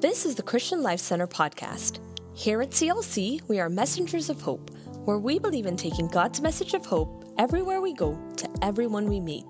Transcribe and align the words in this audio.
This 0.00 0.24
is 0.24 0.36
the 0.36 0.44
Christian 0.44 0.80
Life 0.80 1.00
Center 1.00 1.26
podcast. 1.26 1.98
Here 2.32 2.62
at 2.62 2.70
CLC, 2.70 3.40
we 3.48 3.58
are 3.58 3.68
messengers 3.68 4.30
of 4.30 4.40
hope, 4.40 4.70
where 5.04 5.18
we 5.18 5.40
believe 5.40 5.66
in 5.66 5.76
taking 5.76 6.06
God's 6.06 6.40
message 6.40 6.72
of 6.72 6.86
hope 6.86 7.24
everywhere 7.36 7.80
we 7.80 7.94
go 7.94 8.16
to 8.36 8.48
everyone 8.62 9.08
we 9.08 9.18
meet. 9.18 9.44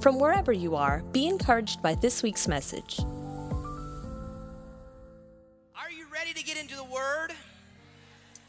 From 0.00 0.18
wherever 0.18 0.54
you 0.54 0.74
are, 0.74 1.02
be 1.12 1.28
encouraged 1.28 1.82
by 1.82 1.94
this 1.96 2.22
week's 2.22 2.48
message. 2.48 2.98
Are 5.76 5.90
you 5.94 6.06
ready 6.10 6.32
to 6.32 6.42
get 6.42 6.56
into 6.56 6.74
the 6.74 6.84
Word? 6.84 7.32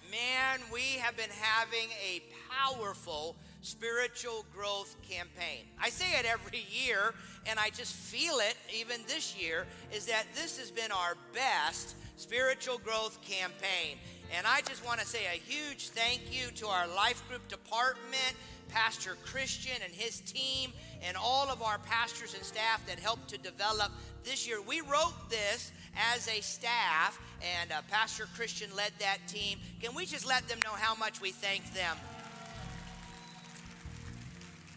Man, 0.10 0.62
we 0.72 1.00
have 1.02 1.18
been 1.18 1.32
having 1.32 1.90
a 2.02 2.24
powerful 2.50 3.36
spiritual 3.62 4.46
growth 4.56 4.96
campaign. 5.08 5.66
I 5.82 5.90
say 5.90 6.18
it 6.18 6.26
every 6.26 6.66
year, 6.72 7.14
and 7.46 7.60
I 7.60 7.70
just 7.70 7.94
feel 7.94 8.40
it 8.40 8.56
even 8.74 9.02
this 9.08 9.40
year, 9.40 9.66
is 9.94 10.06
that 10.06 10.26
this 10.34 10.58
has 10.60 10.72
been 10.72 10.92
our 10.92 11.16
best 11.34 11.96
spiritual 12.16 12.78
growth 12.80 13.20
campaign. 13.22 13.98
And 14.36 14.46
I 14.46 14.62
just 14.62 14.86
want 14.86 15.00
to 15.00 15.06
say 15.06 15.26
a 15.26 15.38
huge 15.38 15.90
thank 15.90 16.22
you 16.32 16.52
to 16.56 16.68
our 16.68 16.88
life 16.88 17.28
group 17.28 17.48
department, 17.48 18.36
Pastor 18.70 19.18
Christian 19.26 19.82
and 19.84 19.94
his 19.94 20.22
team, 20.22 20.72
and 21.02 21.18
all 21.18 21.50
of 21.50 21.62
our 21.62 21.80
pastors 21.80 22.36
and 22.36 22.44
staff 22.44 22.86
that 22.88 23.00
helped 23.00 23.30
to 23.30 23.38
develop 23.38 23.92
this 24.24 24.48
year. 24.48 24.62
We 24.62 24.82
wrote 24.82 25.30
this 25.30 25.72
as 26.14 26.28
a 26.28 26.42
staff, 26.42 27.20
and 27.60 27.72
uh, 27.72 27.82
Pastor 27.90 28.28
Christian 28.36 28.70
led 28.76 28.92
that 29.00 29.18
team. 29.28 29.58
Can 29.82 29.96
we 29.96 30.06
just 30.06 30.28
let 30.28 30.48
them 30.48 30.60
know 30.64 30.74
how 30.74 30.96
much 30.96 31.20
we 31.20 31.32
thank 31.32 31.74
them? 31.74 31.98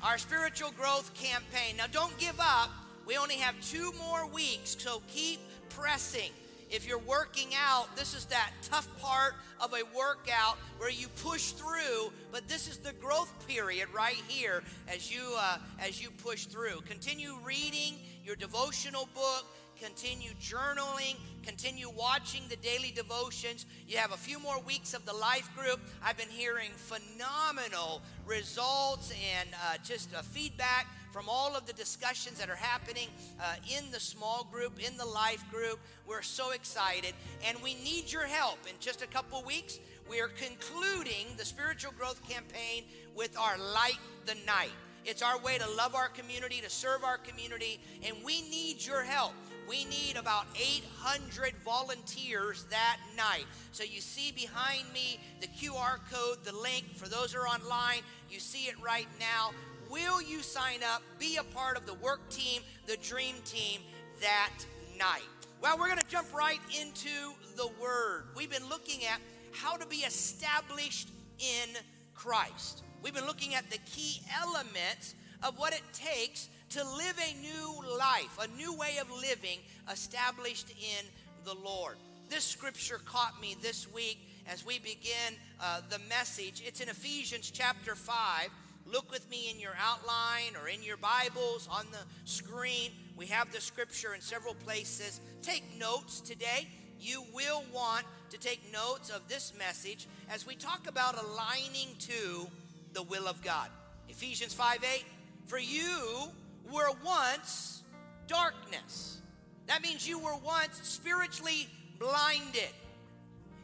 Our 0.02 0.19
spiritual 0.19 0.70
growth 0.73 1.12
campaign. 1.15 1.77
Now, 1.77 1.87
don't 1.87 2.16
give 2.19 2.38
up. 2.41 2.70
We 3.06 3.16
only 3.16 3.37
have 3.37 3.55
two 3.69 3.93
more 3.98 4.27
weeks, 4.27 4.77
so 4.79 5.02
keep 5.09 5.41
pressing. 5.70 6.30
If 6.70 6.88
you're 6.88 6.98
working 6.98 7.48
out, 7.55 7.95
this 7.96 8.15
is 8.15 8.24
that 8.26 8.51
tough 8.63 8.88
part 8.99 9.35
of 9.60 9.74
a 9.74 9.82
workout 9.96 10.57
where 10.79 10.91
you 10.91 11.07
push 11.23 11.51
through, 11.51 12.13
but 12.30 12.49
this 12.49 12.66
is 12.66 12.79
the 12.79 12.95
growth 12.95 13.32
period 13.46 13.88
right 13.95 14.21
here 14.26 14.63
as 14.88 15.13
you 15.13 15.21
uh, 15.37 15.59
as 15.79 16.02
you 16.02 16.10
push 16.10 16.46
through. 16.46 16.80
Continue 16.88 17.37
reading 17.45 17.96
your 18.24 18.37
devotional 18.37 19.07
book 19.15 19.45
continue 19.83 20.30
journaling, 20.41 21.16
continue 21.43 21.91
watching 21.91 22.43
the 22.49 22.55
daily 22.57 22.93
devotions. 22.95 23.66
You 23.88 23.99
have 23.99 24.13
a 24.13 24.16
few 24.16 24.38
more 24.38 24.61
weeks 24.61 24.95
of 24.95 25.05
the 25.05 25.13
life 25.13 25.51
group. 25.57 25.80
I've 26.05 26.16
been 26.16 26.29
hearing 26.29 26.71
phenomenal 26.77 28.01
results 28.25 29.13
and 29.13 29.49
uh, 29.53 29.79
just 29.83 30.15
uh, 30.15 30.23
feedback 30.23 30.87
from 31.10 31.29
all 31.29 31.57
of 31.57 31.66
the 31.66 31.73
discussions 31.73 32.38
that 32.38 32.49
are 32.49 32.55
happening 32.55 33.09
uh, 33.41 33.57
in 33.77 33.91
the 33.91 33.99
small 33.99 34.47
group, 34.53 34.79
in 34.79 34.97
the 34.97 35.05
life 35.05 35.45
group. 35.51 35.80
We're 36.07 36.23
so 36.23 36.53
excited, 36.53 37.15
and 37.45 37.60
we 37.60 37.75
need 37.75 38.10
your 38.10 38.27
help. 38.27 38.59
In 38.69 38.77
just 38.79 39.03
a 39.03 39.09
couple 39.09 39.43
weeks, 39.43 39.80
we 40.09 40.21
are 40.21 40.29
concluding 40.29 41.27
the 41.37 41.45
spiritual 41.45 41.93
growth 41.99 42.23
campaign 42.29 42.85
with 43.16 43.37
our 43.37 43.59
Light 43.59 43.99
the 44.27 44.37
Night. 44.47 44.71
It's 45.05 45.23
our 45.23 45.38
way 45.41 45.59
to 45.59 45.69
love 45.71 45.97
our 45.97 46.09
community, 46.09 46.60
to 46.60 46.71
serve 46.71 47.03
our 47.03 47.19
community, 47.19 47.80
and 48.07 48.16
we 48.25 48.43
need 48.43 48.87
your 48.87 49.03
help 49.03 49.33
we 49.68 49.85
need 49.85 50.16
about 50.16 50.46
800 50.57 51.55
volunteers 51.65 52.65
that 52.71 52.99
night. 53.16 53.46
So 53.73 53.85
you 53.85 54.01
see 54.01 54.32
behind 54.32 54.93
me 54.93 55.19
the 55.41 55.46
QR 55.46 55.99
code, 56.10 56.45
the 56.45 56.54
link. 56.54 56.85
For 56.95 57.09
those 57.09 57.32
who 57.32 57.41
are 57.41 57.46
online, 57.46 58.02
you 58.30 58.41
see 58.41 58.66
it 58.66 58.74
right 58.82 59.09
now. 59.19 59.52
Will 59.91 60.23
you 60.23 60.41
sign 60.41 60.80
up, 60.82 61.02
be 61.19 61.37
a 61.37 61.45
part 61.45 61.77
of 61.77 61.87
the 61.87 61.95
work 61.95 62.29
team, 62.30 62.63
the 62.87 62.96
dream 62.96 63.35
team 63.45 63.80
that 64.21 64.53
night? 64.99 65.22
Well, 65.62 65.78
we're 65.78 65.87
going 65.87 65.99
to 65.99 66.09
jump 66.09 66.32
right 66.34 66.60
into 66.81 67.34
the 67.56 67.69
word. 67.81 68.25
We've 68.37 68.50
been 68.50 68.69
looking 68.69 69.04
at 69.04 69.21
how 69.53 69.76
to 69.76 69.87
be 69.87 69.99
established 69.99 71.09
in 71.38 71.76
Christ. 72.15 72.82
We've 73.03 73.15
been 73.15 73.26
looking 73.26 73.54
at 73.54 73.70
the 73.70 73.78
key 73.84 74.22
elements 74.41 75.15
of 75.42 75.59
what 75.59 75.72
it 75.72 75.82
takes 75.92 76.48
to 76.72 76.84
live 76.84 77.19
a 77.19 77.43
new 77.43 77.99
life, 77.99 78.38
a 78.41 78.49
new 78.56 78.75
way 78.75 78.97
of 78.99 79.10
living 79.10 79.59
established 79.91 80.71
in 80.71 81.05
the 81.44 81.53
Lord. 81.55 81.97
This 82.31 82.44
scripture 82.44 82.99
caught 83.05 83.38
me 83.43 83.55
this 83.60 83.93
week 83.93 84.19
as 84.47 84.65
we 84.65 84.78
begin 84.78 85.37
uh, 85.60 85.83
the 85.91 85.99
message. 86.09 86.62
It's 86.66 86.81
in 86.81 86.88
Ephesians 86.88 87.50
chapter 87.50 87.94
5. 87.94 88.49
Look 88.91 89.10
with 89.10 89.28
me 89.28 89.50
in 89.50 89.60
your 89.60 89.75
outline 89.78 90.56
or 90.59 90.66
in 90.66 90.83
your 90.83 90.97
Bibles 90.97 91.69
on 91.71 91.84
the 91.93 91.99
screen. 92.25 92.93
We 93.19 93.27
have 93.27 93.53
the 93.53 93.60
scripture 93.60 94.15
in 94.15 94.22
several 94.22 94.54
places. 94.54 95.21
Take 95.43 95.78
notes 95.78 96.21
today. 96.21 96.69
You 96.99 97.22
will 97.34 97.65
want 97.75 98.06
to 98.31 98.39
take 98.39 98.72
notes 98.72 99.10
of 99.10 99.28
this 99.28 99.53
message 99.59 100.06
as 100.31 100.47
we 100.47 100.54
talk 100.54 100.89
about 100.89 101.22
aligning 101.22 101.97
to 101.99 102.47
the 102.94 103.03
will 103.03 103.28
of 103.28 103.43
God. 103.43 103.69
Ephesians 104.09 104.54
5 104.54 104.83
8. 104.83 105.04
For 105.44 105.59
you 105.59 106.31
were 106.72 106.91
once 107.05 107.83
darkness. 108.27 109.21
That 109.66 109.83
means 109.83 110.09
you 110.09 110.19
were 110.19 110.37
once 110.37 110.81
spiritually 110.83 111.69
blinded. 111.99 112.71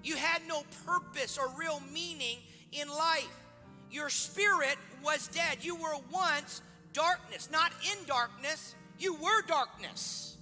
You 0.04 0.16
had 0.16 0.42
no 0.46 0.62
purpose 0.86 1.38
or 1.38 1.48
real 1.58 1.82
meaning 1.92 2.38
in 2.72 2.88
life. 2.88 3.40
Your 3.90 4.10
spirit 4.10 4.76
was 5.02 5.28
dead. 5.28 5.58
You 5.62 5.74
were 5.74 5.96
once 6.12 6.62
darkness, 6.92 7.48
not 7.50 7.72
in 7.90 8.06
darkness. 8.06 8.74
You 8.98 9.14
were 9.14 9.42
darkness. 9.46 10.36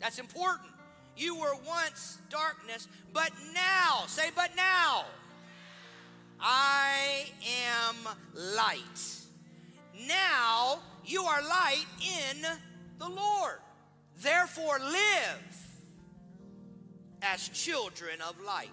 That's 0.00 0.18
important. 0.18 0.70
You 1.16 1.36
were 1.36 1.54
once 1.66 2.18
darkness, 2.28 2.88
but 3.12 3.30
now, 3.54 4.04
say, 4.06 4.30
but 4.34 4.50
now, 4.56 5.04
I 6.40 7.26
am 7.68 7.94
light. 8.34 9.20
Now 10.08 10.80
you 11.04 11.22
are 11.24 11.42
light 11.42 11.86
in 12.00 12.42
the 12.98 13.08
Lord. 13.08 13.58
Therefore, 14.16 14.78
live 14.78 15.66
as 17.22 17.48
children 17.48 18.20
of 18.26 18.40
light. 18.44 18.68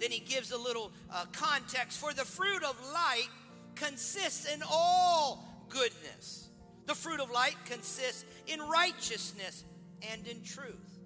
Then 0.00 0.10
he 0.10 0.20
gives 0.20 0.52
a 0.52 0.58
little 0.58 0.92
uh, 1.12 1.26
context 1.32 1.98
for 1.98 2.12
the 2.12 2.24
fruit 2.24 2.62
of 2.62 2.76
light 2.92 3.28
consists 3.74 4.52
in 4.52 4.62
all 4.68 5.66
goodness. 5.68 6.48
The 6.86 6.94
fruit 6.94 7.20
of 7.20 7.30
light 7.30 7.56
consists 7.66 8.24
in 8.46 8.60
righteousness 8.60 9.64
and 10.10 10.26
in 10.26 10.42
truth. 10.42 10.98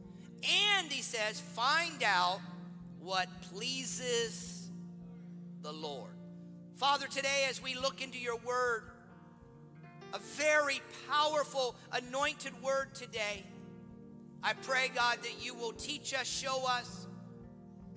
And 0.76 0.90
he 0.90 1.02
says, 1.02 1.40
find 1.40 2.02
out 2.02 2.40
what 3.00 3.28
pleases 3.52 4.68
the 5.62 5.72
Lord. 5.72 6.10
Father, 6.76 7.06
today 7.06 7.46
as 7.48 7.62
we 7.62 7.74
look 7.74 8.02
into 8.02 8.18
your 8.18 8.36
word, 8.38 8.84
a 10.12 10.18
very 10.18 10.80
powerful, 11.08 11.76
anointed 11.92 12.52
word 12.62 12.94
today. 12.94 13.44
I 14.42 14.54
pray, 14.54 14.90
God, 14.94 15.18
that 15.22 15.44
you 15.44 15.54
will 15.54 15.72
teach 15.72 16.14
us, 16.14 16.26
show 16.26 16.66
us, 16.66 17.06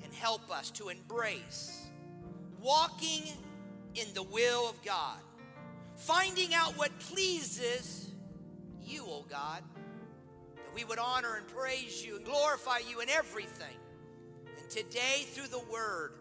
and 0.04 0.14
help 0.14 0.52
us 0.52 0.70
to 0.72 0.90
embrace 0.90 1.86
walking 2.62 3.24
in 3.94 4.08
the 4.14 4.24
will 4.24 4.70
of 4.70 4.82
God, 4.84 5.20
finding 5.98 6.54
out 6.54 6.78
what 6.78 6.98
pleases 7.00 8.10
you, 8.82 9.04
oh 9.08 9.26
God, 9.30 9.64
that 10.56 10.76
we 10.76 10.84
would 10.84 11.00
honor 11.00 11.36
and 11.36 11.48
praise 11.48 12.04
you 12.06 12.18
and 12.18 12.26
glorify 12.26 12.80
you 12.90 13.02
in 13.02 13.10
everything. 13.10 13.78
And 14.60 14.70
today, 14.70 15.26
through 15.32 15.48
the 15.48 15.64
word, 15.72 16.14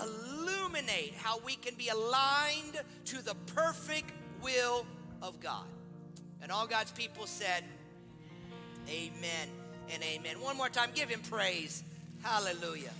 illuminate 0.00 1.14
how 1.14 1.38
we 1.44 1.54
can 1.54 1.74
be 1.76 1.88
aligned 1.88 2.80
to 3.06 3.24
the 3.24 3.34
perfect 3.54 4.12
will 4.42 4.86
of 5.24 5.40
God. 5.40 5.64
And 6.42 6.52
all 6.52 6.66
God's 6.66 6.92
people 6.92 7.26
said, 7.26 7.64
Amen 8.88 9.48
and 9.90 10.02
amen. 10.02 10.40
One 10.40 10.56
more 10.56 10.68
time, 10.68 10.90
give 10.94 11.08
him 11.08 11.20
praise. 11.20 11.82
Hallelujah. 12.22 12.90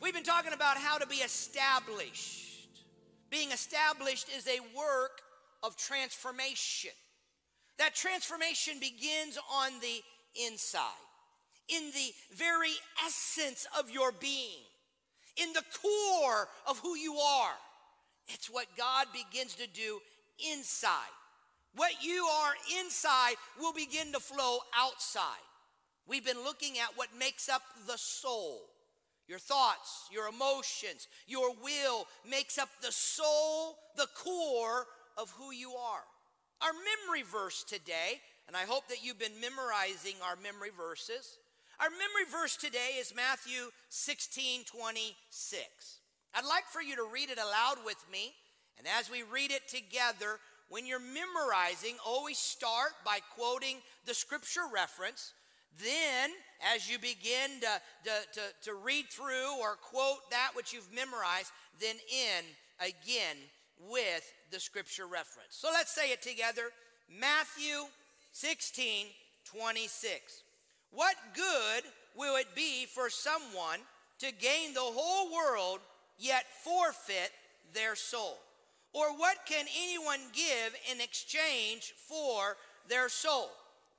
We've 0.00 0.14
been 0.14 0.22
talking 0.22 0.52
about 0.52 0.76
how 0.76 0.98
to 0.98 1.06
be 1.06 1.16
established. 1.16 2.68
Being 3.28 3.50
established 3.50 4.28
is 4.36 4.46
a 4.46 4.60
work 4.76 5.20
of 5.64 5.76
transformation. 5.76 6.92
That 7.78 7.96
transformation 7.96 8.74
begins 8.78 9.36
on 9.52 9.72
the 9.80 10.00
inside, 10.46 10.82
in 11.68 11.90
the 11.90 12.36
very 12.36 12.72
essence 13.04 13.66
of 13.76 13.90
your 13.90 14.12
being, 14.12 14.62
in 15.36 15.52
the 15.52 15.64
core 15.82 16.48
of 16.68 16.78
who 16.78 16.94
you 16.96 17.16
are. 17.16 17.56
It's 18.28 18.48
what 18.48 18.66
God 18.76 19.06
begins 19.12 19.54
to 19.56 19.66
do 19.66 20.00
inside. 20.52 21.14
What 21.74 22.02
you 22.02 22.24
are 22.24 22.54
inside 22.80 23.34
will 23.60 23.72
begin 23.72 24.12
to 24.12 24.20
flow 24.20 24.58
outside. 24.76 25.44
We've 26.08 26.24
been 26.24 26.42
looking 26.42 26.78
at 26.78 26.96
what 26.96 27.08
makes 27.18 27.48
up 27.48 27.62
the 27.86 27.98
soul. 27.98 28.60
Your 29.28 29.38
thoughts, 29.38 30.08
your 30.10 30.28
emotions, 30.28 31.08
your 31.26 31.52
will 31.62 32.06
makes 32.28 32.58
up 32.58 32.68
the 32.80 32.92
soul, 32.92 33.76
the 33.96 34.06
core 34.14 34.86
of 35.18 35.30
who 35.32 35.52
you 35.52 35.72
are. 35.72 36.04
Our 36.62 36.72
memory 36.72 37.24
verse 37.24 37.64
today, 37.64 38.20
and 38.46 38.56
I 38.56 38.62
hope 38.62 38.88
that 38.88 39.04
you've 39.04 39.18
been 39.18 39.40
memorizing 39.40 40.14
our 40.24 40.36
memory 40.36 40.70
verses. 40.76 41.38
Our 41.80 41.90
memory 41.90 42.30
verse 42.30 42.56
today 42.56 42.96
is 42.98 43.14
Matthew 43.14 43.70
16 43.90 44.64
26. 44.64 45.98
I'd 46.36 46.44
like 46.44 46.66
for 46.66 46.82
you 46.82 46.96
to 46.96 47.06
read 47.10 47.30
it 47.30 47.38
aloud 47.38 47.78
with 47.84 47.96
me. 48.12 48.34
And 48.78 48.86
as 48.98 49.10
we 49.10 49.22
read 49.22 49.50
it 49.50 49.68
together, 49.68 50.38
when 50.68 50.84
you're 50.84 51.00
memorizing, 51.00 51.96
always 52.04 52.36
start 52.36 52.90
by 53.06 53.20
quoting 53.34 53.78
the 54.04 54.12
scripture 54.12 54.68
reference. 54.72 55.32
Then, 55.82 56.30
as 56.74 56.90
you 56.90 56.98
begin 56.98 57.60
to, 57.60 57.80
to, 58.04 58.40
to, 58.40 58.40
to, 58.64 58.74
read 58.74 59.06
through 59.10 59.58
or 59.60 59.76
quote 59.76 60.30
that 60.30 60.50
which 60.54 60.72
you've 60.72 60.92
memorized, 60.94 61.52
then 61.80 61.96
end 62.12 62.46
again 62.80 63.36
with 63.78 64.32
the 64.50 64.60
scripture 64.60 65.06
reference. 65.06 65.50
So 65.50 65.68
let's 65.72 65.94
say 65.94 66.12
it 66.12 66.22
together 66.22 66.70
Matthew 67.08 67.88
16 68.32 69.06
26. 69.44 70.42
What 70.90 71.14
good 71.34 71.84
will 72.16 72.36
it 72.36 72.54
be 72.54 72.86
for 72.86 73.10
someone 73.10 73.80
to 74.18 74.32
gain 74.32 74.72
the 74.74 74.80
whole 74.80 75.32
world 75.32 75.80
yet 76.18 76.44
forfeit 76.62 77.30
their 77.74 77.94
soul? 77.94 78.38
Or 78.92 79.16
what 79.16 79.38
can 79.46 79.66
anyone 79.82 80.20
give 80.32 80.74
in 80.90 81.00
exchange 81.00 81.92
for 81.96 82.56
their 82.88 83.08
soul? 83.08 83.50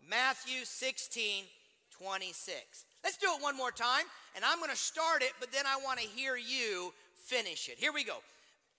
Matthew 0.09 0.65
16 0.65 1.43
26. 1.91 2.85
Let's 3.03 3.17
do 3.17 3.27
it 3.35 3.41
one 3.41 3.57
more 3.57 3.71
time, 3.71 4.05
and 4.35 4.45
I'm 4.45 4.59
going 4.59 4.69
to 4.69 4.77
start 4.77 5.23
it, 5.23 5.33
but 5.39 5.51
then 5.51 5.65
I 5.65 5.77
want 5.83 5.99
to 5.99 6.05
hear 6.05 6.35
you 6.35 6.93
finish 7.15 7.69
it. 7.69 7.77
Here 7.77 7.91
we 7.91 8.03
go. 8.03 8.17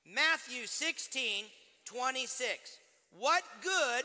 Matthew 0.07 0.67
16 0.67 1.45
26. 1.85 2.79
What 3.19 3.43
good 3.63 4.05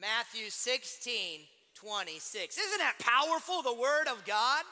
Matthew 0.00 0.48
16, 0.48 1.40
26. 1.74 2.58
Isn't 2.58 2.78
that 2.78 2.98
powerful, 3.00 3.62
the 3.62 3.74
Word 3.74 4.06
of 4.06 4.24
God? 4.24 4.62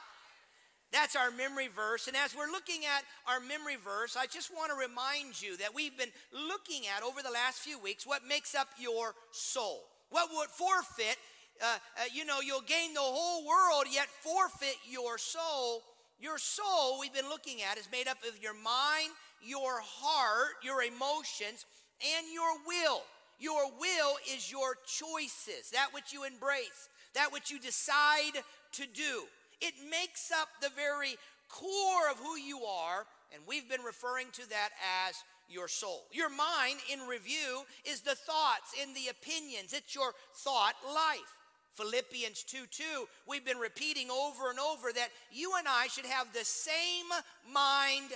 That's 0.93 1.17
our 1.17 1.33
memory 1.33 1.67
verse. 1.67 2.07
And 2.07 2.17
as 2.17 2.35
we're 2.35 2.51
looking 2.51 2.83
at 2.87 3.03
our 3.27 3.41
memory 3.41 3.75
verse, 3.75 4.17
I 4.17 4.27
just 4.27 4.55
want 4.55 4.71
to 4.71 4.79
remind 4.79 5.43
you 5.43 5.57
that 5.57 5.75
we've 5.75 5.99
been 5.99 6.15
looking 6.33 6.83
at 6.87 7.03
over 7.03 7.23
the 7.23 7.31
last 7.31 7.59
few 7.59 7.79
weeks 7.79 8.07
what 8.07 8.23
makes 8.27 8.55
up 8.55 8.69
your 8.79 9.15
soul. 9.33 9.83
What 10.11 10.31
would 10.33 10.49
forfeit, 10.49 11.17
uh, 11.61 11.79
uh, 11.99 12.05
you 12.15 12.25
know, 12.25 12.39
you'll 12.41 12.61
gain 12.61 12.95
the 12.95 13.01
whole 13.01 13.45
world, 13.45 13.87
yet 13.91 14.07
forfeit 14.23 14.77
your 14.89 15.19
soul. 15.19 15.83
Your 16.21 16.39
soul, 16.39 17.01
we've 17.01 17.13
been 17.13 17.29
looking 17.29 17.63
at, 17.63 17.79
is 17.79 17.89
made 17.91 18.07
up 18.07 18.19
of 18.27 18.41
your 18.41 18.55
mind, 18.55 19.11
your 19.43 19.81
heart, 19.83 20.55
your 20.63 20.83
emotions, 20.83 21.67
and 22.01 22.33
your 22.33 22.63
will. 22.65 23.03
Your 23.39 23.71
will 23.79 24.17
is 24.35 24.51
your 24.51 24.77
choices, 24.87 25.71
that 25.73 25.93
which 25.93 26.13
you 26.13 26.25
embrace, 26.25 26.89
that 27.15 27.33
which 27.33 27.51
you 27.51 27.59
decide 27.59 28.33
to 28.73 28.87
do. 28.87 29.25
It 29.61 29.75
makes 29.91 30.31
up 30.31 30.49
the 30.61 30.71
very 30.75 31.17
core 31.49 32.11
of 32.11 32.19
who 32.19 32.37
you 32.37 32.65
are, 32.65 33.07
and 33.33 33.43
we've 33.47 33.69
been 33.69 33.83
referring 33.83 34.29
to 34.33 34.49
that 34.49 34.71
as 35.09 35.17
your 35.49 35.69
soul. 35.69 36.05
Your 36.13 36.31
mind, 36.31 36.79
in 36.93 37.07
review, 37.07 37.65
is 37.85 38.01
the 38.01 38.15
thoughts 38.15 38.75
and 38.81 38.97
the 38.97 39.09
opinions, 39.09 39.73
it's 39.73 39.95
your 39.95 40.13
thought 40.35 40.75
life. 40.87 41.37
Philippians 41.73 42.43
2 42.45 42.65
2, 42.71 42.85
we've 43.29 43.45
been 43.45 43.59
repeating 43.59 44.11
over 44.11 44.49
and 44.49 44.59
over 44.59 44.93
that 44.93 45.11
you 45.31 45.53
and 45.59 45.69
I 45.69 45.89
should 45.89 46.07
have 46.07 46.33
the 46.33 46.45
same 46.45 47.07
mind 47.53 48.13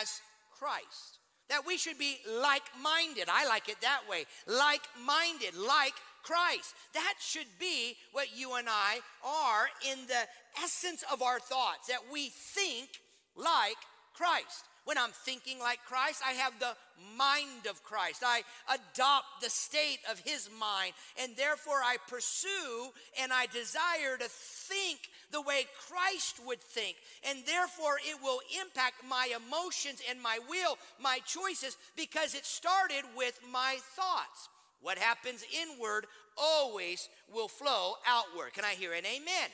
as 0.00 0.20
Christ 0.58 1.19
that 1.50 1.66
we 1.66 1.76
should 1.76 1.98
be 1.98 2.16
like 2.26 2.62
minded. 2.82 3.28
I 3.30 3.46
like 3.46 3.68
it 3.68 3.80
that 3.82 4.00
way 4.08 4.24
like 4.46 4.82
minded, 5.04 5.54
like 5.54 5.94
Christ. 6.22 6.74
That 6.94 7.14
should 7.20 7.46
be 7.58 7.96
what 8.12 8.28
you 8.36 8.54
and 8.54 8.68
I 8.68 9.00
are 9.24 9.68
in 9.92 10.06
the 10.06 10.62
essence 10.62 11.04
of 11.12 11.22
our 11.22 11.40
thoughts, 11.40 11.88
that 11.88 12.00
we 12.10 12.30
think 12.30 12.88
like 13.36 13.76
Christ. 14.14 14.69
When 14.84 14.98
I'm 14.98 15.10
thinking 15.10 15.58
like 15.58 15.78
Christ, 15.86 16.22
I 16.26 16.32
have 16.32 16.58
the 16.58 16.74
mind 17.16 17.66
of 17.68 17.82
Christ. 17.82 18.22
I 18.24 18.42
adopt 18.68 19.42
the 19.42 19.50
state 19.50 20.00
of 20.10 20.20
his 20.20 20.48
mind, 20.58 20.94
and 21.22 21.36
therefore 21.36 21.76
I 21.84 21.96
pursue 22.08 22.90
and 23.20 23.32
I 23.32 23.46
desire 23.46 24.16
to 24.18 24.28
think 24.28 24.98
the 25.30 25.42
way 25.42 25.66
Christ 25.88 26.40
would 26.46 26.60
think. 26.60 26.96
And 27.28 27.40
therefore 27.46 27.98
it 28.02 28.22
will 28.22 28.40
impact 28.60 29.04
my 29.08 29.28
emotions 29.36 30.02
and 30.08 30.20
my 30.20 30.38
will, 30.48 30.78
my 31.00 31.20
choices, 31.26 31.76
because 31.96 32.34
it 32.34 32.44
started 32.44 33.04
with 33.16 33.38
my 33.52 33.76
thoughts. 33.94 34.48
What 34.80 34.98
happens 34.98 35.44
inward 35.62 36.06
always 36.38 37.08
will 37.32 37.48
flow 37.48 37.94
outward. 38.06 38.54
Can 38.54 38.64
I 38.64 38.72
hear 38.72 38.92
an 38.92 39.04
amen? 39.04 39.50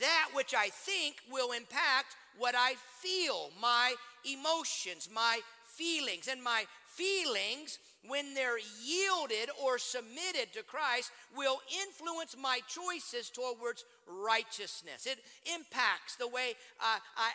That 0.00 0.28
which 0.34 0.52
I 0.52 0.68
think 0.68 1.16
will 1.30 1.52
impact 1.52 2.16
what 2.38 2.54
I 2.56 2.74
feel, 3.00 3.50
my 3.60 3.94
emotions, 4.26 5.08
my 5.12 5.40
feelings. 5.76 6.28
And 6.28 6.42
my 6.42 6.64
feelings, 6.86 7.78
when 8.06 8.34
they're 8.34 8.58
yielded 8.82 9.50
or 9.62 9.78
submitted 9.78 10.52
to 10.54 10.62
Christ, 10.62 11.10
will 11.36 11.60
influence 11.86 12.36
my 12.40 12.60
choices 12.66 13.30
towards 13.30 13.84
righteousness. 14.06 15.06
It 15.06 15.18
impacts 15.54 16.16
the 16.16 16.28
way 16.28 16.54
I, 16.80 16.98
I, 17.16 17.30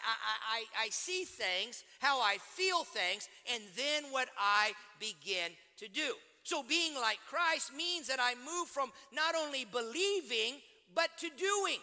I, 0.52 0.86
I, 0.86 0.90
see 0.90 1.26
things, 1.26 1.84
how 2.00 2.20
I 2.22 2.38
feel 2.40 2.84
things, 2.84 3.28
and 3.54 3.62
then 3.76 4.12
what 4.12 4.30
I 4.40 4.72
begin 5.00 5.52
to 5.78 5.88
do. 5.88 6.14
So, 6.44 6.64
being 6.64 6.96
like 6.96 7.20
Christ 7.30 7.72
means 7.76 8.08
that 8.08 8.20
I 8.20 8.34
move 8.34 8.68
from 8.68 8.92
not 9.14 9.36
only 9.36 9.66
believing, 9.66 10.56
but 10.96 11.10
to 11.20 11.30
doing. 11.30 11.80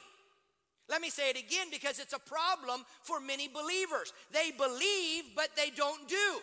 Let 0.89 1.03
me 1.03 1.11
say 1.11 1.31
it 1.31 1.39
again 1.39 1.69
because 1.71 1.99
it's 1.99 2.15
a 2.15 2.19
problem 2.19 2.85
for 3.03 3.21
many 3.21 3.49
believers. 3.49 4.13
They 4.33 4.51
believe, 4.51 5.25
but 5.37 5.51
they 5.57 5.71
don't 5.71 6.09
do. 6.09 6.41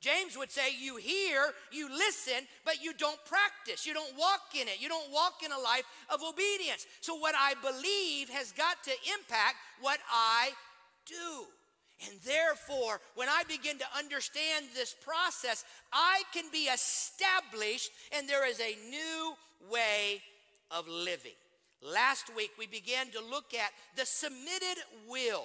James 0.00 0.36
would 0.36 0.50
say, 0.50 0.68
You 0.78 0.96
hear, 0.96 1.54
you 1.72 1.88
listen, 1.88 2.46
but 2.64 2.82
you 2.82 2.92
don't 2.92 3.18
practice. 3.24 3.86
You 3.86 3.94
don't 3.94 4.16
walk 4.18 4.54
in 4.54 4.68
it. 4.68 4.80
You 4.80 4.88
don't 4.88 5.10
walk 5.10 5.42
in 5.42 5.50
a 5.50 5.58
life 5.58 5.84
of 6.12 6.20
obedience. 6.22 6.86
So, 7.00 7.16
what 7.16 7.34
I 7.34 7.54
believe 7.62 8.28
has 8.28 8.52
got 8.52 8.82
to 8.84 8.90
impact 9.18 9.56
what 9.80 9.98
I 10.12 10.50
do. 11.06 11.46
And 12.06 12.20
therefore, 12.20 13.00
when 13.14 13.28
I 13.28 13.44
begin 13.48 13.78
to 13.78 13.84
understand 13.96 14.66
this 14.74 14.94
process, 14.94 15.64
I 15.92 16.22
can 16.34 16.44
be 16.52 16.64
established 16.64 17.90
and 18.12 18.28
there 18.28 18.46
is 18.46 18.60
a 18.60 18.76
new 18.90 19.34
way 19.70 20.20
of 20.70 20.86
living. 20.88 21.32
Last 21.84 22.34
week, 22.34 22.52
we 22.58 22.66
began 22.66 23.10
to 23.10 23.20
look 23.20 23.52
at 23.52 23.70
the 23.94 24.06
submitted 24.06 24.82
will, 25.06 25.44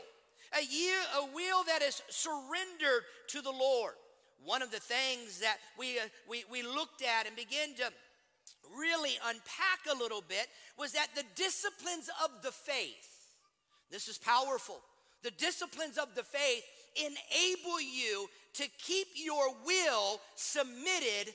a, 0.58 0.64
year, 0.64 0.96
a 1.18 1.26
will 1.36 1.66
that 1.66 1.82
is 1.82 2.02
surrendered 2.08 3.04
to 3.28 3.42
the 3.42 3.52
Lord. 3.52 3.96
One 4.46 4.62
of 4.62 4.72
the 4.72 4.80
things 4.80 5.42
that 5.42 5.58
we, 5.78 6.00
uh, 6.00 6.04
we, 6.30 6.46
we 6.50 6.64
looked 6.64 7.04
at 7.04 7.28
and 7.28 7.36
began 7.36 7.76
to 7.76 7.92
really 8.74 9.18
unpack 9.28 9.80
a 9.92 9.98
little 9.98 10.24
bit 10.26 10.48
was 10.78 10.94
that 10.94 11.08
the 11.14 11.26
disciplines 11.36 12.10
of 12.24 12.42
the 12.42 12.52
faith, 12.52 13.34
this 13.92 14.08
is 14.08 14.18
powerful. 14.18 14.80
The 15.24 15.32
disciplines 15.32 15.98
of 15.98 16.16
the 16.16 16.24
faith 16.24 16.64
enable 16.96 17.82
you 17.82 18.30
to 18.54 18.64
keep 18.78 19.08
your 19.16 19.54
will 19.66 20.22
submitted 20.36 21.34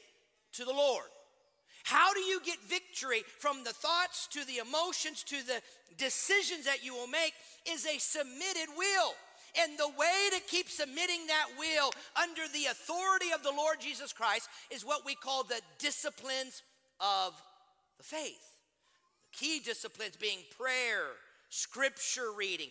to 0.55 0.65
the 0.65 0.73
Lord. 0.73 1.05
How 1.85 2.15
do 2.15 2.21
you 2.21 2.41
get 2.41 2.57
victory 2.67 3.23
from 3.39 3.63
the 3.63 3.73
thoughts 3.73 4.27
to 4.33 4.45
the 4.47 4.59
emotions 4.59 5.23
to 5.25 5.47
the 5.47 5.61
decisions 5.99 6.65
that 6.65 6.85
you 6.85 6.95
will 6.95 7.07
make 7.07 7.35
is 7.71 7.87
a 7.87 7.99
submitted 7.99 8.69
will. 8.77 9.13
And 9.63 9.79
the 9.79 9.89
way 9.89 10.31
to 10.33 10.41
keep 10.49 10.69
submitting 10.69 11.27
that 11.29 11.47
will 11.59 11.93
under 12.21 12.43
the 12.53 12.67
authority 12.71 13.33
of 13.33 13.43
the 13.43 13.53
Lord 13.53 13.81
Jesus 13.81 14.13
Christ 14.13 14.49
is 14.71 14.85
what 14.85 15.05
we 15.05 15.15
call 15.15 15.45
the 15.45 15.61
disciplines 15.79 16.63
of 17.01 17.35
the 17.99 18.05
faith. 18.05 18.51
The 19.31 19.47
key 19.47 19.61
disciplines 19.61 20.17
being 20.17 20.39
prayer, 20.59 21.05
scripture 21.51 22.33
reading, 22.37 22.71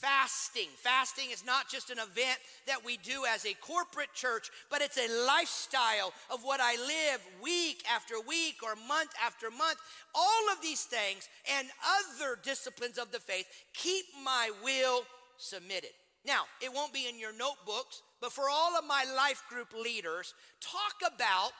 fasting. 0.00 0.68
Fasting 0.76 1.30
is 1.30 1.44
not 1.44 1.68
just 1.68 1.90
an 1.90 1.98
event 1.98 2.38
that 2.66 2.84
we 2.84 2.96
do 2.96 3.24
as 3.32 3.44
a 3.44 3.54
corporate 3.54 4.12
church, 4.14 4.50
but 4.70 4.80
it's 4.80 4.98
a 4.98 5.26
lifestyle 5.26 6.12
of 6.32 6.40
what 6.42 6.60
I 6.60 6.76
live 6.76 7.20
week 7.42 7.84
after 7.94 8.14
week 8.20 8.56
or 8.62 8.74
month 8.88 9.10
after 9.24 9.50
month. 9.50 9.78
All 10.14 10.52
of 10.52 10.62
these 10.62 10.84
things 10.84 11.28
and 11.58 11.68
other 11.84 12.38
disciplines 12.42 12.98
of 12.98 13.12
the 13.12 13.20
faith 13.20 13.46
keep 13.74 14.06
my 14.24 14.50
will 14.64 15.02
submitted. 15.36 15.90
Now, 16.26 16.42
it 16.60 16.72
won't 16.72 16.92
be 16.92 17.08
in 17.08 17.18
your 17.18 17.32
notebooks, 17.32 18.02
but 18.20 18.32
for 18.32 18.44
all 18.50 18.76
of 18.76 18.84
my 18.86 19.04
life 19.16 19.42
group 19.48 19.72
leaders, 19.72 20.34
talk 20.60 21.14
about 21.14 21.52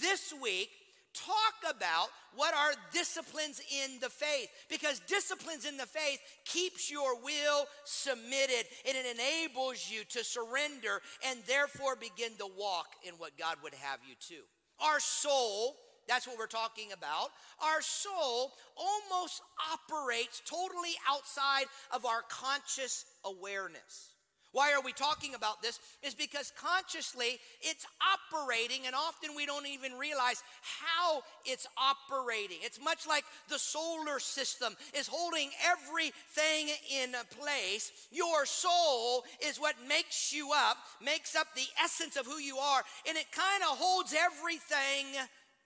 this 0.00 0.32
week 0.42 0.70
talk 1.14 1.74
about 1.76 2.08
what 2.34 2.54
are 2.54 2.72
disciplines 2.92 3.60
in 3.84 3.98
the 4.00 4.08
faith 4.08 4.48
because 4.68 5.00
disciplines 5.06 5.64
in 5.64 5.76
the 5.76 5.86
faith 5.86 6.20
keeps 6.44 6.90
your 6.90 7.20
will 7.20 7.66
submitted 7.84 8.66
and 8.86 8.96
it 8.96 9.06
enables 9.06 9.90
you 9.90 10.04
to 10.04 10.24
surrender 10.24 11.00
and 11.26 11.40
therefore 11.46 11.96
begin 11.96 12.32
to 12.38 12.46
walk 12.58 12.86
in 13.06 13.14
what 13.14 13.36
God 13.38 13.56
would 13.62 13.74
have 13.74 14.00
you 14.08 14.14
to. 14.28 14.42
Our 14.84 15.00
soul 15.00 15.76
that's 16.08 16.26
what 16.26 16.38
we're 16.38 16.46
talking 16.46 16.90
about. 16.90 17.28
Our 17.62 17.80
soul 17.82 18.52
almost 18.76 19.42
operates 19.72 20.42
totally 20.44 20.94
outside 21.08 21.66
of 21.92 22.04
our 22.04 22.22
conscious 22.28 23.04
awareness. 23.24 24.09
Why 24.52 24.72
are 24.72 24.82
we 24.82 24.92
talking 24.92 25.34
about 25.34 25.62
this? 25.62 25.78
Is 26.02 26.14
because 26.14 26.52
consciously 26.56 27.38
it's 27.60 27.86
operating, 28.02 28.86
and 28.86 28.94
often 28.94 29.36
we 29.36 29.46
don't 29.46 29.66
even 29.66 29.92
realize 29.92 30.42
how 30.60 31.22
it's 31.44 31.68
operating. 31.76 32.58
It's 32.62 32.82
much 32.82 33.06
like 33.06 33.24
the 33.48 33.58
solar 33.58 34.18
system 34.18 34.74
is 34.94 35.06
holding 35.06 35.50
everything 35.64 36.74
in 36.90 37.14
place. 37.38 37.92
Your 38.10 38.44
soul 38.44 39.24
is 39.46 39.60
what 39.60 39.76
makes 39.88 40.32
you 40.32 40.50
up, 40.52 40.78
makes 41.00 41.36
up 41.36 41.46
the 41.54 41.68
essence 41.82 42.16
of 42.16 42.26
who 42.26 42.38
you 42.38 42.56
are, 42.56 42.82
and 43.08 43.16
it 43.16 43.30
kind 43.30 43.62
of 43.62 43.78
holds 43.78 44.14
everything 44.14 45.06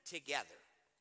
together. 0.07 0.45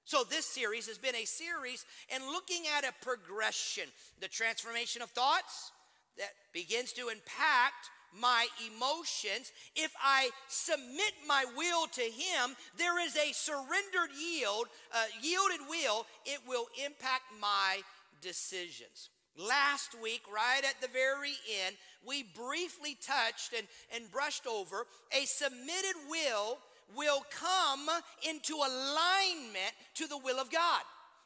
So, 0.05 0.23
this 0.23 0.45
series 0.45 0.87
has 0.87 0.97
been 0.97 1.15
a 1.15 1.25
series 1.25 1.85
and 2.13 2.23
looking 2.25 2.63
at 2.77 2.83
a 2.83 2.93
progression 3.03 3.85
the 4.19 4.27
transformation 4.27 5.01
of 5.01 5.09
thoughts 5.11 5.71
that 6.17 6.31
begins 6.53 6.93
to 6.93 7.09
impact 7.09 7.89
my 8.19 8.47
emotions. 8.67 9.51
If 9.75 9.91
I 10.01 10.29
submit 10.47 11.13
my 11.27 11.45
will 11.57 11.87
to 11.87 12.01
Him, 12.01 12.55
there 12.77 13.03
is 13.05 13.15
a 13.15 13.33
surrendered 13.33 14.11
yield, 14.19 14.67
uh, 14.93 15.05
yielded 15.21 15.61
will, 15.69 16.05
it 16.25 16.39
will 16.47 16.67
impact 16.85 17.23
my 17.41 17.81
decisions. 18.21 19.09
Last 19.35 19.99
week, 19.99 20.21
right 20.31 20.63
at 20.63 20.79
the 20.79 20.87
very 20.87 21.33
end, 21.65 21.75
we 22.05 22.21
briefly 22.21 22.95
touched 23.01 23.53
and, 23.57 23.67
and 23.93 24.11
brushed 24.11 24.45
over 24.45 24.85
a 25.11 25.25
submitted 25.25 25.95
will 26.09 26.59
will 26.95 27.25
come 27.31 27.89
into 28.27 28.53
alignment 28.55 29.73
to 29.95 30.07
the 30.07 30.17
will 30.17 30.39
of 30.39 30.51
God. 30.51 30.81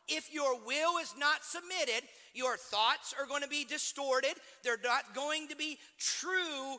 If 0.07 0.33
your 0.33 0.57
will 0.65 0.97
is 1.01 1.13
not 1.17 1.43
submitted, 1.43 2.07
your 2.33 2.57
thoughts 2.57 3.13
are 3.19 3.25
going 3.25 3.41
to 3.41 3.47
be 3.47 3.65
distorted. 3.65 4.33
They're 4.63 4.79
not 4.83 5.13
going 5.13 5.47
to 5.49 5.55
be 5.55 5.77
true, 5.97 6.77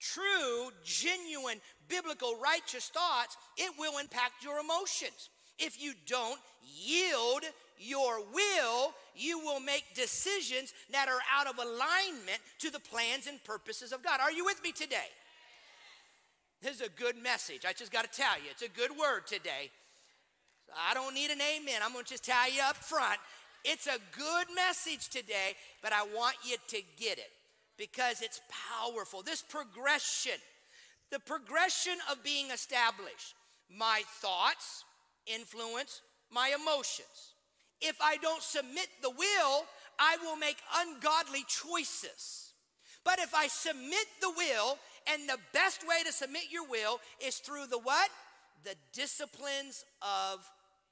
true, 0.00 0.70
genuine, 0.84 1.60
biblical, 1.88 2.38
righteous 2.42 2.88
thoughts. 2.88 3.36
It 3.56 3.72
will 3.78 3.98
impact 3.98 4.42
your 4.42 4.58
emotions. 4.58 5.30
If 5.58 5.80
you 5.80 5.94
don't 6.06 6.40
yield 6.62 7.42
your 7.78 8.20
will, 8.20 8.92
you 9.14 9.38
will 9.38 9.60
make 9.60 9.84
decisions 9.94 10.72
that 10.90 11.08
are 11.08 11.20
out 11.34 11.46
of 11.46 11.58
alignment 11.58 12.40
to 12.58 12.70
the 12.70 12.80
plans 12.80 13.26
and 13.26 13.42
purposes 13.44 13.92
of 13.92 14.02
God. 14.02 14.20
Are 14.20 14.32
you 14.32 14.44
with 14.44 14.62
me 14.62 14.72
today? 14.72 15.08
This 16.62 16.76
is 16.76 16.80
a 16.80 16.90
good 16.90 17.16
message. 17.16 17.64
I 17.66 17.72
just 17.72 17.92
got 17.92 18.10
to 18.10 18.18
tell 18.18 18.36
you, 18.36 18.50
it's 18.50 18.62
a 18.62 18.68
good 18.68 18.90
word 18.90 19.26
today. 19.26 19.70
I 20.74 20.94
don't 20.94 21.14
need 21.14 21.30
an 21.30 21.40
amen. 21.40 21.80
I'm 21.84 21.92
going 21.92 22.04
to 22.04 22.10
just 22.10 22.24
tell 22.24 22.50
you 22.50 22.60
up 22.62 22.76
front. 22.76 23.18
It's 23.64 23.86
a 23.86 23.98
good 24.16 24.46
message 24.54 25.08
today, 25.08 25.56
but 25.82 25.92
I 25.92 26.02
want 26.02 26.36
you 26.44 26.56
to 26.68 26.82
get 26.98 27.18
it 27.18 27.30
because 27.76 28.22
it's 28.22 28.40
powerful. 28.80 29.22
This 29.22 29.42
progression, 29.42 30.38
the 31.10 31.20
progression 31.20 31.94
of 32.10 32.22
being 32.22 32.50
established, 32.50 33.34
my 33.68 34.02
thoughts 34.20 34.84
influence 35.26 36.00
my 36.30 36.54
emotions. 36.60 37.34
If 37.80 37.96
I 38.00 38.16
don't 38.16 38.42
submit 38.42 38.88
the 39.02 39.10
will, 39.10 39.64
I 39.98 40.16
will 40.22 40.36
make 40.36 40.58
ungodly 40.76 41.44
choices. 41.48 42.52
But 43.04 43.18
if 43.18 43.34
I 43.34 43.46
submit 43.48 44.06
the 44.20 44.30
will, 44.36 44.78
and 45.12 45.28
the 45.28 45.38
best 45.52 45.86
way 45.86 46.02
to 46.04 46.12
submit 46.12 46.44
your 46.50 46.66
will 46.66 47.00
is 47.24 47.36
through 47.36 47.66
the 47.66 47.78
what? 47.78 48.10
The 48.64 48.74
disciplines 48.92 49.84
of 50.02 50.44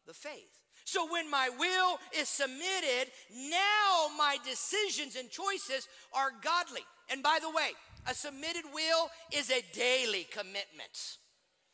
the 0.07 0.15
faith. 0.15 0.61
So 0.85 1.11
when 1.11 1.31
my 1.31 1.49
will 1.59 1.99
is 2.19 2.29
submitted, 2.29 3.11
now 3.33 4.09
my 4.19 4.37
decisions 4.45 5.17
and 5.17 5.31
choices 5.31 5.89
are 6.13 6.31
godly. 6.43 6.83
And 7.11 7.23
by 7.23 7.39
the 7.41 7.51
way, 7.51 7.71
a 8.09 8.15
submitted 8.15 8.65
will 8.73 9.09
is 9.33 9.51
a 9.51 9.65
daily 9.73 10.27
commitment, 10.31 11.17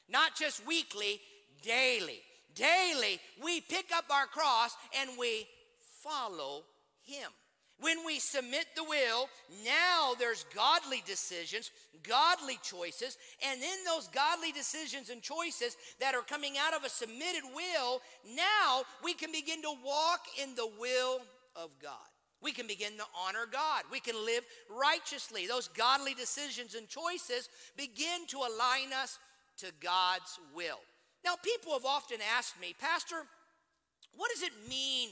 not 0.08 0.36
just 0.36 0.64
weekly, 0.66 1.20
daily. 1.62 2.20
Daily, 2.54 3.20
we 3.42 3.60
pick 3.60 3.86
up 3.94 4.04
our 4.10 4.26
cross 4.26 4.76
and 5.00 5.10
we 5.18 5.46
follow 6.02 6.64
Him. 7.02 7.30
When 7.80 8.04
we 8.04 8.18
submit 8.18 8.66
the 8.76 8.84
will, 8.84 9.28
now 9.64 10.12
there's 10.18 10.44
godly 10.54 11.02
decisions, 11.06 11.70
godly 12.02 12.58
choices, 12.62 13.16
and 13.46 13.60
in 13.60 13.84
those 13.86 14.08
godly 14.08 14.52
decisions 14.52 15.08
and 15.08 15.22
choices 15.22 15.76
that 15.98 16.14
are 16.14 16.22
coming 16.22 16.54
out 16.58 16.74
of 16.74 16.84
a 16.84 16.90
submitted 16.90 17.42
will, 17.54 18.02
now 18.36 18.82
we 19.02 19.14
can 19.14 19.32
begin 19.32 19.62
to 19.62 19.72
walk 19.84 20.20
in 20.42 20.54
the 20.54 20.68
will 20.78 21.20
of 21.56 21.70
God. 21.80 21.96
We 22.42 22.52
can 22.52 22.66
begin 22.66 22.96
to 22.96 23.04
honor 23.26 23.46
God. 23.50 23.84
We 23.90 24.00
can 24.00 24.14
live 24.24 24.44
righteously. 24.70 25.46
Those 25.46 25.68
godly 25.68 26.14
decisions 26.14 26.74
and 26.74 26.88
choices 26.88 27.48
begin 27.76 28.26
to 28.28 28.38
align 28.38 28.92
us 28.94 29.18
to 29.58 29.66
God's 29.80 30.38
will. 30.54 30.80
Now, 31.24 31.34
people 31.42 31.72
have 31.74 31.84
often 31.84 32.18
asked 32.36 32.58
me, 32.60 32.74
Pastor, 32.78 33.26
what 34.16 34.30
does 34.34 34.42
it 34.42 34.52
mean 34.68 35.10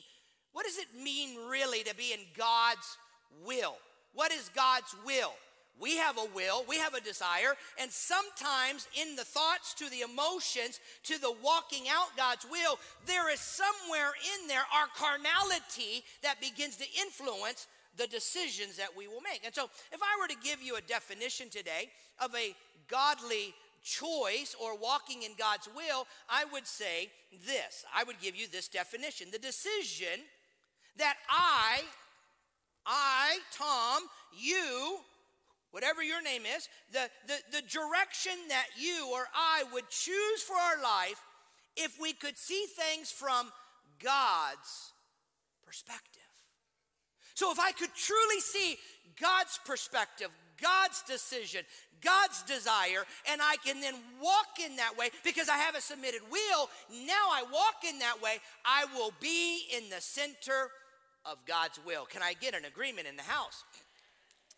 what 0.59 0.67
does 0.67 0.79
it 0.79 0.89
mean 1.01 1.37
really 1.49 1.85
to 1.85 1.95
be 1.95 2.13
in 2.13 2.19
God's 2.37 2.99
will? 3.47 3.77
What 4.13 4.33
is 4.33 4.51
God's 4.57 4.93
will? 5.07 5.33
We 5.81 5.99
have 5.99 6.19
a 6.19 6.27
will, 6.35 6.65
we 6.69 6.79
have 6.79 6.95
a 6.95 7.01
desire, 7.01 7.55
and 7.81 7.93
sometimes 7.93 8.89
in 9.01 9.15
the 9.15 9.23
thoughts 9.23 9.73
to 9.75 9.89
the 9.89 10.01
emotions 10.01 10.81
to 11.05 11.21
the 11.21 11.33
walking 11.45 11.85
out 11.89 12.09
God's 12.17 12.45
will, 12.51 12.81
there 13.07 13.33
is 13.33 13.39
somewhere 13.39 14.11
in 14.35 14.49
there 14.49 14.65
our 14.75 14.89
carnality 14.97 16.03
that 16.25 16.41
begins 16.41 16.75
to 16.79 16.87
influence 17.07 17.69
the 17.97 18.09
decisions 18.09 18.79
that 18.79 18.97
we 18.97 19.07
will 19.07 19.21
make. 19.21 19.47
And 19.47 19.55
so, 19.55 19.71
if 19.93 20.01
I 20.03 20.21
were 20.21 20.27
to 20.27 20.43
give 20.43 20.61
you 20.61 20.75
a 20.75 20.81
definition 20.81 21.51
today 21.51 21.91
of 22.19 22.35
a 22.35 22.57
godly 22.89 23.55
choice 23.85 24.57
or 24.61 24.77
walking 24.77 25.23
in 25.23 25.35
God's 25.39 25.69
will, 25.69 26.09
I 26.29 26.47
would 26.53 26.67
say 26.67 27.11
this. 27.47 27.85
I 27.95 28.03
would 28.03 28.21
give 28.21 28.35
you 28.35 28.49
this 28.49 28.67
definition 28.67 29.29
the 29.31 29.39
decision 29.39 30.27
that 30.99 31.17
I, 31.31 31.81
I, 32.87 33.39
Tom, 33.57 34.03
you, 34.37 34.99
whatever 35.71 36.03
your 36.03 36.23
name 36.23 36.43
is, 36.43 36.69
the, 36.93 37.09
the, 37.27 37.39
the 37.53 37.63
direction 37.63 38.33
that 38.49 38.67
you 38.77 39.11
or 39.13 39.27
I 39.35 39.65
would 39.73 39.89
choose 39.89 40.43
for 40.47 40.57
our 40.57 40.83
life 40.83 41.23
if 41.77 41.99
we 42.01 42.13
could 42.13 42.37
see 42.37 42.67
things 42.67 43.11
from 43.11 43.51
God's 44.03 44.93
perspective. 45.65 46.23
So 47.35 47.53
if 47.53 47.61
I 47.61 47.73
could 47.73 47.95
truly 47.95 48.41
see 48.41 48.77
God's 49.21 49.61
perspective, 49.65 50.29
God's 50.61 51.03
decision, 51.03 51.61
God's 52.03 52.43
desire, 52.43 53.05
and 53.31 53.41
I 53.41 53.57
can 53.65 53.81
then 53.81 53.95
walk 54.21 54.59
in 54.65 54.77
that 54.77 54.97
way 54.97 55.11
because 55.25 55.49
I 55.49 55.57
have 55.57 55.77
a 55.77 55.81
submitted 55.81 56.23
will. 56.31 56.69
Now 57.07 57.31
I 57.31 57.45
walk 57.53 57.85
in 57.89 57.99
that 58.01 58.21
way, 58.23 58.39
I 58.65 58.87
will 58.95 59.13
be 59.21 59.67
in 59.77 59.89
the 59.89 60.01
center 60.01 60.71
of 61.31 61.45
God's 61.47 61.79
will. 61.85 62.05
Can 62.05 62.23
I 62.23 62.35
get 62.35 62.55
an 62.55 62.65
agreement 62.65 63.07
in 63.07 63.17
the 63.17 63.23
house? 63.23 63.65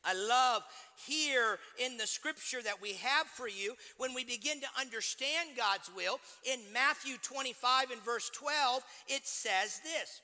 I 0.05 0.15
love 0.15 0.63
here 1.07 1.59
in 1.85 1.99
the 1.99 2.07
scripture 2.07 2.63
that 2.63 2.81
we 2.81 2.95
have 2.95 3.27
for 3.27 3.49
you 3.49 3.75
when 3.99 4.15
we 4.15 4.25
begin 4.25 4.61
to 4.61 4.67
understand 4.81 5.51
God's 5.57 5.91
will. 5.95 6.21
In 6.51 6.59
Matthew 6.73 7.17
25 7.23 7.91
and 7.91 8.03
verse 8.03 8.31
12, 8.33 8.83
it 9.09 9.27
says 9.27 9.81
this 9.83 10.23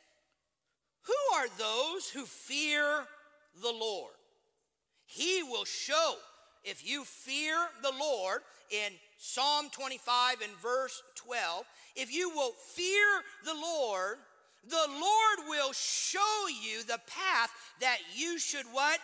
Who 1.03 1.37
are 1.37 1.49
those 1.59 2.09
who 2.09 2.25
fear 2.25 3.05
the 3.61 3.73
Lord? 3.73 4.15
He 5.05 5.43
will 5.43 5.67
show 5.67 6.15
if 6.65 6.89
you 6.89 7.05
fear 7.05 7.57
the 7.83 7.93
Lord 7.93 8.41
in 8.71 8.93
Psalm 9.19 9.69
25 9.71 10.41
and 10.43 10.53
verse 10.57 11.03
12, 11.15 11.65
if 11.95 12.13
you 12.13 12.31
will 12.31 12.53
fear 12.75 13.07
the 13.45 13.55
Lord, 13.55 14.17
the 14.69 14.89
Lord 14.89 15.49
will 15.49 15.73
show 15.73 16.49
you 16.63 16.83
the 16.83 17.01
path 17.07 17.51
that 17.81 17.99
you 18.15 18.39
should 18.39 18.67
what? 18.73 18.99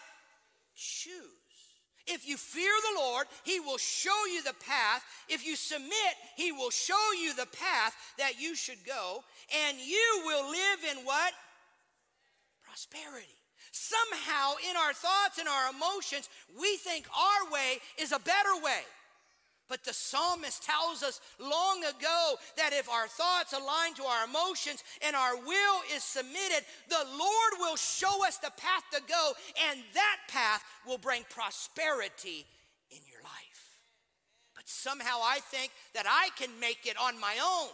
Choose. 0.75 1.13
If 2.07 2.29
you 2.29 2.37
fear 2.37 2.73
the 2.93 3.01
Lord, 3.01 3.27
He 3.45 3.61
will 3.61 3.79
show 3.79 4.27
you 4.33 4.43
the 4.43 4.55
path. 4.67 5.05
If 5.29 5.47
you 5.47 5.55
submit, 5.55 6.15
He 6.37 6.51
will 6.51 6.71
show 6.71 7.13
you 7.21 7.35
the 7.35 7.47
path 7.47 7.95
that 8.19 8.41
you 8.41 8.57
should 8.57 8.85
go, 8.85 9.23
and 9.69 9.79
you 9.79 10.23
will 10.25 10.51
live 10.51 10.79
in 10.91 11.05
what? 11.05 11.33
Prosperity. 12.65 13.27
Somehow, 13.71 14.55
in 14.69 14.77
our 14.77 14.93
thoughts 14.93 15.39
and 15.39 15.49
our 15.49 15.71
emotions, 15.71 16.29
we 16.61 16.77
think 16.77 17.07
our 17.17 17.53
way 17.53 17.79
is 17.99 18.13
a 18.13 18.19
better 18.19 18.55
way. 18.63 18.83
But 19.73 19.85
the 19.85 19.95
psalmist 19.95 20.65
tells 20.65 21.03
us 21.03 21.23
long 21.41 21.79
ago 21.79 22.35
that 22.59 22.75
if 22.75 22.91
our 22.91 23.09
thoughts 23.09 23.55
align 23.55 23.95
to 23.95 24.05
our 24.05 24.27
emotions 24.27 24.85
and 25.01 25.17
our 25.17 25.35
will 25.35 25.81
is 25.97 26.05
submitted, 26.05 26.67
the 26.91 27.07
Lord 27.19 27.53
will 27.59 27.77
show 27.77 28.23
us 28.27 28.37
the 28.37 28.53
path 28.59 28.83
to 28.93 29.01
go, 29.09 29.33
and 29.71 29.81
that 29.95 30.17
path 30.29 30.63
will 30.87 30.99
bring 30.99 31.25
prosperity 31.31 32.45
in 32.91 32.99
your 33.11 33.23
life. 33.23 33.79
But 34.55 34.69
somehow 34.69 35.21
I 35.25 35.39
think 35.41 35.73
that 35.95 36.05
I 36.07 36.29
can 36.37 36.61
make 36.61 36.85
it 36.85 36.99
on 37.01 37.19
my 37.19 37.39
own. 37.43 37.71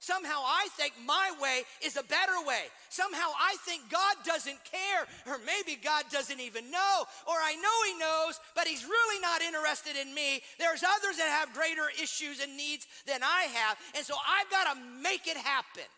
Somehow 0.00 0.46
I 0.46 0.68
think 0.76 0.94
my 1.04 1.32
way 1.42 1.62
is 1.84 1.96
a 1.96 2.04
better 2.04 2.38
way. 2.46 2.70
Somehow 2.88 3.34
I 3.34 3.56
think 3.66 3.90
God 3.90 4.14
doesn't 4.24 4.58
care, 4.62 5.02
or 5.26 5.38
maybe 5.44 5.76
God 5.82 6.04
doesn't 6.12 6.38
even 6.38 6.70
know, 6.70 7.04
or 7.26 7.34
I 7.34 7.54
know 7.56 7.78
He 7.92 7.98
knows, 7.98 8.38
but 8.54 8.68
He's 8.68 8.84
really 8.84 9.20
not 9.20 9.42
interested 9.42 9.96
in 9.96 10.14
me. 10.14 10.40
There's 10.58 10.84
others 10.84 11.16
that 11.18 11.28
have 11.28 11.52
greater 11.52 11.90
issues 12.00 12.40
and 12.40 12.56
needs 12.56 12.86
than 13.06 13.24
I 13.24 13.48
have, 13.52 13.76
and 13.96 14.06
so 14.06 14.14
I've 14.14 14.50
got 14.50 14.72
to 14.72 14.80
make 15.02 15.26
it 15.26 15.36
happen. 15.36 15.90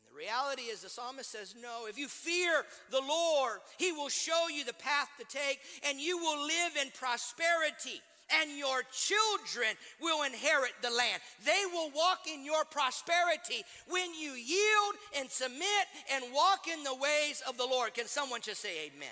And 0.00 0.08
the 0.10 0.16
reality 0.16 0.62
is, 0.62 0.80
the 0.80 0.88
psalmist 0.88 1.30
says, 1.30 1.54
No, 1.60 1.86
if 1.88 1.98
you 1.98 2.08
fear 2.08 2.64
the 2.90 3.02
Lord, 3.06 3.58
He 3.76 3.92
will 3.92 4.08
show 4.08 4.48
you 4.48 4.64
the 4.64 4.72
path 4.72 5.10
to 5.18 5.26
take, 5.28 5.60
and 5.86 6.00
you 6.00 6.16
will 6.16 6.40
live 6.40 6.76
in 6.80 6.90
prosperity 6.98 8.00
and 8.40 8.58
your 8.58 8.82
children 8.92 9.76
will 10.00 10.24
inherit 10.24 10.72
the 10.82 10.90
land. 10.90 11.22
They 11.44 11.62
will 11.72 11.90
walk 11.94 12.26
in 12.32 12.44
your 12.44 12.64
prosperity 12.64 13.64
when 13.88 14.14
you 14.14 14.32
yield 14.32 14.94
and 15.18 15.30
submit 15.30 15.86
and 16.12 16.24
walk 16.34 16.66
in 16.68 16.82
the 16.82 16.94
ways 16.94 17.42
of 17.48 17.56
the 17.56 17.66
Lord. 17.66 17.94
Can 17.94 18.06
someone 18.06 18.40
just 18.40 18.60
say 18.60 18.86
amen? 18.86 19.08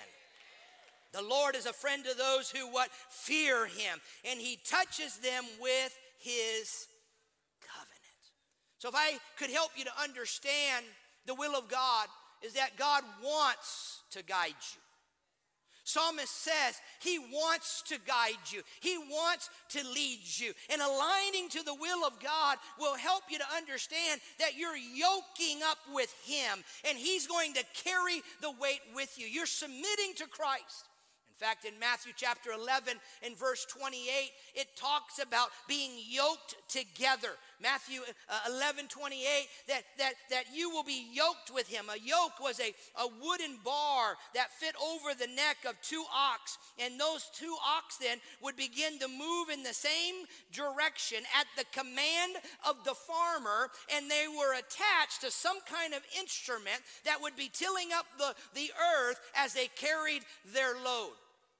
The 1.13 1.23
Lord 1.23 1.55
is 1.55 1.65
a 1.65 1.73
friend 1.73 2.03
to 2.03 2.17
those 2.17 2.51
who 2.51 2.67
what 2.71 2.89
fear 3.09 3.67
him 3.67 3.99
and 4.29 4.39
he 4.39 4.59
touches 4.69 5.17
them 5.19 5.45
with 5.61 5.97
his 6.19 6.87
covenant. 7.61 7.95
So 8.79 8.89
if 8.89 8.95
I 8.95 9.17
could 9.37 9.49
help 9.49 9.71
you 9.77 9.85
to 9.85 10.01
understand 10.01 10.85
the 11.25 11.33
will 11.33 11.55
of 11.55 11.69
God 11.69 12.07
is 12.43 12.53
that 12.53 12.77
God 12.77 13.03
wants 13.23 14.01
to 14.11 14.23
guide 14.23 14.49
you. 14.73 14.81
Psalmist 15.85 16.43
says 16.43 16.81
he 16.99 17.19
wants 17.19 17.83
to 17.83 17.99
guide 18.07 18.41
you, 18.51 18.61
he 18.81 18.97
wants 18.97 19.49
to 19.69 19.83
lead 19.87 20.19
you. 20.23 20.51
And 20.71 20.81
aligning 20.81 21.47
to 21.49 21.63
the 21.63 21.75
will 21.75 22.03
of 22.03 22.19
God 22.19 22.57
will 22.79 22.95
help 22.95 23.23
you 23.29 23.37
to 23.37 23.55
understand 23.55 24.19
that 24.39 24.57
you're 24.57 24.75
yoking 24.75 25.61
up 25.63 25.77
with 25.93 26.13
him 26.25 26.63
and 26.89 26.97
he's 26.97 27.27
going 27.27 27.53
to 27.53 27.63
carry 27.83 28.21
the 28.41 28.51
weight 28.59 28.81
with 28.95 29.17
you. 29.17 29.27
You're 29.27 29.45
submitting 29.45 30.13
to 30.17 30.27
Christ. 30.27 30.89
In 31.29 31.45
fact, 31.45 31.65
in 31.65 31.77
Matthew 31.79 32.13
chapter 32.15 32.51
11 32.51 32.93
and 33.21 33.37
verse 33.37 33.65
28, 33.65 34.31
it 34.55 34.67
talks 34.77 35.19
about 35.19 35.49
being 35.67 35.91
yoked 36.09 36.55
together. 36.69 37.31
Matthew 37.61 38.01
uh, 38.29 38.39
11, 38.49 38.87
28, 38.87 39.47
that, 39.67 39.83
that, 39.97 40.13
that 40.29 40.45
you 40.53 40.69
will 40.69 40.83
be 40.83 41.07
yoked 41.11 41.51
with 41.53 41.67
him. 41.67 41.85
A 41.89 41.97
yoke 41.97 42.39
was 42.41 42.59
a, 42.59 42.73
a 43.01 43.07
wooden 43.21 43.57
bar 43.63 44.15
that 44.33 44.51
fit 44.51 44.75
over 44.81 45.13
the 45.13 45.27
neck 45.27 45.57
of 45.67 45.79
two 45.81 46.03
ox. 46.13 46.57
And 46.79 46.99
those 46.99 47.29
two 47.33 47.55
ox 47.65 47.97
then 47.97 48.17
would 48.41 48.55
begin 48.55 48.99
to 48.99 49.07
move 49.07 49.49
in 49.51 49.63
the 49.63 49.73
same 49.73 50.25
direction 50.51 51.19
at 51.39 51.47
the 51.57 51.65
command 51.71 52.37
of 52.67 52.83
the 52.83 52.95
farmer. 52.95 53.69
And 53.95 54.09
they 54.09 54.25
were 54.27 54.53
attached 54.53 55.21
to 55.21 55.31
some 55.31 55.57
kind 55.69 55.93
of 55.93 56.01
instrument 56.19 56.81
that 57.05 57.21
would 57.21 57.35
be 57.35 57.49
tilling 57.51 57.89
up 57.93 58.05
the, 58.17 58.35
the 58.53 58.71
earth 58.99 59.19
as 59.35 59.53
they 59.53 59.67
carried 59.75 60.23
their 60.53 60.75
load. 60.75 61.13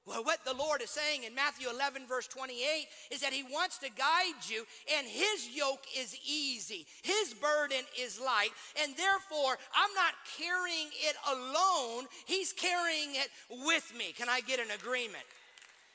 Well, 0.06 0.22
what 0.22 0.44
the 0.44 0.54
Lord 0.54 0.82
is 0.82 0.90
saying 0.90 1.24
in 1.24 1.34
Matthew 1.34 1.68
11, 1.68 2.06
verse 2.06 2.28
28, 2.28 2.86
is 3.10 3.20
that 3.22 3.32
He 3.32 3.42
wants 3.42 3.78
to 3.78 3.90
guide 3.90 4.38
you, 4.46 4.64
and 4.96 5.06
His 5.06 5.50
yoke 5.52 5.84
is 5.98 6.16
easy, 6.24 6.86
His 7.02 7.34
burden 7.34 7.84
is 8.00 8.20
light, 8.20 8.50
and 8.82 8.96
therefore 8.96 9.58
I'm 9.74 9.94
not 9.94 10.14
carrying 10.38 10.88
it 11.02 11.16
alone, 11.28 12.06
He's 12.24 12.52
carrying 12.52 13.16
it 13.16 13.28
with 13.66 13.92
me. 13.98 14.12
Can 14.16 14.28
I 14.28 14.40
get 14.40 14.60
an 14.60 14.70
agreement? 14.70 15.24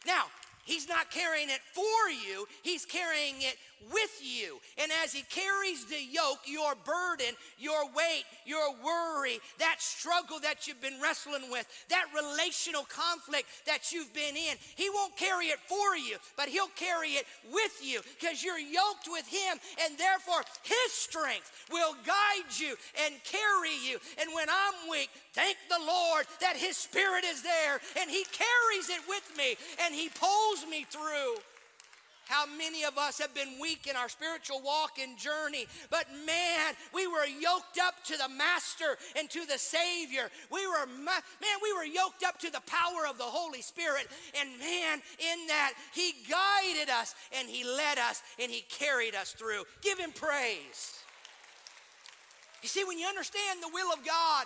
Now, 0.05 0.25
He's 0.65 0.87
not 0.87 1.11
carrying 1.11 1.49
it 1.49 1.61
for 1.73 2.09
you, 2.09 2.47
He's 2.63 2.85
carrying 2.85 3.35
it 3.39 3.57
with 3.89 4.21
you. 4.21 4.59
And 4.77 4.91
as 5.03 5.13
He 5.13 5.23
carries 5.23 5.85
the 5.85 6.01
yoke, 6.01 6.45
your 6.45 6.75
burden, 6.75 7.33
your 7.57 7.85
weight, 7.85 8.23
your 8.45 8.75
worry, 8.83 9.39
that 9.59 9.77
struggle 9.81 10.39
that 10.41 10.67
you've 10.67 10.81
been 10.81 11.01
wrestling 11.01 11.49
with, 11.49 11.65
that 11.89 12.05
relational 12.13 12.83
conflict 12.83 13.47
that 13.65 13.91
you've 13.91 14.13
been 14.13 14.35
in, 14.35 14.55
He 14.75 14.89
won't 14.89 15.17
carry 15.17 15.47
it 15.47 15.59
for 15.67 15.95
you, 15.95 16.17
but 16.37 16.49
He'll 16.49 16.73
carry 16.75 17.17
it 17.17 17.25
with 17.51 17.81
you 17.81 18.01
because 18.19 18.43
you're 18.43 18.59
yoked 18.59 19.07
with 19.07 19.27
Him. 19.27 19.57
And 19.83 19.97
therefore, 19.97 20.43
His 20.63 20.91
strength 20.91 21.51
will 21.71 21.95
guide 22.05 22.51
you 22.57 22.75
and 23.05 23.15
carry 23.23 23.75
you. 23.81 23.97
And 24.19 24.33
when 24.33 24.49
I'm 24.49 24.89
weak, 24.89 25.09
thank 25.33 25.57
the 25.69 25.83
Lord 25.85 26.25
that 26.41 26.55
His 26.55 26.77
Spirit 26.77 27.23
is 27.25 27.41
there 27.41 27.79
and 27.99 28.11
He 28.11 28.25
carries 28.25 28.89
it 28.89 29.01
with 29.07 29.25
me 29.37 29.55
and 29.83 29.95
He 29.95 30.09
pulls 30.09 30.50
me 30.69 30.85
through. 30.89 31.35
How 32.31 32.45
many 32.45 32.85
of 32.85 32.97
us 32.97 33.19
have 33.19 33.35
been 33.35 33.59
weak 33.59 33.87
in 33.89 33.97
our 33.97 34.07
spiritual 34.07 34.61
walk 34.63 34.91
and 35.01 35.17
journey, 35.17 35.65
but 35.89 36.05
man, 36.25 36.73
we 36.93 37.05
were 37.05 37.25
yoked 37.25 37.77
up 37.77 38.01
to 38.05 38.15
the 38.15 38.29
Master 38.29 38.97
and 39.17 39.29
to 39.31 39.45
the 39.45 39.57
Savior. 39.57 40.29
We 40.49 40.65
were, 40.65 40.85
man, 40.85 41.57
we 41.61 41.73
were 41.73 41.83
yoked 41.83 42.23
up 42.23 42.39
to 42.39 42.49
the 42.49 42.61
power 42.61 43.05
of 43.09 43.17
the 43.17 43.25
Holy 43.25 43.61
Spirit. 43.61 44.07
And 44.39 44.49
man, 44.59 45.01
in 45.19 45.47
that, 45.47 45.73
He 45.93 46.13
guided 46.29 46.89
us 46.89 47.15
and 47.37 47.49
He 47.49 47.65
led 47.65 47.97
us 47.97 48.23
and 48.39 48.49
He 48.49 48.61
carried 48.61 49.13
us 49.13 49.33
through. 49.33 49.63
Give 49.81 49.99
Him 49.99 50.13
praise. 50.13 51.03
You 52.63 52.69
see, 52.69 52.85
when 52.85 52.97
you 52.97 53.07
understand 53.07 53.61
the 53.61 53.71
will 53.73 53.91
of 53.91 54.05
God, 54.05 54.45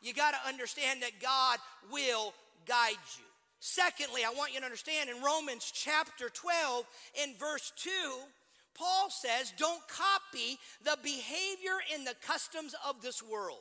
you 0.00 0.14
got 0.14 0.30
to 0.30 0.48
understand 0.48 1.02
that 1.02 1.20
God 1.20 1.58
will 1.92 2.32
guide 2.66 2.96
you. 3.18 3.25
Secondly, 3.68 4.22
I 4.24 4.30
want 4.30 4.54
you 4.54 4.60
to 4.60 4.64
understand 4.64 5.10
in 5.10 5.20
Romans 5.20 5.72
chapter 5.74 6.28
12, 6.28 6.86
in 7.24 7.34
verse 7.34 7.72
2, 7.78 7.90
Paul 8.76 9.10
says, 9.10 9.52
Don't 9.58 9.82
copy 9.88 10.56
the 10.84 10.96
behavior 11.02 11.74
and 11.92 12.06
the 12.06 12.14
customs 12.24 12.76
of 12.88 13.02
this 13.02 13.24
world. 13.24 13.58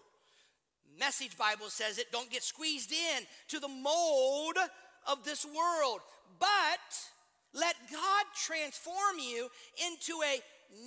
Message 1.00 1.36
Bible 1.40 1.70
says 1.70 1.98
it, 1.98 2.12
don't 2.12 2.30
get 2.30 2.44
squeezed 2.44 2.92
in 2.92 3.24
to 3.48 3.60
the 3.60 3.68
mold 3.68 4.58
of 5.08 5.24
this 5.26 5.44
world, 5.44 6.02
but 6.40 7.10
let 7.56 7.76
God 7.92 8.26
transform 8.46 9.18
you 9.18 9.50
into 9.88 10.14
a 10.24 10.40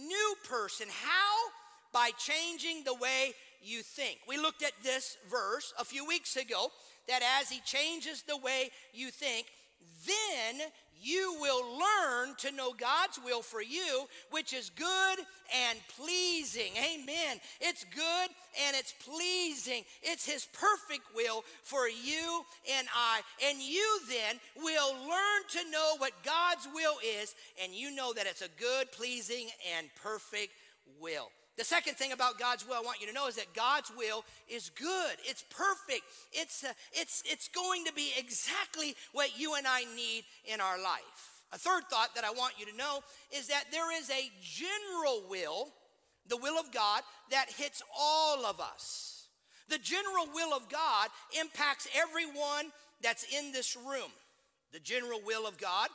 new 0.07 0.35
person. 0.48 0.87
How? 0.88 1.50
By 1.92 2.12
changing 2.18 2.85
the 2.85 2.94
way 2.94 3.33
you 3.62 3.83
think. 3.83 4.20
We 4.28 4.37
looked 4.37 4.62
at 4.62 4.81
this 4.85 5.16
verse 5.28 5.74
a 5.76 5.85
few 5.85 6.07
weeks 6.07 6.37
ago 6.37 6.70
that 7.09 7.23
as 7.40 7.51
He 7.51 7.61
changes 7.61 8.23
the 8.23 8.37
way 8.37 8.71
you 8.92 9.11
think, 9.11 9.47
then 10.07 10.68
you 11.01 11.37
will 11.40 11.62
learn 11.79 12.35
to 12.38 12.51
know 12.51 12.73
God's 12.73 13.21
will 13.25 13.42
for 13.42 13.62
you, 13.62 14.07
which 14.31 14.53
is 14.53 14.71
good 14.71 15.18
and 15.55 15.79
pleasing. 15.97 16.73
Amen. 16.77 17.38
It's 17.61 17.85
good 17.85 18.29
and 18.66 18.77
it's 18.77 18.94
pleasing. 19.05 19.85
It's 20.03 20.27
His 20.27 20.47
perfect 20.47 21.14
will 21.14 21.44
for 21.62 21.88
you 21.88 22.42
and 22.77 22.88
I. 22.94 23.21
And 23.49 23.61
you 23.61 24.01
then 24.09 24.40
will 24.57 24.94
learn 24.94 25.42
to 25.53 25.71
know 25.71 25.94
what 25.99 26.12
God's 26.25 26.66
will 26.75 26.97
is, 27.05 27.35
and 27.62 27.73
you 27.73 27.94
know 27.94 28.12
that 28.12 28.27
it's 28.27 28.42
a 28.42 28.49
good, 28.59 28.90
pleasing, 28.92 29.49
and 29.77 29.88
perfect 30.03 30.53
will. 31.01 31.31
The 31.59 31.64
second 31.64 31.94
thing 31.94 32.12
about 32.12 32.38
God's 32.38 32.66
will 32.66 32.77
I 32.77 32.81
want 32.81 33.01
you 33.01 33.09
to 33.09 33.12
know 33.12 33.27
is 33.27 33.35
that 33.35 33.53
God's 33.53 33.90
will 33.99 34.25
is 34.49 34.71
good. 34.71 35.16
It's 35.25 35.44
perfect. 35.51 36.05
It's, 36.33 36.62
uh, 36.62 36.73
it's, 36.92 37.21
it's 37.27 37.49
going 37.49 37.85
to 37.87 37.92
be 37.92 38.12
exactly 38.16 38.94
what 39.12 39.37
you 39.37 39.57
and 39.57 39.66
I 39.66 39.83
need 39.97 40.23
in 40.44 40.61
our 40.61 40.81
life. 40.81 41.42
A 41.53 41.59
third 41.59 41.83
thought 41.90 42.14
that 42.14 42.23
I 42.23 42.31
want 42.31 42.55
you 42.61 42.66
to 42.66 42.77
know 42.77 43.01
is 43.37 43.49
that 43.49 43.64
there 43.73 43.92
is 44.01 44.09
a 44.09 44.31
general 44.40 45.25
will, 45.29 45.71
the 46.29 46.37
will 46.37 46.61
of 46.61 46.73
God, 46.73 47.03
that 47.33 47.47
hits 47.57 47.83
all 47.99 48.47
of 48.47 48.61
us. 48.61 49.27
The 49.68 49.79
general 49.79 50.29
will 50.33 50.55
of 50.55 50.68
God 50.68 51.09
impacts 51.40 51.88
everyone 51.97 52.71
that's 53.03 53.27
in 53.37 53.51
this 53.51 53.77
room. 53.77 54.12
The 54.73 54.81
general 54.81 55.21
will 55.27 55.47
of 55.47 55.59
God 55.59 55.88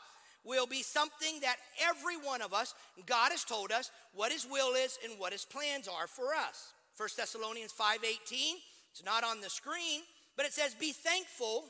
will 0.43 0.67
be 0.67 0.82
something 0.82 1.39
that 1.41 1.58
every 1.82 2.17
one 2.17 2.41
of 2.41 2.53
us, 2.53 2.73
God 3.06 3.32
has 3.32 3.43
told 3.43 3.71
us 3.71 3.91
what 4.13 4.32
his 4.32 4.45
will 4.49 4.73
is 4.75 4.97
and 5.03 5.19
what 5.19 5.32
his 5.32 5.45
plans 5.45 5.88
are 5.88 6.08
for 6.08 6.34
us. 6.34 6.73
1 6.97 7.10
Thessalonians 7.17 7.73
5:18, 7.73 8.56
it's 8.91 9.03
not 9.03 9.23
on 9.23 9.41
the 9.41 9.49
screen, 9.49 10.01
but 10.36 10.45
it 10.45 10.53
says 10.53 10.75
be 10.75 10.91
thankful 10.91 11.65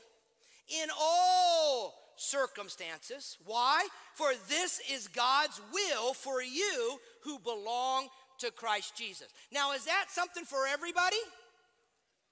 in 0.68 0.88
all 0.98 1.94
circumstances. 2.16 3.38
Why? 3.44 3.86
For 4.14 4.32
this 4.48 4.80
is 4.90 5.08
God's 5.08 5.60
will 5.72 6.14
for 6.14 6.42
you 6.42 6.98
who 7.22 7.38
belong 7.38 8.08
to 8.38 8.50
Christ 8.50 8.96
Jesus. 8.96 9.28
Now, 9.52 9.72
is 9.72 9.84
that 9.84 10.06
something 10.08 10.44
for 10.44 10.66
everybody? 10.66 11.16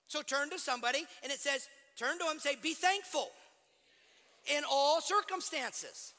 So 0.08 0.22
turn 0.22 0.50
to 0.50 0.58
somebody 0.58 1.04
and 1.22 1.32
it 1.32 1.38
says, 1.38 1.68
turn 1.96 2.18
to 2.18 2.24
him 2.24 2.38
say, 2.38 2.56
be 2.62 2.74
thankful 2.74 3.30
in 4.54 4.62
all 4.70 5.00
circumstances. 5.00 6.12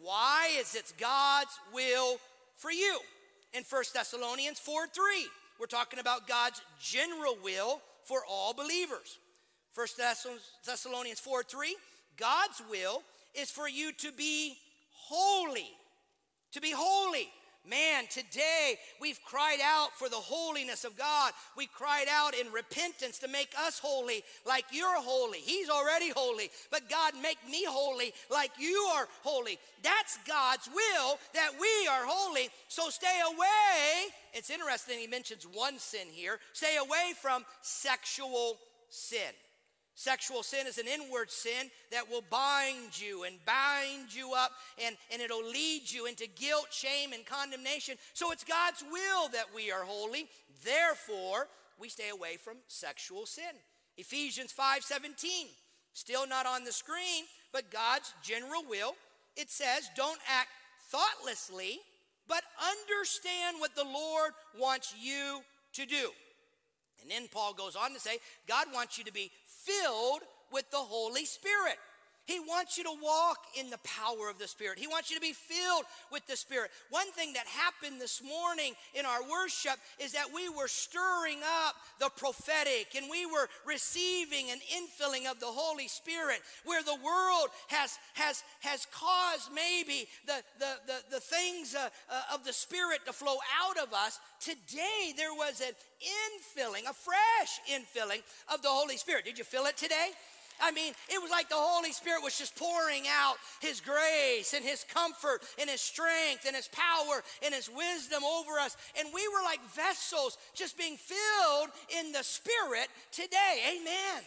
Why? 0.00 0.50
Is 0.58 0.74
it's 0.74 0.92
God's 0.92 1.58
will 1.72 2.18
for 2.56 2.70
you. 2.70 2.98
In 3.52 3.62
1 3.68 3.82
Thessalonians 3.94 4.58
4 4.58 4.86
3, 4.88 5.02
we're 5.58 5.66
talking 5.66 5.98
about 5.98 6.28
God's 6.28 6.60
general 6.80 7.36
will 7.42 7.80
for 8.04 8.20
all 8.28 8.52
believers. 8.52 9.18
1 9.74 9.86
Thessalonians 10.64 11.20
4 11.20 11.42
3, 11.42 11.76
God's 12.16 12.62
will 12.70 13.02
is 13.34 13.50
for 13.50 13.68
you 13.68 13.92
to 13.92 14.12
be 14.12 14.56
holy. 14.92 15.68
To 16.52 16.60
be 16.60 16.72
holy. 16.74 17.28
Man, 17.68 18.04
today 18.08 18.76
we've 19.00 19.18
cried 19.24 19.58
out 19.62 19.92
for 19.94 20.08
the 20.08 20.16
holiness 20.16 20.84
of 20.84 20.96
God. 20.96 21.32
We 21.56 21.66
cried 21.66 22.06
out 22.08 22.34
in 22.34 22.52
repentance 22.52 23.18
to 23.18 23.28
make 23.28 23.52
us 23.58 23.80
holy 23.80 24.22
like 24.46 24.66
you're 24.70 25.00
holy. 25.00 25.38
He's 25.38 25.68
already 25.68 26.10
holy, 26.10 26.50
but 26.70 26.88
God, 26.88 27.14
make 27.20 27.38
me 27.50 27.64
holy 27.66 28.12
like 28.30 28.52
you 28.58 28.88
are 28.94 29.08
holy. 29.24 29.58
That's 29.82 30.18
God's 30.28 30.68
will 30.68 31.18
that 31.34 31.50
we 31.60 31.88
are 31.88 32.04
holy. 32.06 32.50
So 32.68 32.88
stay 32.88 33.20
away. 33.26 34.12
It's 34.32 34.50
interesting, 34.50 35.00
he 35.00 35.08
mentions 35.08 35.44
one 35.44 35.78
sin 35.78 36.06
here 36.10 36.38
stay 36.52 36.76
away 36.76 37.14
from 37.20 37.44
sexual 37.62 38.58
sin. 38.90 39.32
Sexual 39.98 40.42
sin 40.42 40.66
is 40.66 40.76
an 40.76 40.86
inward 40.86 41.30
sin 41.30 41.70
that 41.90 42.10
will 42.10 42.22
bind 42.30 43.00
you 43.00 43.24
and 43.24 43.42
bind 43.46 44.14
you 44.14 44.34
up 44.36 44.52
and, 44.84 44.94
and 45.10 45.22
it'll 45.22 45.42
lead 45.42 45.90
you 45.90 46.04
into 46.04 46.26
guilt, 46.26 46.66
shame, 46.70 47.14
and 47.14 47.24
condemnation. 47.24 47.96
So 48.12 48.30
it's 48.30 48.44
God's 48.44 48.84
will 48.92 49.28
that 49.30 49.46
we 49.54 49.72
are 49.72 49.84
holy. 49.84 50.28
Therefore, 50.62 51.48
we 51.80 51.88
stay 51.88 52.10
away 52.10 52.36
from 52.36 52.58
sexual 52.68 53.24
sin. 53.24 53.56
Ephesians 53.96 54.52
5:17, 54.52 55.48
still 55.94 56.26
not 56.26 56.44
on 56.44 56.64
the 56.64 56.72
screen, 56.72 57.24
but 57.50 57.70
God's 57.70 58.12
general 58.22 58.64
will. 58.68 58.96
It 59.34 59.50
says, 59.50 59.88
don't 59.96 60.20
act 60.28 60.50
thoughtlessly, 60.90 61.80
but 62.28 62.42
understand 62.60 63.56
what 63.60 63.74
the 63.74 63.84
Lord 63.84 64.32
wants 64.58 64.94
you 65.00 65.40
to 65.72 65.86
do. 65.86 66.10
And 67.02 67.10
then 67.10 67.28
Paul 67.28 67.54
goes 67.54 67.76
on 67.76 67.92
to 67.92 68.00
say, 68.00 68.18
God 68.48 68.66
wants 68.74 68.98
you 68.98 69.04
to 69.04 69.12
be 69.12 69.30
filled 69.66 70.22
with 70.52 70.70
the 70.70 70.76
Holy 70.76 71.24
Spirit. 71.24 71.78
He 72.26 72.40
wants 72.40 72.76
you 72.76 72.82
to 72.84 72.94
walk 73.00 73.38
in 73.58 73.70
the 73.70 73.78
power 73.78 74.28
of 74.28 74.38
the 74.38 74.48
Spirit. 74.48 74.80
He 74.80 74.88
wants 74.88 75.10
you 75.10 75.16
to 75.16 75.22
be 75.22 75.32
filled 75.32 75.84
with 76.10 76.26
the 76.26 76.36
Spirit. 76.36 76.72
One 76.90 77.10
thing 77.12 77.32
that 77.34 77.46
happened 77.46 78.00
this 78.00 78.20
morning 78.20 78.74
in 78.94 79.06
our 79.06 79.22
worship 79.22 79.78
is 80.00 80.12
that 80.12 80.34
we 80.34 80.48
were 80.48 80.66
stirring 80.66 81.38
up 81.66 81.76
the 82.00 82.10
prophetic 82.10 82.96
and 82.96 83.06
we 83.08 83.26
were 83.26 83.48
receiving 83.64 84.50
an 84.50 84.58
infilling 84.74 85.30
of 85.30 85.38
the 85.38 85.46
Holy 85.46 85.86
Spirit 85.86 86.40
where 86.64 86.82
the 86.82 86.96
world 86.96 87.48
has, 87.68 87.96
has, 88.14 88.42
has 88.58 88.88
caused 88.90 89.52
maybe 89.54 90.08
the, 90.26 90.42
the, 90.58 90.74
the, 90.86 90.98
the 91.12 91.20
things 91.20 91.76
uh, 91.76 91.88
uh, 92.10 92.34
of 92.34 92.44
the 92.44 92.52
Spirit 92.52 93.06
to 93.06 93.12
flow 93.12 93.36
out 93.62 93.78
of 93.78 93.92
us. 93.92 94.18
Today 94.40 95.14
there 95.16 95.32
was 95.32 95.60
an 95.60 95.74
infilling, 96.02 96.90
a 96.90 96.92
fresh 96.92 97.60
infilling 97.70 98.22
of 98.52 98.62
the 98.62 98.68
Holy 98.68 98.96
Spirit. 98.96 99.24
Did 99.24 99.38
you 99.38 99.44
feel 99.44 99.66
it 99.66 99.76
today? 99.76 100.10
I 100.60 100.72
mean, 100.72 100.92
it 101.08 101.20
was 101.20 101.30
like 101.30 101.48
the 101.48 101.56
Holy 101.56 101.92
Spirit 101.92 102.22
was 102.22 102.38
just 102.38 102.56
pouring 102.56 103.04
out 103.08 103.36
His 103.60 103.80
grace 103.80 104.54
and 104.54 104.64
His 104.64 104.84
comfort 104.84 105.42
and 105.60 105.68
His 105.68 105.80
strength 105.80 106.46
and 106.46 106.56
His 106.56 106.68
power 106.68 107.22
and 107.44 107.54
His 107.54 107.68
wisdom 107.68 108.24
over 108.24 108.58
us. 108.58 108.76
And 108.98 109.08
we 109.14 109.26
were 109.28 109.44
like 109.44 109.60
vessels 109.74 110.38
just 110.54 110.78
being 110.78 110.96
filled 110.96 111.70
in 112.00 112.12
the 112.12 112.22
Spirit 112.22 112.88
today. 113.12 113.76
Amen. 113.76 114.22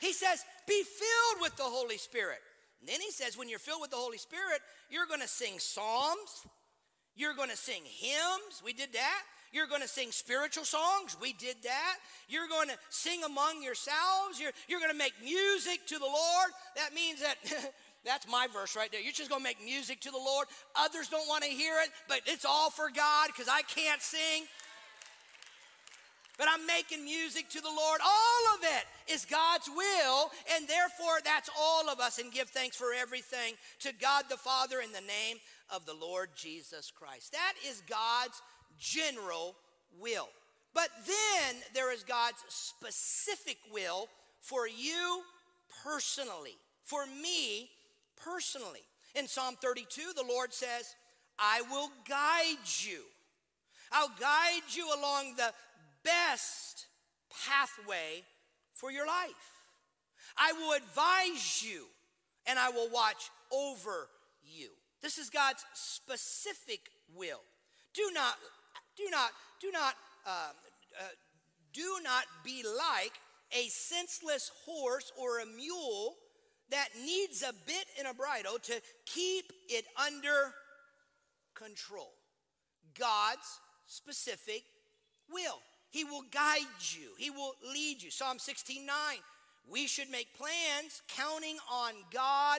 He 0.00 0.12
says, 0.12 0.44
be 0.66 0.82
filled 0.82 1.42
with 1.42 1.56
the 1.56 1.62
Holy 1.62 1.98
Spirit. 1.98 2.38
And 2.80 2.88
then 2.88 3.00
He 3.00 3.10
says, 3.10 3.38
when 3.38 3.48
you're 3.48 3.58
filled 3.58 3.80
with 3.80 3.90
the 3.90 3.96
Holy 3.96 4.18
Spirit, 4.18 4.60
you're 4.90 5.06
going 5.06 5.22
to 5.22 5.28
sing 5.28 5.58
psalms, 5.58 6.44
you're 7.16 7.34
going 7.34 7.50
to 7.50 7.56
sing 7.56 7.82
hymns. 7.84 8.62
We 8.64 8.72
did 8.72 8.92
that. 8.92 9.22
You're 9.54 9.68
going 9.68 9.82
to 9.82 9.88
sing 9.88 10.10
spiritual 10.10 10.64
songs. 10.64 11.16
We 11.22 11.32
did 11.32 11.54
that. 11.62 11.96
You're 12.28 12.48
going 12.48 12.68
to 12.68 12.76
sing 12.90 13.22
among 13.22 13.62
yourselves. 13.62 14.40
You're, 14.40 14.50
you're 14.66 14.80
going 14.80 14.90
to 14.90 14.98
make 14.98 15.14
music 15.22 15.86
to 15.86 15.98
the 15.98 16.04
Lord. 16.04 16.50
That 16.76 16.92
means 16.92 17.22
that. 17.22 17.36
That's 18.04 18.28
my 18.28 18.48
verse 18.52 18.76
right 18.76 18.92
there. 18.92 19.00
You're 19.00 19.12
just 19.12 19.30
going 19.30 19.40
to 19.40 19.48
make 19.48 19.64
music 19.64 20.00
to 20.02 20.10
the 20.10 20.18
Lord. 20.18 20.46
Others 20.76 21.08
don't 21.08 21.26
want 21.26 21.42
to 21.44 21.48
hear 21.48 21.72
it, 21.82 21.90
but 22.06 22.20
it's 22.26 22.44
all 22.44 22.68
for 22.68 22.90
God 22.90 23.28
because 23.28 23.48
I 23.48 23.62
can't 23.62 24.02
sing. 24.02 24.44
But 26.36 26.48
I'm 26.50 26.66
making 26.66 27.04
music 27.04 27.48
to 27.50 27.60
the 27.60 27.68
Lord. 27.68 28.00
All 28.04 28.58
of 28.58 28.60
it 28.62 29.14
is 29.14 29.24
God's 29.24 29.70
will, 29.74 30.30
and 30.54 30.66
therefore 30.68 31.22
that's 31.24 31.48
all 31.58 31.88
of 31.88 32.00
us. 32.00 32.18
And 32.18 32.32
give 32.32 32.50
thanks 32.50 32.76
for 32.76 32.92
everything 32.92 33.54
to 33.80 33.92
God 33.98 34.24
the 34.28 34.36
Father 34.36 34.80
in 34.80 34.92
the 34.92 35.00
name 35.00 35.38
of 35.70 35.86
the 35.86 35.94
Lord 35.94 36.30
Jesus 36.36 36.90
Christ. 36.90 37.32
That 37.32 37.54
is 37.66 37.82
God's 37.88 38.42
general 38.78 39.56
will. 40.00 40.28
But 40.74 40.88
then 41.06 41.56
there 41.72 41.92
is 41.92 42.02
God's 42.02 42.42
specific 42.48 43.58
will 43.72 44.08
for 44.40 44.66
you 44.66 45.22
personally, 45.84 46.56
for 46.82 47.06
me 47.06 47.70
personally. 48.22 48.82
In 49.14 49.28
Psalm 49.28 49.56
32, 49.60 50.12
the 50.16 50.24
Lord 50.28 50.52
says, 50.52 50.94
I 51.38 51.62
will 51.70 51.90
guide 52.08 52.66
you. 52.78 53.02
I'll 53.92 54.12
guide 54.20 54.62
you 54.70 54.88
along 54.88 55.36
the 55.36 55.52
best 56.02 56.86
pathway 57.46 58.24
for 58.72 58.90
your 58.90 59.06
life. 59.06 59.54
I 60.36 60.52
will 60.52 60.72
advise 60.72 61.62
you 61.62 61.86
and 62.46 62.58
I 62.58 62.70
will 62.70 62.90
watch 62.90 63.30
over 63.52 64.08
you. 64.42 64.70
This 65.02 65.18
is 65.18 65.30
God's 65.30 65.64
specific 65.74 66.80
will. 67.14 67.40
Do 67.94 68.10
not 68.12 68.34
do 68.96 69.04
not, 69.10 69.30
do 69.60 69.70
not, 69.70 69.94
uh, 70.26 70.50
uh, 71.00 71.04
do 71.72 71.98
not 72.02 72.24
be 72.44 72.64
like 72.64 73.12
a 73.52 73.68
senseless 73.68 74.50
horse 74.64 75.12
or 75.18 75.40
a 75.40 75.46
mule 75.46 76.14
that 76.70 76.88
needs 77.04 77.42
a 77.42 77.52
bit 77.66 77.86
and 77.98 78.08
a 78.08 78.14
bridle 78.14 78.58
to 78.62 78.80
keep 79.06 79.52
it 79.68 79.84
under 80.02 80.52
control. 81.54 82.12
God's 82.98 83.60
specific 83.86 84.62
will. 85.30 85.60
He 85.90 86.04
will 86.04 86.24
guide 86.32 86.60
you, 86.90 87.10
He 87.18 87.30
will 87.30 87.52
lead 87.72 88.02
you. 88.02 88.10
Psalm 88.10 88.38
16 88.38 88.84
9. 88.84 88.96
We 89.70 89.86
should 89.86 90.10
make 90.10 90.36
plans 90.36 91.00
counting 91.08 91.56
on 91.72 91.92
God 92.12 92.58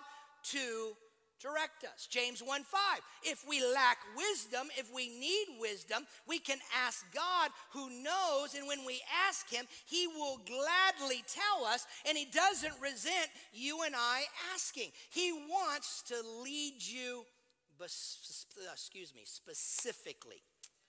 to 0.51 0.95
direct 1.41 1.83
us. 1.83 2.07
James 2.09 2.41
1 2.41 2.63
5. 2.63 2.79
If 3.23 3.43
we 3.47 3.61
lack 3.61 3.97
wisdom, 4.15 4.67
if 4.77 4.93
we 4.93 5.09
need 5.09 5.59
wisdom, 5.59 6.05
we 6.27 6.39
can 6.39 6.57
ask 6.85 7.05
God 7.13 7.51
who 7.71 7.89
knows, 7.89 8.55
and 8.55 8.67
when 8.67 8.85
we 8.85 9.01
ask 9.27 9.49
Him, 9.49 9.65
He 9.85 10.07
will 10.07 10.39
gladly 10.45 11.23
tell 11.27 11.65
us, 11.65 11.85
and 12.07 12.17
He 12.17 12.25
doesn't 12.25 12.73
resent 12.81 13.29
you 13.53 13.83
and 13.85 13.95
I 13.95 14.23
asking. 14.53 14.91
He 15.09 15.31
wants 15.31 16.03
to 16.07 16.15
lead 16.43 16.75
you, 16.79 17.25
uh, 17.81 17.85
excuse 18.71 19.13
me, 19.13 19.23
specifically. 19.25 20.41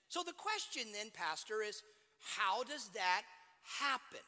So 0.09 0.23
the 0.23 0.33
question 0.33 0.91
then, 0.93 1.11
Pastor, 1.13 1.61
is 1.61 1.83
how 2.19 2.63
does 2.63 2.89
that 2.89 3.23
happen? 3.79 4.21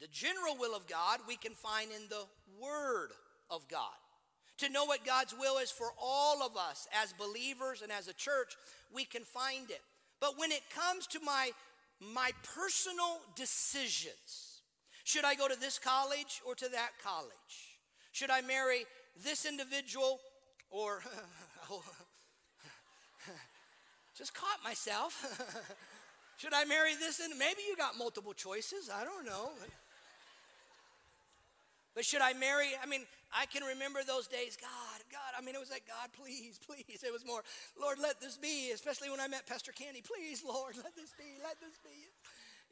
The 0.00 0.08
general 0.08 0.56
will 0.58 0.74
of 0.74 0.86
God 0.86 1.20
we 1.28 1.36
can 1.36 1.52
find 1.52 1.90
in 1.92 2.08
the 2.08 2.24
Word 2.58 3.10
of 3.50 3.68
God 3.68 3.99
to 4.60 4.68
know 4.68 4.84
what 4.84 5.04
God's 5.04 5.34
will 5.38 5.58
is 5.58 5.70
for 5.70 5.88
all 6.00 6.42
of 6.42 6.56
us 6.56 6.88
as 7.02 7.12
believers 7.12 7.82
and 7.82 7.92
as 7.92 8.08
a 8.08 8.12
church, 8.12 8.56
we 8.92 9.04
can 9.04 9.24
find 9.24 9.70
it. 9.70 9.82
But 10.20 10.38
when 10.38 10.52
it 10.52 10.62
comes 10.74 11.06
to 11.08 11.20
my 11.20 11.50
my 12.00 12.30
personal 12.54 13.20
decisions, 13.36 14.62
should 15.04 15.24
I 15.24 15.34
go 15.34 15.48
to 15.48 15.58
this 15.58 15.78
college 15.78 16.40
or 16.46 16.54
to 16.54 16.68
that 16.68 16.90
college? 17.02 17.76
Should 18.12 18.30
I 18.30 18.40
marry 18.40 18.86
this 19.22 19.44
individual 19.44 20.18
or 20.70 21.02
just 24.16 24.34
caught 24.34 24.62
myself. 24.64 25.14
should 26.36 26.54
I 26.54 26.64
marry 26.64 26.94
this 26.94 27.20
and 27.20 27.38
maybe 27.38 27.60
you 27.68 27.76
got 27.76 27.96
multiple 27.98 28.32
choices, 28.32 28.90
I 28.92 29.04
don't 29.04 29.26
know. 29.26 29.50
But 31.94 32.04
should 32.04 32.20
I 32.20 32.32
marry? 32.34 32.68
I 32.82 32.86
mean, 32.86 33.02
I 33.32 33.46
can 33.46 33.62
remember 33.62 34.00
those 34.06 34.26
days. 34.26 34.56
God, 34.60 35.00
God, 35.10 35.32
I 35.38 35.40
mean, 35.40 35.54
it 35.54 35.60
was 35.60 35.70
like, 35.70 35.86
God, 35.86 36.10
please, 36.12 36.58
please. 36.66 37.02
It 37.02 37.12
was 37.12 37.24
more, 37.24 37.42
Lord, 37.80 37.98
let 38.00 38.20
this 38.20 38.36
be, 38.36 38.70
especially 38.72 39.10
when 39.10 39.20
I 39.20 39.28
met 39.28 39.46
Pastor 39.46 39.72
Candy. 39.72 40.02
Please, 40.02 40.42
Lord, 40.44 40.76
let 40.76 40.96
this 40.96 41.14
be, 41.16 41.38
let 41.42 41.60
this 41.60 41.78
be. 41.82 42.10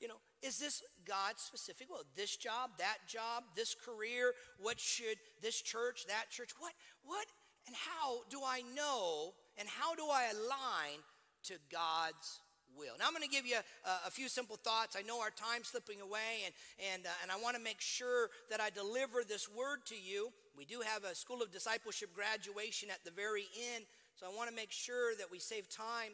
You 0.00 0.08
know, 0.08 0.20
is 0.42 0.58
this 0.58 0.82
God's 1.06 1.42
specific 1.42 1.90
will? 1.90 2.04
This 2.16 2.36
job, 2.36 2.70
that 2.78 2.98
job, 3.08 3.44
this 3.56 3.74
career, 3.74 4.32
what 4.60 4.78
should 4.78 5.18
this 5.42 5.60
church, 5.60 6.06
that 6.06 6.30
church, 6.30 6.50
what, 6.58 6.72
what, 7.02 7.26
and 7.66 7.74
how 7.74 8.22
do 8.30 8.40
I 8.46 8.62
know 8.74 9.34
and 9.58 9.68
how 9.68 9.94
do 9.94 10.04
I 10.04 10.30
align 10.32 11.02
to 11.44 11.54
God's 11.70 12.40
will. 12.76 12.94
Now, 12.98 13.06
I'm 13.06 13.12
going 13.12 13.26
to 13.26 13.28
give 13.28 13.46
you 13.46 13.56
a, 13.56 14.06
a, 14.06 14.10
few 14.10 14.28
simple 14.28 14.56
thoughts. 14.56 14.96
I 14.98 15.02
know 15.02 15.20
our 15.20 15.30
time's 15.30 15.68
slipping 15.68 16.00
away, 16.00 16.46
and, 16.46 16.54
and, 16.94 17.06
uh, 17.06 17.22
and 17.22 17.30
I 17.30 17.36
want 17.36 17.56
to 17.56 17.62
make 17.62 17.80
sure 17.80 18.30
that 18.50 18.60
I 18.60 18.70
deliver 18.70 19.24
this 19.26 19.48
word 19.48 19.84
to 19.86 19.96
you. 19.96 20.30
We 20.58 20.64
do 20.64 20.80
have 20.80 21.04
a 21.04 21.14
School 21.14 21.40
of 21.40 21.52
Discipleship 21.52 22.10
graduation 22.12 22.90
at 22.90 23.04
the 23.04 23.12
very 23.12 23.44
end, 23.74 23.84
so 24.16 24.26
I 24.26 24.36
want 24.36 24.50
to 24.50 24.56
make 24.56 24.72
sure 24.72 25.14
that 25.14 25.30
we 25.30 25.38
save 25.38 25.68
time. 25.68 26.10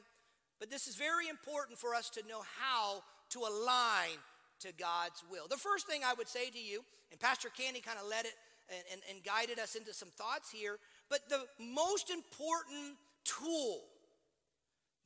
But 0.61 0.69
this 0.71 0.87
is 0.87 0.97
very 0.97 1.29
important 1.29 1.79
for 1.79 1.95
us 1.95 2.11
to 2.11 2.29
know 2.29 2.43
how 2.61 3.03
to 3.31 3.39
align 3.39 4.21
to 4.61 4.69
God's 4.79 5.25
will. 5.31 5.49
The 5.49 5.57
first 5.57 5.87
thing 5.87 6.03
I 6.05 6.13
would 6.13 6.29
say 6.29 6.51
to 6.51 6.59
you, 6.59 6.85
and 7.11 7.19
Pastor 7.19 7.49
Candy 7.49 7.81
kind 7.81 7.99
of 7.99 8.07
led 8.07 8.27
it 8.27 8.35
and, 8.69 8.85
and, 8.93 9.01
and 9.09 9.25
guided 9.25 9.59
us 9.59 9.77
into 9.77 9.95
some 9.95 10.11
thoughts 10.11 10.51
here, 10.51 10.79
but 11.09 11.27
the 11.31 11.47
most 11.59 12.11
important 12.11 12.97
tool 13.25 13.81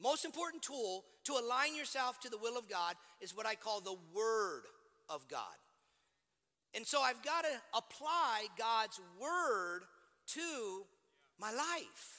most 0.01 0.25
important 0.25 0.63
tool 0.63 1.05
to 1.25 1.33
align 1.33 1.75
yourself 1.75 2.21
to 2.21 2.29
the 2.29 2.39
will 2.39 2.57
of 2.57 2.69
God 2.69 2.95
is 3.21 3.37
what 3.37 3.47
I 3.47 3.57
call 3.57 3.81
the 3.81 3.97
Word 4.15 4.63
of 5.09 5.27
God. 5.29 5.58
And 6.75 6.87
so 6.87 7.01
I've 7.01 7.23
got 7.23 7.43
to 7.43 7.77
apply 7.77 8.47
God's 8.59 9.01
Word 9.21 9.81
to 10.29 10.83
my 11.41 11.51
life. 11.51 12.19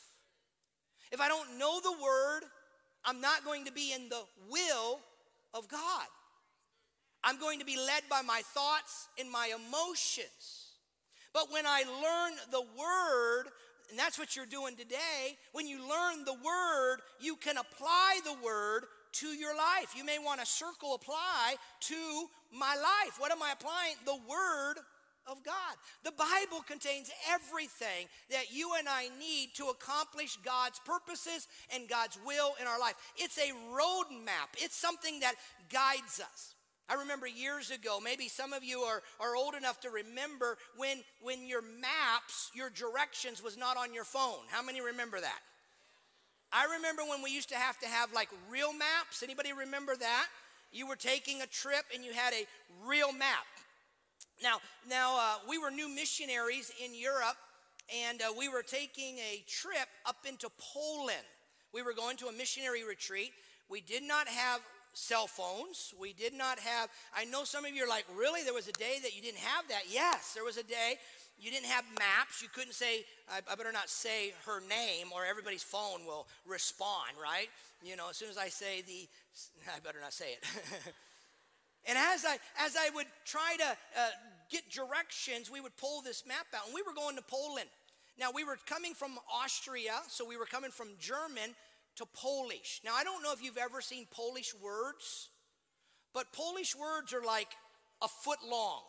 If 1.12 1.22
I 1.22 1.28
don't 1.28 1.58
know 1.58 1.80
the 1.82 2.04
Word, 2.04 2.42
I'm 3.06 3.22
not 3.22 3.46
going 3.46 3.66
to 3.66 3.72
be 3.72 3.94
in 3.94 4.10
the 4.10 4.22
will 4.50 5.00
of 5.54 5.68
God. 5.68 6.08
I'm 7.24 7.40
going 7.40 7.60
to 7.60 7.66
be 7.66 7.78
led 7.78 8.04
by 8.10 8.22
my 8.22 8.42
thoughts 8.54 9.08
and 9.20 9.30
my 9.30 9.52
emotions. 9.56 10.74
But 11.34 11.52
when 11.52 11.66
I 11.66 11.84
learn 11.84 12.34
the 12.52 12.62
Word, 12.78 13.52
and 13.90 13.98
that's 13.98 14.20
what 14.20 14.36
you're 14.36 14.46
doing 14.46 14.76
today. 14.76 15.38
When 15.52 15.68
you 15.68 15.80
learn 15.80 16.24
the 16.24 16.34
word, 16.34 16.98
you 17.20 17.36
can 17.36 17.58
apply 17.58 18.20
the 18.24 18.36
word 18.46 18.86
to 19.14 19.28
your 19.28 19.56
life. 19.56 19.94
You 19.96 20.06
may 20.06 20.20
want 20.20 20.40
to 20.40 20.46
circle 20.46 20.96
apply 20.96 21.56
to 21.82 22.26
my 22.52 22.76
life. 22.76 23.20
What 23.20 23.32
am 23.32 23.42
I 23.42 23.52
applying? 23.54 23.96
The 24.06 24.20
word 24.28 24.76
of 25.28 25.44
God. 25.44 25.76
The 26.04 26.12
Bible 26.12 26.64
contains 26.68 27.12
everything 27.32 28.08
that 28.32 28.52
you 28.52 28.72
and 28.78 28.88
I 28.90 29.10
need 29.20 29.50
to 29.56 29.66
accomplish 29.66 30.38
God's 30.44 30.80
purposes 30.86 31.48
and 31.74 31.88
God's 31.88 32.18
will 32.26 32.54
in 32.60 32.68
our 32.68 32.80
life. 32.80 32.96
It's 33.16 33.38
a 33.38 33.52
roadmap, 33.72 34.50
it's 34.58 34.76
something 34.76 35.20
that 35.20 35.36
guides 35.72 36.20
us. 36.20 36.56
I 36.90 36.96
remember 36.96 37.28
years 37.28 37.70
ago, 37.70 38.00
maybe 38.04 38.28
some 38.28 38.52
of 38.52 38.64
you 38.64 38.80
are, 38.80 39.04
are 39.20 39.36
old 39.36 39.54
enough 39.54 39.80
to 39.82 39.92
remember 39.92 40.58
when, 40.76 41.04
when 41.22 41.48
your 41.48 41.62
maps, 41.62 42.50
your 42.56 42.72
directions 42.72 43.44
was 43.44 43.58
not 43.58 43.78
on 43.78 43.94
your 43.94 44.04
phone. 44.04 44.40
How 44.50 44.64
many 44.64 44.82
remember 44.82 45.20
that? 45.20 45.40
I 46.52 46.66
remember 46.78 47.04
when 47.04 47.22
we 47.22 47.32
used 47.32 47.50
to 47.50 47.56
have 47.56 47.78
to 47.80 47.88
have 47.88 48.12
like 48.14 48.30
real 48.50 48.74
maps. 48.74 49.24
Anybody 49.24 49.54
remember 49.54 49.96
that? 49.96 50.28
You 50.72 50.88
were 50.88 50.96
taking 50.96 51.42
a 51.42 51.48
trip 51.48 51.86
and 51.94 52.04
you 52.04 52.14
had 52.14 52.34
a 52.34 52.46
real 52.88 53.12
map. 53.12 53.46
Now, 54.42 54.58
now 54.88 55.18
uh, 55.18 55.36
we 55.48 55.58
were 55.58 55.70
new 55.70 55.90
missionaries 55.90 56.72
in 56.84 56.96
Europe, 56.96 57.36
and 58.08 58.22
uh, 58.22 58.32
we 58.38 58.48
were 58.48 58.64
taking 58.64 59.18
a 59.18 59.44
trip 59.48 59.88
up 60.06 60.18
into 60.28 60.50
Poland. 60.58 61.26
We 61.74 61.82
were 61.82 61.94
going 61.94 62.18
to 62.18 62.28
a 62.28 62.32
missionary 62.32 62.84
retreat. 62.88 63.32
We 63.70 63.82
did 63.82 64.04
not 64.04 64.28
have 64.28 64.62
cell 64.94 65.28
phones. 65.28 65.94
We 66.00 66.14
did 66.14 66.34
not 66.34 66.60
have, 66.60 66.90
I 67.16 67.26
know 67.26 67.44
some 67.44 67.66
of 67.66 67.76
you 67.76 67.84
are 67.84 67.88
like, 67.88 68.06
really? 68.16 68.44
There 68.44 68.54
was 68.54 68.68
a 68.68 68.74
day 68.74 68.98
that 69.04 69.16
you 69.16 69.22
didn't 69.22 69.40
have 69.40 69.68
that? 69.68 69.84
Yes, 69.90 70.34
there 70.34 70.44
was 70.44 70.58
a 70.58 70.64
day 70.64 70.96
you 71.40 71.52
didn't 71.52 71.68
have 71.68 71.86
maps. 71.98 72.42
You 72.42 72.50
couldn't 72.54 72.74
say, 72.74 73.06
I, 73.30 73.40
I, 73.50 73.56
better 73.56 73.72
not 73.72 73.90
say 73.90 74.34
her 74.46 74.60
name 74.60 75.08
or 75.14 75.26
everybody's 75.26 75.64
phone 75.64 76.06
will 76.06 76.28
respond, 76.46 77.16
right? 77.22 77.48
You 77.84 77.96
know, 77.96 78.10
as 78.10 78.18
soon 78.18 78.30
as 78.30 78.38
I 78.38 78.50
say 78.50 78.82
the, 78.82 79.08
I 79.76 79.80
better 79.80 80.00
not 80.02 80.14
say 80.14 80.34
it. 80.34 80.44
and 81.88 81.98
as 81.98 82.26
I, 82.26 82.38
as 82.66 82.76
I 82.76 82.90
would 82.94 83.08
try 83.26 83.56
to 83.58 83.66
uh, 83.66 84.10
get 84.52 84.70
directions, 84.70 85.50
we 85.50 85.62
would 85.62 85.76
pull 85.78 86.02
this 86.02 86.26
map 86.28 86.48
out. 86.54 86.66
And 86.66 86.76
we 86.76 86.82
were 86.82 86.94
going 86.94 87.16
to 87.16 87.24
Poland. 87.24 87.70
Now, 88.20 88.32
we 88.34 88.44
were 88.44 88.58
coming 88.66 88.94
from 88.94 89.18
Austria, 89.34 90.02
so 90.10 90.28
we 90.28 90.36
were 90.36 90.46
coming 90.46 90.72
from 90.72 90.90
German 91.00 91.56
to 91.96 92.06
Polish. 92.14 92.82
Now, 92.84 92.92
I 92.96 93.06
don't 93.06 93.24
know 93.24 93.32
if 93.32 93.42
you've 93.42 93.58
ever 93.58 93.80
seen 93.80 94.08
Polish 94.12 94.54
words, 94.62 95.30
but 96.14 96.34
Polish 96.34 96.76
words 96.76 97.14
are 97.14 97.24
like 97.24 97.48
a 98.02 98.10
foot 98.10 98.40
long. 98.46 98.82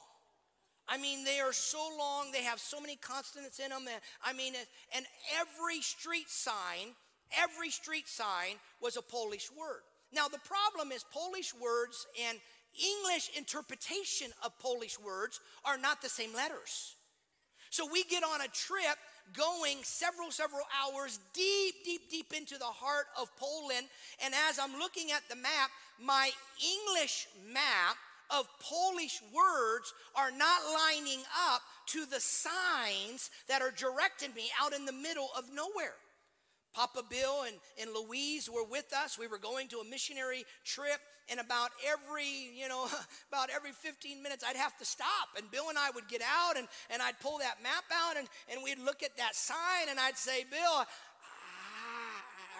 I 0.90 0.98
mean, 0.98 1.24
they 1.24 1.38
are 1.38 1.52
so 1.52 1.78
long, 1.96 2.32
they 2.32 2.42
have 2.42 2.58
so 2.58 2.80
many 2.80 2.96
consonants 2.96 3.60
in 3.60 3.70
them. 3.70 3.84
I 4.24 4.32
mean, 4.32 4.54
and 4.94 5.06
every 5.38 5.80
street 5.82 6.28
sign, 6.28 6.94
every 7.38 7.70
street 7.70 8.08
sign 8.08 8.56
was 8.82 8.96
a 8.96 9.02
Polish 9.02 9.48
word. 9.56 9.82
Now, 10.12 10.26
the 10.26 10.40
problem 10.40 10.90
is 10.90 11.04
Polish 11.12 11.54
words 11.54 12.08
and 12.28 12.38
English 12.74 13.30
interpretation 13.38 14.32
of 14.44 14.58
Polish 14.58 14.98
words 14.98 15.40
are 15.64 15.78
not 15.78 16.02
the 16.02 16.08
same 16.08 16.34
letters. 16.34 16.96
So 17.70 17.88
we 17.90 18.02
get 18.02 18.24
on 18.24 18.40
a 18.40 18.48
trip 18.48 18.98
going 19.32 19.78
several, 19.82 20.32
several 20.32 20.62
hours 20.82 21.20
deep, 21.32 21.74
deep, 21.84 22.10
deep 22.10 22.32
into 22.36 22.58
the 22.58 22.64
heart 22.64 23.06
of 23.20 23.30
Poland. 23.36 23.86
And 24.24 24.34
as 24.48 24.58
I'm 24.58 24.76
looking 24.78 25.12
at 25.12 25.22
the 25.28 25.36
map, 25.36 25.70
my 26.00 26.30
English 26.60 27.28
map 27.52 27.96
of 28.32 28.46
Polish 28.60 29.20
words 29.34 29.92
are 30.14 30.30
not 30.30 30.60
lining 30.74 31.20
up 31.52 31.62
to 31.86 32.06
the 32.06 32.20
signs 32.20 33.30
that 33.48 33.62
are 33.62 33.72
directing 33.72 34.34
me 34.34 34.50
out 34.62 34.72
in 34.72 34.84
the 34.84 34.92
middle 34.92 35.28
of 35.36 35.44
nowhere. 35.52 35.94
Papa 36.72 37.02
Bill 37.08 37.42
and, 37.46 37.56
and 37.80 37.90
Louise 37.94 38.48
were 38.48 38.64
with 38.64 38.92
us. 38.92 39.18
We 39.18 39.26
were 39.26 39.38
going 39.38 39.68
to 39.68 39.78
a 39.78 39.84
missionary 39.84 40.44
trip, 40.64 41.00
and 41.28 41.40
about 41.40 41.70
every, 41.86 42.28
you 42.54 42.68
know, 42.68 42.88
about 43.32 43.50
every 43.54 43.72
15 43.72 44.22
minutes, 44.22 44.44
I'd 44.46 44.56
have 44.56 44.76
to 44.78 44.84
stop. 44.84 45.34
And 45.36 45.50
Bill 45.50 45.68
and 45.68 45.78
I 45.78 45.90
would 45.90 46.08
get 46.08 46.22
out, 46.22 46.56
and, 46.56 46.68
and 46.90 47.02
I'd 47.02 47.18
pull 47.20 47.38
that 47.38 47.62
map 47.62 47.84
out, 47.92 48.16
and, 48.16 48.28
and 48.50 48.62
we'd 48.62 48.78
look 48.78 49.02
at 49.02 49.16
that 49.16 49.34
sign, 49.34 49.88
and 49.88 49.98
I'd 49.98 50.16
say, 50.16 50.44
Bill, 50.48 50.60
I, 50.60 50.86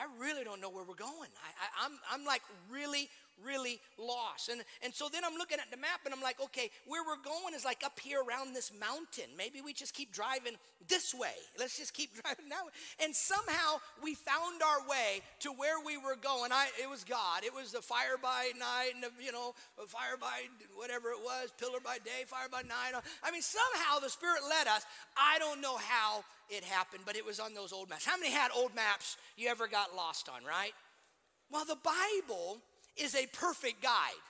I 0.01 0.07
really 0.19 0.45
don't 0.45 0.61
know 0.61 0.71
where 0.71 0.85
we're 0.85 0.95
going. 0.95 1.31
I, 1.39 1.85
I, 1.85 1.87
I'm, 1.87 1.93
I'm 2.11 2.25
like 2.25 2.43
really, 2.71 3.09
really 3.45 3.81
lost. 3.99 4.49
And, 4.49 4.63
and 4.83 4.95
so 4.95 5.09
then 5.13 5.25
I'm 5.25 5.37
looking 5.37 5.59
at 5.59 5.71
the 5.71 5.77
map 5.77 6.01
and 6.05 6.15
I'm 6.15 6.23
like, 6.23 6.41
okay, 6.41 6.71
where 6.87 7.03
we're 7.05 7.23
going 7.23 7.55
is 7.55 7.65
like 7.65 7.83
up 7.85 7.99
here 8.01 8.23
around 8.23 8.55
this 8.55 8.73
mountain. 8.79 9.31
Maybe 9.37 9.61
we 9.61 9.73
just 9.73 9.95
keep 9.95 10.13
driving 10.13 10.55
this 10.89 11.15
way. 11.15 11.35
Let's 11.59 11.79
just 11.79 11.95
keep 11.95 12.11
driving 12.23 12.49
that 12.49 12.65
way. 12.65 12.73
And 13.05 13.15
somehow 13.15 13.81
we 14.03 14.15
found 14.15 14.63
our 14.63 14.89
way 14.89 15.23
to 15.41 15.51
where 15.51 15.81
we 15.85 15.97
were 15.97 16.17
going. 16.17 16.53
I, 16.53 16.69
it 16.81 16.89
was 16.89 17.05
God. 17.05 17.45
It 17.45 17.55
was 17.55 17.73
the 17.73 17.83
fire 17.83 18.19
by 18.21 18.51
night 18.59 18.93
and 18.95 19.05
the, 19.05 19.11
you 19.23 19.33
know, 19.33 19.55
fire 19.87 20.17
by 20.21 20.49
whatever 20.77 21.11
it 21.11 21.21
was, 21.23 21.51
pillar 21.59 21.81
by 21.85 21.99
day, 22.05 22.25
fire 22.27 22.49
by 22.51 22.63
night. 22.63 22.93
I 23.23 23.31
mean, 23.31 23.43
somehow 23.43 23.99
the 24.01 24.11
Spirit 24.11 24.43
led 24.49 24.67
us. 24.67 24.85
I 25.17 25.39
don't 25.39 25.61
know 25.61 25.77
how 25.77 26.25
it 26.51 26.65
happened, 26.65 27.05
but 27.07 27.17
it 27.17 27.25
was 27.25 27.41
on 27.41 27.55
those 27.55 27.73
old 27.73 27.89
maps. 27.89 28.05
How 28.05 28.19
many 28.19 28.33
had 28.33 28.51
old 28.55 28.75
maps 28.75 29.17
you 29.37 29.49
ever 29.49 29.69
got 29.69 29.95
lost 29.95 30.29
on, 30.29 30.45
right? 30.45 30.73
Well, 31.51 31.65
the 31.65 31.77
Bible 31.77 32.61
is 33.01 33.15
a 33.15 33.27
perfect 33.33 33.83
guide. 33.83 34.25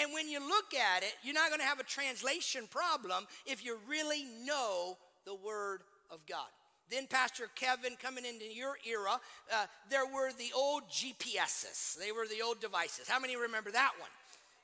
And 0.00 0.12
when 0.12 0.28
you 0.28 0.40
look 0.40 0.74
at 0.74 1.02
it, 1.02 1.14
you're 1.22 1.34
not 1.34 1.48
going 1.48 1.60
to 1.60 1.66
have 1.66 1.80
a 1.80 1.84
translation 1.84 2.66
problem 2.70 3.26
if 3.46 3.64
you 3.64 3.76
really 3.88 4.24
know 4.44 4.96
the 5.26 5.34
Word 5.34 5.80
of 6.10 6.24
God. 6.26 6.48
Then, 6.90 7.06
Pastor 7.06 7.48
Kevin, 7.54 7.96
coming 8.00 8.24
into 8.24 8.44
your 8.44 8.76
era, 8.86 9.18
uh, 9.52 9.66
there 9.88 10.06
were 10.06 10.32
the 10.32 10.50
old 10.54 10.82
GPSs. 10.90 11.96
They 11.98 12.12
were 12.12 12.26
the 12.26 12.42
old 12.44 12.60
devices. 12.60 13.08
How 13.08 13.18
many 13.18 13.36
remember 13.36 13.70
that 13.70 13.92
one? 13.98 14.10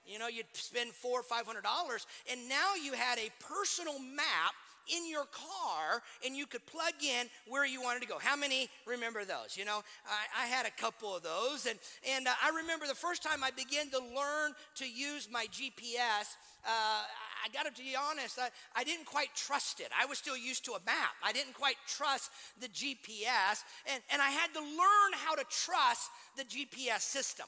You 0.05 0.19
know, 0.19 0.29
you'd 0.29 0.47
spend 0.53 0.93
four 0.93 1.21
or 1.21 1.23
five 1.23 1.47
hundred 1.47 1.65
dollars, 1.65 2.07
and 2.31 2.49
now 2.49 2.75
you 2.83 2.93
had 2.93 3.19
a 3.19 3.31
personal 3.41 3.99
map 3.99 4.55
in 4.95 5.09
your 5.09 5.25
car 5.27 6.03
and 6.25 6.37
you 6.37 6.47
could 6.47 6.65
plug 6.67 6.95
in 7.03 7.27
where 7.47 7.67
you 7.67 7.83
wanted 7.83 8.03
to 8.03 8.09
go. 8.09 8.19
How 8.19 8.37
many 8.37 8.69
remember 8.87 9.25
those? 9.25 9.57
You 9.57 9.65
know, 9.65 9.83
I, 10.07 10.45
I 10.45 10.47
had 10.47 10.67
a 10.67 10.71
couple 10.71 11.15
of 11.15 11.23
those. 11.23 11.67
And, 11.67 11.79
and 12.15 12.27
uh, 12.27 12.33
I 12.43 12.51
remember 12.57 12.87
the 12.87 12.95
first 12.95 13.23
time 13.23 13.43
I 13.43 13.51
began 13.51 13.91
to 13.91 13.99
learn 13.99 14.53
to 14.77 14.89
use 14.89 15.29
my 15.31 15.47
GPS. 15.47 16.37
Uh, 16.65 17.03
I 17.45 17.49
got 17.53 17.73
to 17.73 17.83
be 17.83 17.95
honest, 17.97 18.39
I, 18.39 18.49
I 18.75 18.85
didn't 18.85 19.07
quite 19.07 19.35
trust 19.35 19.81
it. 19.81 19.89
I 19.99 20.07
was 20.07 20.19
still 20.19 20.37
used 20.37 20.65
to 20.67 20.73
a 20.73 20.81
map. 20.85 21.15
I 21.23 21.33
didn't 21.33 21.55
quite 21.55 21.77
trust 21.87 22.31
the 22.61 22.69
GPS. 22.69 23.63
And, 23.93 24.03
and 24.13 24.21
I 24.21 24.31
had 24.31 24.53
to 24.55 24.61
learn 24.61 25.13
how 25.25 25.35
to 25.35 25.45
trust 25.45 26.11
the 26.37 26.45
GPS 26.45 27.01
system. 27.01 27.47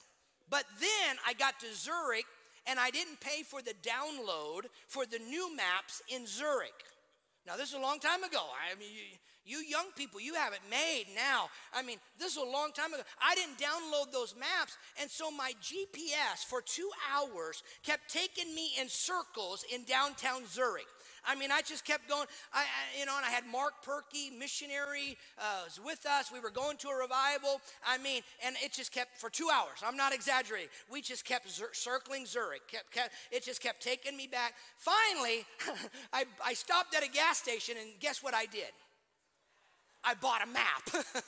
But 0.49 0.65
then 0.81 1.17
I 1.27 1.35
got 1.35 1.61
to 1.61 1.67
Zurich 1.75 2.27
and 2.67 2.79
I 2.79 2.91
didn't 2.91 3.21
pay 3.21 3.43
for 3.43 3.63
the 3.63 3.75
download 3.83 4.63
for 4.89 5.07
the 5.07 5.19
new 5.19 5.55
maps 5.57 6.03
in 6.09 6.27
Zurich. 6.27 6.85
Now, 7.47 7.57
this 7.57 7.71
is 7.71 7.75
a 7.75 7.81
long 7.81 7.99
time 7.99 8.23
ago. 8.23 8.39
I 8.39 8.79
mean, 8.79 8.89
you, 8.93 9.59
you, 9.59 9.65
young 9.67 9.87
people, 9.97 10.21
you 10.21 10.35
have 10.35 10.53
it 10.53 10.61
made 10.71 11.07
now. 11.15 11.49
I 11.75 11.83
mean, 11.83 11.99
this 12.19 12.33
is 12.33 12.37
a 12.37 12.45
long 12.45 12.73
time 12.73 12.93
ago. 12.93 13.03
I 13.21 13.35
didn't 13.35 13.59
download 13.59 14.13
those 14.13 14.35
maps, 14.37 14.77
and 15.01 15.11
so 15.11 15.31
my 15.31 15.53
GPS 15.63 16.45
for 16.49 16.61
two 16.61 16.91
hours 17.13 17.63
kept 17.83 18.13
taking 18.13 18.55
me 18.55 18.73
in 18.81 18.89
circles 18.89 19.65
in 19.73 19.85
downtown 19.85 20.47
Zurich. 20.47 20.87
I 21.27 21.35
mean, 21.35 21.51
I 21.51 21.63
just 21.63 21.85
kept 21.85 22.09
going. 22.09 22.27
I, 22.53 22.61
I 22.61 22.99
you 22.99 23.07
know, 23.07 23.17
and 23.17 23.25
I 23.25 23.31
had 23.31 23.45
Mark 23.47 23.83
Perky, 23.83 24.31
missionary, 24.31 25.17
uh, 25.39 25.65
was 25.65 25.81
with 25.85 26.07
us. 26.07 26.33
We 26.33 26.41
were 26.41 26.51
going 26.51 26.77
to 26.79 26.89
a 26.89 26.97
revival. 26.97 27.61
I 27.87 27.99
mean, 27.99 28.23
and 28.45 28.57
it 28.65 28.73
just 28.73 28.93
kept 28.93 29.19
for 29.19 29.31
two 29.31 29.49
hours. 29.53 29.79
I'm 29.85 29.97
not 29.97 30.15
exaggerating. 30.15 30.69
We 30.91 31.03
just 31.03 31.25
kept 31.25 31.49
circling 31.73 32.27
Zurich. 32.27 32.63
Kept, 32.69 32.91
kept, 32.91 33.11
it 33.31 33.45
just 33.45 33.63
kept 33.63 33.83
taking 33.83 34.17
me 34.17 34.27
back. 34.27 34.55
Finally, 34.77 35.45
I, 36.13 36.25
I 36.45 36.55
stopped 36.55 36.95
at 36.95 37.05
a 37.05 37.11
gas 37.11 37.39
station, 37.39 37.77
and 37.81 37.91
guess 38.01 38.23
what 38.23 38.35
I 38.35 38.47
did? 38.47 38.71
I 40.05 40.15
bought 40.15 40.43
a 40.43 40.47
map. 40.47 41.05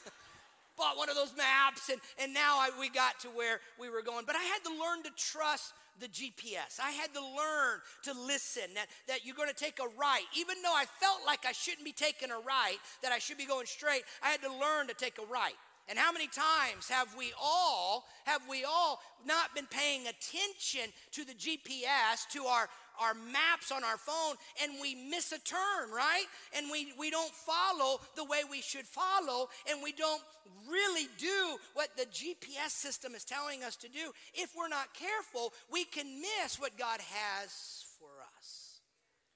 bought 0.77 0.97
one 0.97 1.09
of 1.09 1.17
those 1.17 1.33
maps, 1.37 1.91
and, 1.91 2.01
and 2.19 2.33
now 2.33 2.57
I, 2.59 2.71
we 2.79 2.89
got 2.89 3.21
to 3.21 3.29
where 3.29 3.61
we 3.79 3.91
were 3.91 4.03
going. 4.03 4.25
But 4.27 4.37
I 4.37 4.43
had 4.43 4.65
to 4.65 4.71
learn 4.71 5.03
to 5.05 5.11
trust 5.17 5.73
the 6.01 6.09
GPS. 6.09 6.81
I 6.83 6.91
had 6.91 7.13
to 7.15 7.21
learn 7.21 7.81
to 8.05 8.13
listen 8.13 8.75
that, 8.75 8.87
that 9.09 9.25
you're 9.25 9.37
going 9.37 9.49
to 9.49 9.55
take 9.55 9.79
a 9.79 9.99
right. 9.99 10.25
Even 10.37 10.57
though 10.63 10.75
I 10.75 10.85
felt 11.01 11.21
like 11.27 11.47
I 11.47 11.53
shouldn't 11.53 11.85
be 11.85 11.93
taking 11.93 12.31
a 12.31 12.39
right, 12.39 12.79
that 13.03 13.13
I 13.13 13.19
should 13.19 13.39
be 13.39 13.47
going 13.47 13.67
straight, 13.67 14.03
I 14.23 14.29
had 14.29 14.43
to 14.43 14.53
learn 14.53 14.89
to 14.89 14.95
take 14.95 15.19
a 15.19 15.27
right. 15.33 15.55
And 15.89 15.99
how 15.99 16.13
many 16.13 16.29
times 16.29 16.89
have 16.89 17.15
we 17.19 17.33
all 17.41 18.05
have 18.25 18.43
we 18.49 18.65
all 18.65 19.01
not 19.27 19.55
been 19.55 19.67
paying 19.67 20.07
attention 20.07 20.93
to 21.11 21.25
the 21.25 21.35
GPS 21.35 22.29
to 22.33 22.45
our 22.45 22.69
our 23.01 23.15
maps 23.15 23.71
on 23.71 23.85
our 23.85 23.97
phone 23.97 24.37
and 24.63 24.73
we 24.81 24.95
miss 24.95 25.33
a 25.33 25.39
turn, 25.39 25.91
right? 25.95 26.25
And 26.57 26.67
we, 26.71 26.93
we 26.99 27.11
don't 27.11 27.33
follow 27.33 28.01
the 28.17 28.25
way 28.25 28.43
we 28.51 28.61
should 28.61 28.87
follow 28.87 29.49
and 29.71 29.83
we 29.83 29.93
don't 29.93 30.23
really 30.69 31.09
do 31.19 31.57
what 31.75 31.89
the 31.97 32.05
GPS 32.07 32.71
system 32.71 33.15
is 33.15 33.25
telling 33.25 33.63
us 33.65 33.77
to 33.77 33.89
do. 33.89 34.13
If 34.35 34.53
we're 34.57 34.69
not 34.69 34.95
careful, 34.95 35.53
we 35.71 35.85
can 35.85 36.21
miss 36.21 36.59
what 36.59 36.79
God 36.79 37.01
has 37.01 37.85
for 37.99 38.11
us. 38.39 38.81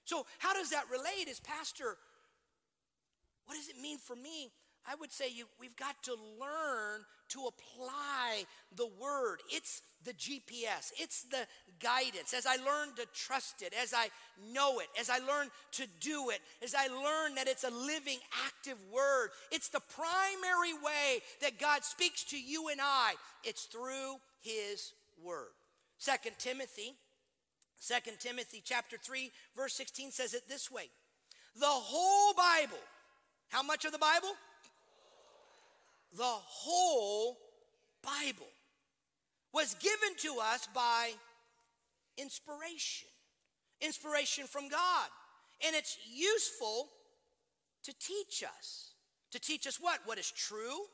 So, 0.04 0.24
how 0.38 0.54
does 0.54 0.70
that 0.70 0.84
relate? 0.90 1.28
As 1.28 1.40
pastor, 1.40 1.96
what 3.46 3.54
does 3.56 3.68
it 3.68 3.80
mean 3.80 3.98
for 3.98 4.14
me 4.14 4.50
I 4.88 4.94
would 4.94 5.12
say 5.12 5.26
you, 5.28 5.46
we've 5.60 5.76
got 5.76 6.02
to 6.04 6.12
learn 6.12 7.04
to 7.30 7.40
apply 7.48 8.44
the 8.76 8.88
word. 9.00 9.40
It's 9.50 9.82
the 10.04 10.12
GPS, 10.12 10.92
it's 10.96 11.24
the 11.24 11.46
guidance. 11.80 12.32
As 12.32 12.46
I 12.46 12.56
learn 12.56 12.94
to 12.96 13.06
trust 13.12 13.62
it, 13.62 13.74
as 13.82 13.92
I 13.92 14.08
know 14.52 14.78
it, 14.78 14.86
as 14.98 15.10
I 15.10 15.18
learn 15.18 15.48
to 15.72 15.86
do 16.00 16.30
it, 16.30 16.40
as 16.62 16.74
I 16.74 16.86
learn 16.86 17.34
that 17.34 17.48
it's 17.48 17.64
a 17.64 17.70
living, 17.70 18.18
active 18.46 18.78
word, 18.92 19.30
it's 19.50 19.68
the 19.68 19.80
primary 19.80 20.74
way 20.74 21.20
that 21.42 21.58
God 21.58 21.82
speaks 21.82 22.22
to 22.24 22.40
you 22.40 22.68
and 22.68 22.80
I. 22.80 23.14
It's 23.42 23.64
through 23.64 24.16
his 24.40 24.92
word. 25.22 25.50
Second 25.98 26.36
Timothy, 26.38 26.94
Second 27.78 28.18
Timothy 28.20 28.62
chapter 28.64 28.96
3, 28.96 29.30
verse 29.56 29.74
16 29.74 30.12
says 30.12 30.34
it 30.34 30.48
this 30.48 30.70
way. 30.70 30.88
The 31.58 31.66
whole 31.66 32.34
Bible, 32.34 32.82
how 33.48 33.62
much 33.62 33.84
of 33.84 33.92
the 33.92 33.98
Bible? 33.98 34.30
The 36.12 36.22
whole 36.24 37.38
Bible 38.02 38.46
was 39.52 39.74
given 39.74 40.16
to 40.18 40.38
us 40.40 40.68
by 40.74 41.10
inspiration, 42.18 43.08
inspiration 43.80 44.46
from 44.46 44.68
God. 44.68 45.08
And 45.66 45.74
it's 45.74 45.96
useful 46.12 46.88
to 47.84 47.92
teach 47.98 48.44
us. 48.44 48.92
To 49.32 49.40
teach 49.40 49.66
us 49.66 49.78
what? 49.80 50.00
What 50.04 50.18
is 50.18 50.30
true, 50.30 50.86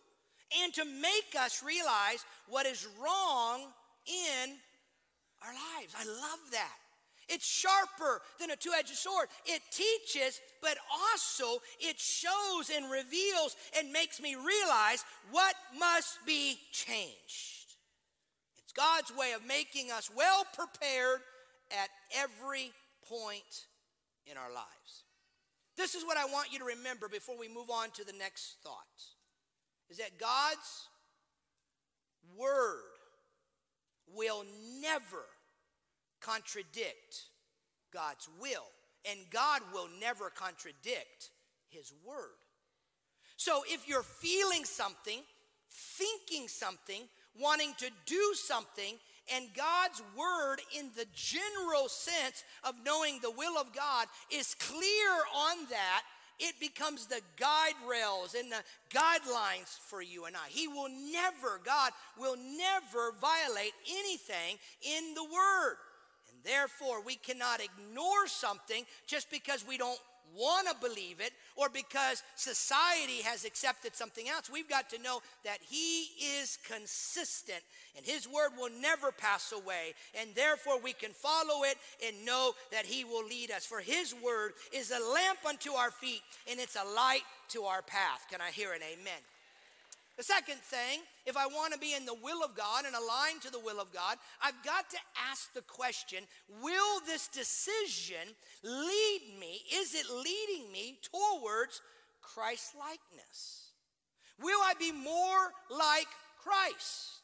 and 0.63 0.73
to 0.75 0.85
make 0.85 1.35
us 1.39 1.63
realize 1.63 2.25
what 2.49 2.67
is 2.67 2.89
wrong 3.01 3.61
in 4.07 4.51
our 5.43 5.53
lives. 5.53 5.95
I 5.99 6.05
love 6.05 6.41
that. 6.53 6.79
It's 7.33 7.47
sharper 7.47 8.21
than 8.39 8.51
a 8.51 8.57
two 8.57 8.73
edged 8.79 8.95
sword. 8.95 9.29
It 9.47 9.63
teaches, 9.71 10.41
but 10.61 10.77
also 10.91 11.63
it 11.81 11.99
shows 11.99 12.71
and 12.75 12.91
reveals 12.91 13.57
and 13.79 13.91
makes 13.91 14.21
me 14.21 14.35
realize 14.35 15.05
what 15.31 15.55
must 15.79 16.19
be 16.27 16.59
changed. 16.73 17.77
It's 18.63 18.73
God's 18.73 19.13
way 19.17 19.33
of 19.33 19.47
making 19.47 19.91
us 19.91 20.11
well 20.15 20.45
prepared 20.55 21.21
at 21.71 21.89
every 22.15 22.73
point 23.09 23.67
in 24.27 24.37
our 24.37 24.53
lives. 24.53 25.05
This 25.77 25.95
is 25.95 26.05
what 26.05 26.19
I 26.19 26.27
want 26.27 26.53
you 26.53 26.59
to 26.59 26.67
remember 26.67 27.09
before 27.09 27.39
we 27.39 27.49
move 27.49 27.71
on 27.71 27.91
to 27.93 28.05
the 28.05 28.13
next 28.13 28.57
thought 28.63 28.77
is 29.91 29.99
that 29.99 30.19
God's 30.19 30.89
word 32.37 32.83
will 34.15 34.45
never 34.81 35.25
contradict 36.23 37.25
God's 37.93 38.29
will, 38.41 38.67
and 39.11 39.19
God 39.31 39.61
will 39.73 39.89
never 40.01 40.31
contradict 40.31 41.31
His 41.69 41.93
word. 42.07 42.39
So 43.37 43.63
if 43.67 43.89
you're 43.89 44.03
feeling 44.03 44.65
something, 44.65 45.21
thinking 45.71 46.49
something, 46.49 47.03
wanting 47.39 47.75
to 47.79 47.91
do 48.07 48.35
something, 48.35 48.95
and 49.35 49.47
God's 49.55 50.03
word, 50.17 50.59
in 50.79 50.91
the 50.97 51.07
general 51.15 51.89
sense 51.89 52.45
of 52.65 52.75
knowing 52.85 53.21
the 53.21 53.31
will 53.31 53.57
of 53.59 53.73
God, 53.75 54.07
is 54.31 54.55
clear 54.55 55.11
on 55.35 55.59
that, 55.71 56.03
it 56.39 56.59
becomes 56.61 57.07
the 57.07 57.21
guide 57.37 57.75
rails 57.89 58.35
and 58.35 58.51
the 58.51 58.63
guidelines 58.91 59.79
for 59.87 60.03
you 60.03 60.25
and 60.25 60.35
I. 60.35 60.49
He 60.49 60.67
will 60.67 60.89
never, 60.89 61.61
God 61.65 61.93
will 62.19 62.37
never 62.37 63.13
violate 63.21 63.75
anything 63.89 64.59
in 64.83 65.15
the 65.15 65.25
word. 65.25 65.77
Therefore, 66.45 67.03
we 67.03 67.17
cannot 67.17 67.61
ignore 67.61 68.27
something 68.27 68.85
just 69.07 69.31
because 69.31 69.67
we 69.67 69.79
don't 69.79 69.99
want 70.37 70.69
to 70.69 70.75
believe 70.81 71.21
it 71.21 71.33
or 71.57 71.69
because 71.69 72.23
society 72.37 73.23
has 73.23 73.45
accepted 73.45 73.95
something 73.95 74.29
else. 74.29 74.51
We've 74.51 74.69
got 74.69 74.89
to 74.91 75.03
know 75.03 75.21
that 75.45 75.59
He 75.61 76.05
is 76.41 76.59
consistent 76.67 77.61
and 77.97 78.05
His 78.05 78.27
word 78.27 78.51
will 78.59 78.71
never 78.81 79.13
pass 79.13 79.53
away. 79.53 79.95
And 80.19 80.31
therefore, 80.35 80.81
we 80.81 80.93
can 80.93 81.11
follow 81.11 81.65
it 81.65 81.77
and 82.07 82.25
know 82.25 82.53
that 82.71 82.87
He 82.87 83.05
will 83.05 83.27
lead 83.27 83.51
us. 83.51 83.67
For 83.67 83.81
His 83.81 84.15
word 84.25 84.53
is 84.73 84.91
a 84.91 85.13
lamp 85.13 85.39
unto 85.47 85.73
our 85.73 85.91
feet 85.91 86.23
and 86.51 86.59
it's 86.59 86.77
a 86.77 86.95
light 86.95 87.23
to 87.51 87.65
our 87.65 87.83
path. 87.83 88.27
Can 88.31 88.41
I 88.41 88.51
hear 88.51 88.73
an 88.73 88.81
amen? 88.83 89.21
The 90.17 90.23
second 90.23 90.59
thing, 90.59 91.01
if 91.25 91.37
I 91.37 91.47
want 91.47 91.73
to 91.73 91.79
be 91.79 91.95
in 91.95 92.05
the 92.05 92.15
will 92.15 92.45
of 92.45 92.55
God 92.55 92.85
and 92.85 92.95
aligned 92.95 93.41
to 93.43 93.51
the 93.51 93.59
will 93.59 93.81
of 93.81 93.93
God, 93.93 94.19
I've 94.43 94.63
got 94.63 94.91
to 94.91 94.99
ask 95.31 95.53
the 95.55 95.63
question 95.63 96.25
will 96.63 97.01
this 97.07 97.29
decision 97.29 98.35
lead 98.63 99.21
me? 99.41 99.63
Is 99.75 99.95
it 99.95 100.07
leading 100.11 100.71
me 100.71 100.99
towards 101.03 101.81
Christ 102.21 102.75
likeness? 102.79 103.71
Will 104.41 104.61
I 104.63 104.75
be 104.79 104.93
more 104.93 105.53
like 105.71 106.09
Christ? 106.39 107.23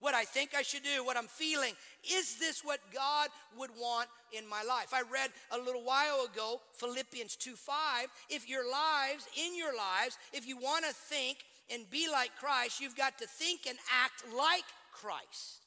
What 0.00 0.14
I 0.14 0.24
think 0.24 0.50
I 0.52 0.62
should 0.62 0.82
do, 0.82 1.04
what 1.04 1.16
I'm 1.16 1.28
feeling, 1.28 1.74
is 2.02 2.36
this 2.40 2.64
what 2.64 2.80
God 2.92 3.28
would 3.56 3.70
want 3.78 4.08
in 4.32 4.48
my 4.48 4.64
life? 4.64 4.92
I 4.92 5.02
read 5.02 5.30
a 5.52 5.58
little 5.58 5.84
while 5.84 6.26
ago 6.30 6.60
Philippians 6.72 7.36
2 7.36 7.54
5. 7.54 8.08
If 8.28 8.48
your 8.48 8.68
lives, 8.68 9.28
in 9.38 9.56
your 9.56 9.74
lives, 9.76 10.18
if 10.32 10.46
you 10.46 10.56
want 10.56 10.84
to 10.84 10.92
think 10.92 11.38
and 11.70 11.88
be 11.90 12.08
like 12.10 12.30
Christ, 12.38 12.80
you've 12.80 12.96
got 12.96 13.18
to 13.18 13.26
think 13.26 13.66
and 13.68 13.78
act 14.04 14.24
like 14.36 14.64
Christ. 14.92 15.62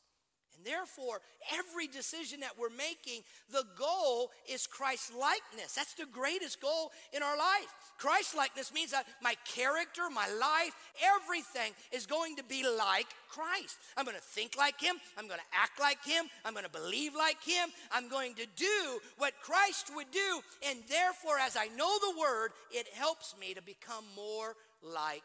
And 0.58 0.66
therefore, 0.66 1.20
every 1.54 1.88
decision 1.88 2.40
that 2.42 2.58
we're 2.58 2.70
making, 2.70 3.24
the 3.52 3.66
goal 3.78 4.32
is 4.50 4.68
Christ 4.68 5.12
likeness. 5.14 5.74
That's 5.76 5.94
the 5.96 6.06
greatest 6.06 6.62
goal 6.62 6.92
in 7.14 7.22
our 7.24 7.38
life. 7.38 7.68
Christ 7.98 8.36
likeness 8.36 8.74
means 8.74 8.92
that 8.92 9.06
my 9.22 9.36
character, 9.46 10.04
my 10.14 10.28
life, 10.28 10.74
everything 11.04 11.74
is 11.92 12.06
going 12.06 12.36
to 12.38 12.44
be 12.44 12.66
like 12.68 13.08
Christ. 13.30 13.78
I'm 13.98 14.06
going 14.06 14.18
to 14.18 14.24
think 14.24 14.58
like 14.58 14.80
Him. 14.80 14.96
I'm 15.18 15.28
going 15.28 15.40
to 15.40 15.58
act 15.58 15.80
like 15.80 16.04
Him. 16.06 16.26
I'm 16.46 16.54
going 16.54 16.66
to 16.66 16.72
believe 16.72 17.16
like 17.16 17.44
Him. 17.44 17.70
I'm 17.92 18.10
going 18.10 18.34
to 18.36 18.46
do 18.56 19.00
what 19.18 19.34
Christ 19.42 19.92
would 19.96 20.12
do. 20.12 20.42
And 20.68 20.80
therefore, 20.90 21.38
as 21.40 21.58
I 21.58 21.68
know 21.76 21.98
the 22.00 22.20
Word, 22.20 22.52
it 22.72 22.88
helps 22.94 23.36
me 23.40 23.54
to 23.54 23.62
become 23.62 24.06
more 24.16 24.56
like 24.82 25.24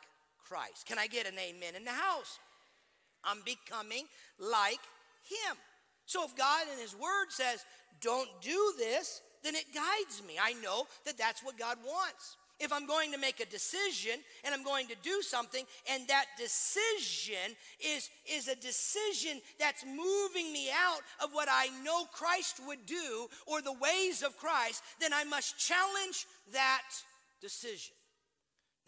Christ. 0.50 0.86
Can 0.86 0.98
I 0.98 1.06
get 1.06 1.28
an 1.28 1.38
amen 1.38 1.76
in 1.76 1.84
the 1.84 1.92
house? 1.92 2.40
I'm 3.22 3.38
becoming 3.44 4.04
like 4.38 4.80
him. 5.22 5.56
So 6.06 6.24
if 6.24 6.34
God 6.36 6.66
in 6.72 6.80
his 6.80 6.94
word 6.94 7.26
says, 7.28 7.64
don't 8.00 8.28
do 8.40 8.72
this, 8.76 9.20
then 9.44 9.54
it 9.54 9.66
guides 9.72 10.22
me. 10.26 10.34
I 10.42 10.54
know 10.54 10.86
that 11.06 11.16
that's 11.16 11.44
what 11.44 11.56
God 11.56 11.78
wants. 11.86 12.36
If 12.58 12.72
I'm 12.72 12.86
going 12.86 13.12
to 13.12 13.18
make 13.18 13.40
a 13.40 13.46
decision 13.46 14.18
and 14.44 14.52
I'm 14.52 14.64
going 14.64 14.88
to 14.88 14.96
do 15.02 15.22
something, 15.22 15.64
and 15.90 16.06
that 16.08 16.26
decision 16.36 17.56
is, 17.78 18.10
is 18.30 18.48
a 18.48 18.56
decision 18.56 19.40
that's 19.58 19.84
moving 19.86 20.52
me 20.52 20.68
out 20.68 21.00
of 21.22 21.30
what 21.32 21.48
I 21.50 21.68
know 21.84 22.06
Christ 22.12 22.60
would 22.66 22.84
do 22.86 23.28
or 23.46 23.62
the 23.62 23.72
ways 23.72 24.22
of 24.22 24.36
Christ, 24.36 24.82
then 25.00 25.12
I 25.12 25.24
must 25.24 25.58
challenge 25.58 26.26
that 26.52 26.82
decision. 27.40 27.94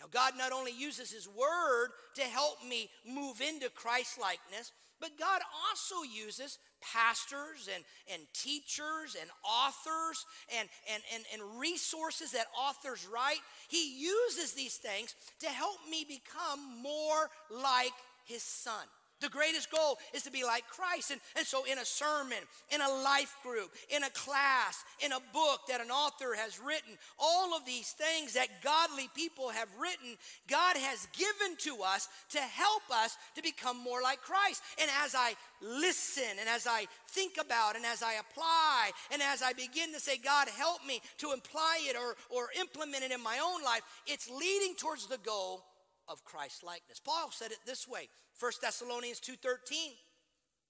Now, 0.03 0.09
God 0.11 0.33
not 0.37 0.51
only 0.51 0.73
uses 0.73 1.13
His 1.13 1.29
Word 1.29 1.91
to 2.17 2.23
help 2.23 2.57
me 2.69 2.91
move 3.07 3.41
into 3.41 3.71
Christ 3.71 4.19
likeness, 4.21 4.73
But 5.03 5.19
God 5.19 5.43
also 5.69 6.05
uses 6.09 6.59
pastors 6.81 7.69
and, 7.75 7.83
and 8.15 8.23
teachers 8.33 9.17
and 9.21 9.29
authors 9.45 10.25
and, 10.57 10.69
and, 10.95 11.03
and, 11.13 11.25
and 11.33 11.61
resources 11.61 12.31
that 12.33 12.47
authors 12.57 13.05
write. 13.13 13.43
He 13.69 13.99
uses 13.99 14.53
these 14.53 14.77
things 14.77 15.17
to 15.41 15.49
help 15.49 15.79
me 15.91 16.07
become 16.09 16.81
more 16.81 17.29
like 17.51 17.93
his 18.25 18.45
son. 18.45 18.87
The 19.23 19.29
greatest 19.29 19.71
goal 19.71 19.99
is 20.13 20.25
to 20.25 20.31
be 20.31 20.45
like 20.45 20.67
Christ. 20.69 21.13
And, 21.13 21.21
and 21.37 21.47
so, 21.47 21.65
in 21.65 21.79
a 21.79 21.85
sermon, 21.85 22.39
in 22.75 22.81
a 22.81 22.89
life 22.89 23.35
group, 23.43 23.71
in 23.89 24.03
a 24.03 24.11
class, 24.11 24.85
in 25.05 25.13
a 25.13 25.21
book 25.33 25.61
that 25.69 25.81
an 25.81 25.91
author 25.91 26.35
has 26.37 26.59
written, 26.59 26.99
all 27.19 27.57
of 27.57 27.65
these 27.65 27.93
things 27.93 28.35
that 28.35 28.63
godly 28.63 29.09
people 29.15 29.51
have 29.51 29.69
written, 29.81 30.17
God 30.49 30.77
has 30.77 31.07
given 31.13 31.57
to 31.59 31.83
us 31.85 32.09
to 32.31 32.41
help 32.41 32.83
us 32.91 33.17
to 33.37 33.43
become 33.43 33.79
more 33.79 34.03
like 34.03 34.21
Christ. 34.21 34.63
And 34.81 34.91
as 35.05 35.15
I 35.15 35.35
listen, 35.61 36.39
and 36.41 36.49
as 36.49 36.67
I 36.67 36.87
think 37.09 37.35
about, 37.41 37.77
and 37.77 37.87
as 37.87 38.03
I 38.03 38.15
apply, 38.15 38.91
and 39.13 39.23
as 39.23 39.43
I 39.43 39.53
begin 39.53 39.93
to 39.93 40.01
say, 40.01 40.19
God, 40.19 40.49
help 40.49 40.85
me 40.85 41.01
to 41.19 41.29
apply 41.29 41.81
it 41.83 41.97
or, 41.97 42.17
or 42.29 42.49
implement 42.59 43.05
it 43.05 43.13
in 43.13 43.23
my 43.23 43.39
own 43.39 43.63
life, 43.63 43.83
it's 44.07 44.29
leading 44.29 44.75
towards 44.75 45.07
the 45.07 45.19
goal 45.19 45.63
of 46.09 46.25
Christ 46.25 46.63
likeness. 46.63 47.01
Paul 47.01 47.31
said 47.31 47.53
it 47.53 47.59
this 47.67 47.87
way 47.87 48.09
1 48.39 48.53
Thessalonians 48.61 49.21
2:13. 49.21 49.97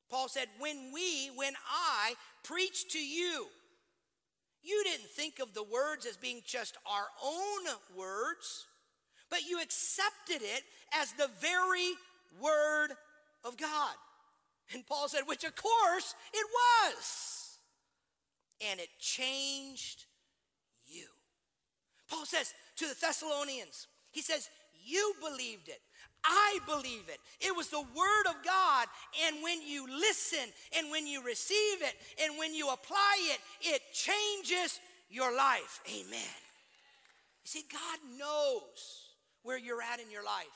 Paul 0.09 0.29
said, 0.29 0.51
"When 0.59 0.93
we, 0.93 1.31
when 1.31 1.57
I 1.67 2.17
preached 2.43 2.91
to 2.91 2.99
you, 2.99 3.51
you 4.61 4.85
didn't 4.85 5.11
think 5.11 5.39
of 5.39 5.55
the 5.55 5.63
words 5.63 6.05
as 6.05 6.17
being 6.17 6.43
just 6.45 6.77
our 6.85 7.11
own 7.23 7.81
words, 7.95 8.67
but 9.31 9.45
you 9.45 9.61
accepted 9.61 10.43
it 10.43 10.65
as 10.93 11.13
the 11.15 11.29
very 11.29 11.97
word 12.39 12.97
of 13.43 13.57
God." 13.57 13.97
And 14.71 14.87
Paul 14.87 15.09
said, 15.09 15.27
"Which 15.27 15.45
of 15.45 15.57
course 15.57 16.15
it 16.33 16.47
was." 16.51 17.59
And 18.61 18.81
it 18.81 18.99
changed 18.99 20.05
you. 20.85 21.09
Paul 22.07 22.27
says 22.27 22.55
to 22.77 22.87
the 22.87 22.95
Thessalonians, 22.95 23.89
he 24.13 24.21
says, 24.21 24.49
You 24.85 25.15
believed 25.21 25.69
it. 25.69 25.81
I 26.25 26.59
believe 26.67 27.09
it. 27.09 27.19
It 27.41 27.55
was 27.57 27.69
the 27.69 27.81
Word 27.81 28.27
of 28.29 28.45
God. 28.45 28.87
And 29.27 29.43
when 29.43 29.61
you 29.63 29.87
listen 29.89 30.53
and 30.79 30.91
when 30.91 31.07
you 31.07 31.25
receive 31.25 31.83
it 31.83 31.95
and 32.23 32.39
when 32.39 32.55
you 32.55 32.71
apply 32.71 33.17
it, 33.33 33.41
it 33.61 33.83
changes 33.93 34.79
your 35.11 35.37
life. 35.37 35.81
Amen. 35.89 36.21
You 37.45 37.45
see, 37.45 37.65
God 37.73 37.99
knows 38.19 39.11
where 39.43 39.59
you're 39.59 39.83
at 39.83 40.01
in 40.01 40.11
your 40.11 40.25
life. 40.25 40.47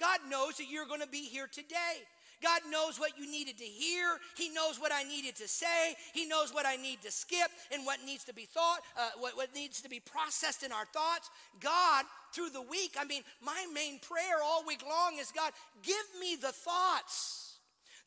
God 0.00 0.18
knows 0.28 0.56
that 0.56 0.68
you're 0.68 0.86
going 0.86 1.00
to 1.00 1.08
be 1.08 1.22
here 1.22 1.46
today. 1.46 2.02
God 2.42 2.60
knows 2.70 2.98
what 2.98 3.18
you 3.18 3.30
needed 3.30 3.58
to 3.58 3.64
hear. 3.64 4.18
He 4.36 4.48
knows 4.48 4.80
what 4.80 4.92
I 4.92 5.04
needed 5.04 5.36
to 5.36 5.48
say. 5.48 5.94
He 6.12 6.26
knows 6.26 6.52
what 6.52 6.66
I 6.66 6.76
need 6.76 7.02
to 7.02 7.10
skip 7.10 7.50
and 7.72 7.86
what 7.86 7.98
needs 8.04 8.24
to 8.24 8.34
be 8.34 8.44
thought, 8.44 8.80
uh, 8.98 9.10
what, 9.18 9.36
what 9.36 9.54
needs 9.54 9.80
to 9.82 9.88
be 9.88 10.00
processed 10.00 10.62
in 10.62 10.72
our 10.72 10.86
thoughts. 10.86 11.30
God, 11.60 12.04
through 12.34 12.50
the 12.50 12.62
week, 12.62 12.96
I 12.98 13.04
mean, 13.04 13.22
my 13.40 13.66
main 13.72 14.00
prayer 14.00 14.42
all 14.42 14.64
week 14.66 14.82
long 14.88 15.18
is 15.20 15.32
God, 15.32 15.52
give 15.82 16.06
me 16.20 16.36
the 16.36 16.52
thoughts. 16.52 17.58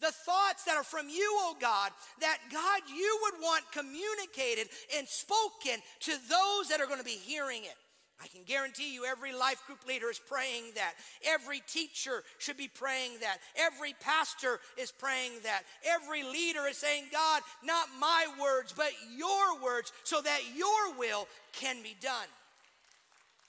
The 0.02 0.12
thoughts 0.12 0.66
that 0.66 0.76
are 0.76 0.84
from 0.84 1.08
you, 1.08 1.26
oh 1.40 1.56
God, 1.60 1.92
that 2.20 2.38
God, 2.52 2.82
you 2.94 3.20
would 3.24 3.42
want 3.42 3.64
communicated 3.72 4.68
and 4.98 5.08
spoken 5.08 5.80
to 6.02 6.12
those 6.12 6.68
that 6.70 6.82
are 6.82 6.86
going 6.86 7.00
to 7.00 7.06
be 7.06 7.12
hearing 7.12 7.64
it. 7.64 7.76
I 8.22 8.28
can 8.28 8.44
guarantee 8.46 8.94
you 8.94 9.04
every 9.06 9.34
life 9.34 9.62
group 9.68 9.86
leader 9.86 10.10
is 10.10 10.20
praying 10.20 10.72
that. 10.76 10.94
Every 11.28 11.62
teacher 11.68 12.24
should 12.38 12.56
be 12.56 12.70
praying 12.70 13.20
that. 13.22 13.40
Every 13.56 13.94
pastor 14.00 14.60
is 14.78 14.92
praying 14.92 15.34
that. 15.44 15.64
Every 15.86 16.24
leader 16.24 16.66
is 16.70 16.78
saying, 16.78 17.06
God, 17.12 17.42
not 17.64 17.90
my 18.00 18.26
words, 18.42 18.74
but 18.76 18.92
your 19.16 19.62
words, 19.62 19.92
so 20.04 20.22
that 20.22 20.40
your 20.56 20.98
will 20.98 21.28
can 21.52 21.84
be 21.84 21.96
done. 22.02 22.28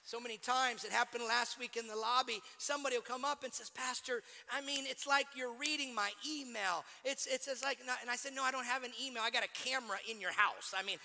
So 0.07 0.21
many 0.21 0.37
times 0.37 0.85
it 0.85 0.93
happened 0.93 1.25
last 1.27 1.59
week 1.59 1.77
in 1.77 1.89
the 1.89 1.97
lobby. 1.97 2.41
Somebody 2.59 2.95
will 2.95 3.03
come 3.03 3.25
up 3.25 3.43
and 3.43 3.53
says, 3.53 3.71
Pastor, 3.71 4.23
I 4.53 4.61
mean, 4.61 4.85
it's 4.87 5.05
like 5.05 5.27
you're 5.35 5.59
reading 5.59 5.93
my 5.93 6.11
email. 6.25 6.85
It's, 7.05 7.27
it's, 7.27 7.49
it's 7.49 7.65
like, 7.65 7.79
and 7.81 8.09
I 8.09 8.15
said, 8.15 8.33
No, 8.33 8.45
I 8.45 8.53
don't 8.53 8.67
have 8.67 8.85
an 8.85 8.93
email. 9.05 9.25
I 9.27 9.31
got 9.31 9.43
a 9.43 9.49
camera 9.65 9.99
in 10.09 10.21
your 10.21 10.31
house. 10.31 10.73
I 10.79 10.85
mean, 10.85 10.99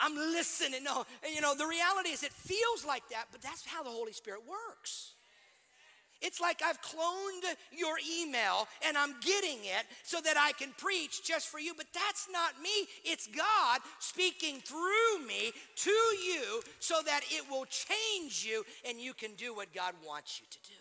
I'm 0.00 0.16
listening. 0.16 0.84
No, 0.84 1.04
you 1.32 1.40
know, 1.40 1.54
the 1.54 1.66
reality 1.66 2.10
is 2.10 2.22
it 2.22 2.32
feels 2.32 2.84
like 2.86 3.08
that, 3.10 3.26
but 3.32 3.42
that's 3.42 3.64
how 3.66 3.82
the 3.82 3.90
Holy 3.90 4.12
Spirit 4.12 4.40
works. 4.48 5.14
It's 6.22 6.40
like 6.40 6.60
I've 6.62 6.80
cloned 6.82 7.44
your 7.72 7.96
email 8.20 8.68
and 8.86 8.96
I'm 8.96 9.14
getting 9.20 9.58
it 9.64 9.86
so 10.02 10.20
that 10.20 10.36
I 10.36 10.52
can 10.52 10.72
preach 10.76 11.24
just 11.24 11.48
for 11.48 11.58
you, 11.58 11.72
but 11.74 11.86
that's 11.94 12.28
not 12.30 12.60
me. 12.62 12.86
It's 13.04 13.26
God 13.26 13.80
speaking 14.00 14.60
through 14.60 15.26
me 15.26 15.52
to 15.76 15.90
you 15.90 16.62
so 16.78 16.96
that 17.06 17.22
it 17.30 17.44
will 17.50 17.64
change 17.64 18.44
you 18.46 18.64
and 18.86 19.00
you 19.00 19.14
can 19.14 19.34
do 19.34 19.54
what 19.54 19.74
God 19.74 19.94
wants 20.06 20.40
you 20.40 20.46
to 20.50 20.58
do. 20.68 20.78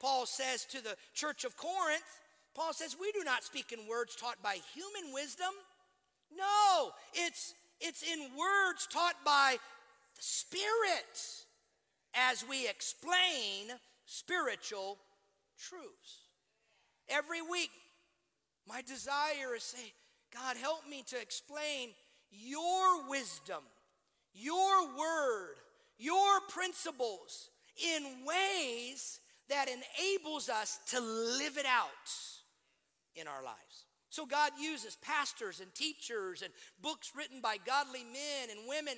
Paul 0.00 0.26
says 0.26 0.64
to 0.66 0.82
the 0.82 0.96
church 1.14 1.44
of 1.44 1.56
Corinth, 1.56 2.20
Paul 2.54 2.72
says, 2.72 2.96
We 2.98 3.12
do 3.12 3.24
not 3.24 3.44
speak 3.44 3.72
in 3.72 3.86
words 3.86 4.16
taught 4.16 4.42
by 4.42 4.58
human 4.74 5.12
wisdom. 5.12 5.52
No, 6.34 6.92
it's 7.12 7.54
it's 7.80 8.02
in 8.02 8.20
words 8.36 8.86
taught 8.90 9.16
by 9.24 9.56
the 10.16 10.22
Spirit 10.22 11.44
as 12.14 12.44
we 12.48 12.68
explain 12.68 13.76
spiritual 14.06 14.98
truths. 15.58 16.30
Every 17.08 17.42
week, 17.42 17.70
my 18.68 18.82
desire 18.82 19.54
is 19.56 19.62
to 19.70 19.76
say, 19.76 19.92
God, 20.32 20.56
help 20.56 20.88
me 20.88 21.04
to 21.08 21.20
explain 21.20 21.90
your 22.30 23.08
wisdom, 23.08 23.62
your 24.34 24.86
word, 24.96 25.56
your 25.98 26.40
principles 26.48 27.50
in 27.76 28.02
ways 28.24 29.20
that 29.48 29.68
enables 29.68 30.48
us 30.48 30.80
to 30.88 31.00
live 31.00 31.56
it 31.56 31.66
out 31.66 31.90
in 33.14 33.28
our 33.28 33.42
lives. 33.42 33.85
So 34.16 34.24
God 34.24 34.52
uses 34.58 34.96
pastors 34.96 35.60
and 35.60 35.68
teachers 35.74 36.40
and 36.40 36.50
books 36.80 37.12
written 37.14 37.42
by 37.42 37.58
godly 37.58 38.02
men 38.02 38.48
and 38.50 38.66
women. 38.66 38.94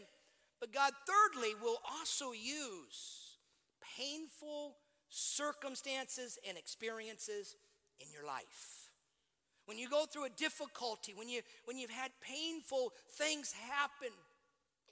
But 0.61 0.73
God, 0.73 0.93
thirdly, 1.09 1.55
will 1.61 1.79
also 1.99 2.31
use 2.31 3.39
painful 3.99 4.77
circumstances 5.09 6.39
and 6.49 6.57
experiences 6.57 7.57
in 7.99 8.07
your 8.13 8.25
life. 8.25 8.93
When 9.67 9.77
you 9.77 9.89
go 9.91 10.07
through 10.07 10.27
a 10.27 10.31
difficulty, 10.31 11.15
when, 11.17 11.29
you, 11.29 11.41
when 11.65 11.79
you've 11.79 11.91
had 11.91 12.13
painful 12.23 12.93
things 13.17 13.53
happen, 13.53 14.15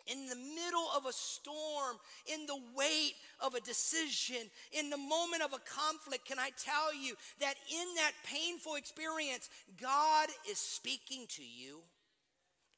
in 0.06 0.26
the 0.26 0.36
middle 0.36 0.88
of 0.96 1.06
a 1.06 1.12
storm, 1.12 1.96
in 2.32 2.46
the 2.46 2.58
weight 2.76 3.14
of 3.40 3.54
a 3.54 3.60
decision, 3.60 4.50
in 4.72 4.90
the 4.90 4.96
moment 4.96 5.42
of 5.42 5.52
a 5.52 5.58
conflict, 5.58 6.26
can 6.26 6.38
I 6.38 6.50
tell 6.56 6.94
you 6.94 7.14
that 7.40 7.54
in 7.70 7.94
that 7.96 8.12
painful 8.24 8.76
experience, 8.76 9.50
God 9.80 10.28
is 10.48 10.58
speaking 10.58 11.26
to 11.30 11.42
you? 11.42 11.80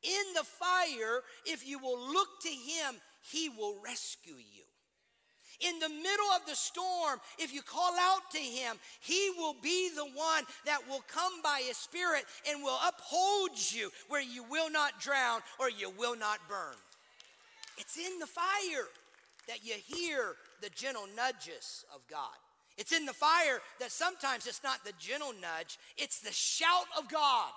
In 0.02 0.34
the 0.34 0.44
fire, 0.44 1.22
if 1.44 1.66
you 1.66 1.78
will 1.78 1.98
look 1.98 2.28
to 2.42 2.48
Him, 2.48 2.96
He 3.20 3.48
will 3.48 3.76
rescue 3.84 4.34
you. 4.34 4.64
In 5.60 5.80
the 5.80 5.88
middle 5.88 6.30
of 6.36 6.46
the 6.46 6.54
storm, 6.54 7.18
if 7.38 7.52
you 7.52 7.62
call 7.62 7.92
out 7.98 8.30
to 8.30 8.38
Him, 8.38 8.76
He 9.00 9.30
will 9.36 9.56
be 9.60 9.90
the 9.94 10.04
one 10.04 10.44
that 10.66 10.88
will 10.88 11.02
come 11.12 11.42
by 11.42 11.62
His 11.66 11.76
Spirit 11.76 12.24
and 12.48 12.62
will 12.62 12.78
uphold 12.86 13.50
you 13.72 13.90
where 14.08 14.22
you 14.22 14.44
will 14.44 14.70
not 14.70 15.00
drown 15.00 15.40
or 15.58 15.68
you 15.68 15.90
will 15.90 16.16
not 16.16 16.38
burn. 16.48 16.76
It's 17.78 17.96
in 17.96 18.18
the 18.18 18.26
fire 18.26 18.88
that 19.46 19.64
you 19.64 19.74
hear 19.86 20.34
the 20.60 20.70
gentle 20.70 21.06
nudges 21.16 21.84
of 21.94 22.06
God. 22.08 22.36
It's 22.76 22.92
in 22.92 23.06
the 23.06 23.12
fire 23.12 23.60
that 23.80 23.90
sometimes 23.90 24.46
it's 24.46 24.62
not 24.62 24.84
the 24.84 24.92
gentle 24.98 25.32
nudge, 25.40 25.78
it's 25.96 26.20
the 26.20 26.32
shout 26.32 26.86
of 26.96 27.08
God 27.08 27.50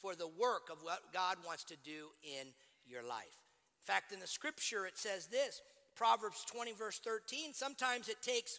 for 0.00 0.14
the 0.14 0.28
work 0.28 0.68
of 0.70 0.82
what 0.82 1.12
God 1.12 1.36
wants 1.46 1.64
to 1.64 1.76
do 1.84 2.08
in 2.22 2.48
your 2.86 3.02
life. 3.02 3.38
In 3.80 3.94
fact, 3.94 4.12
in 4.12 4.20
the 4.20 4.26
scripture, 4.26 4.86
it 4.86 4.98
says 4.98 5.26
this 5.26 5.62
Proverbs 5.94 6.44
20, 6.50 6.72
verse 6.72 6.98
13 6.98 7.54
sometimes 7.54 8.08
it 8.08 8.22
takes 8.22 8.58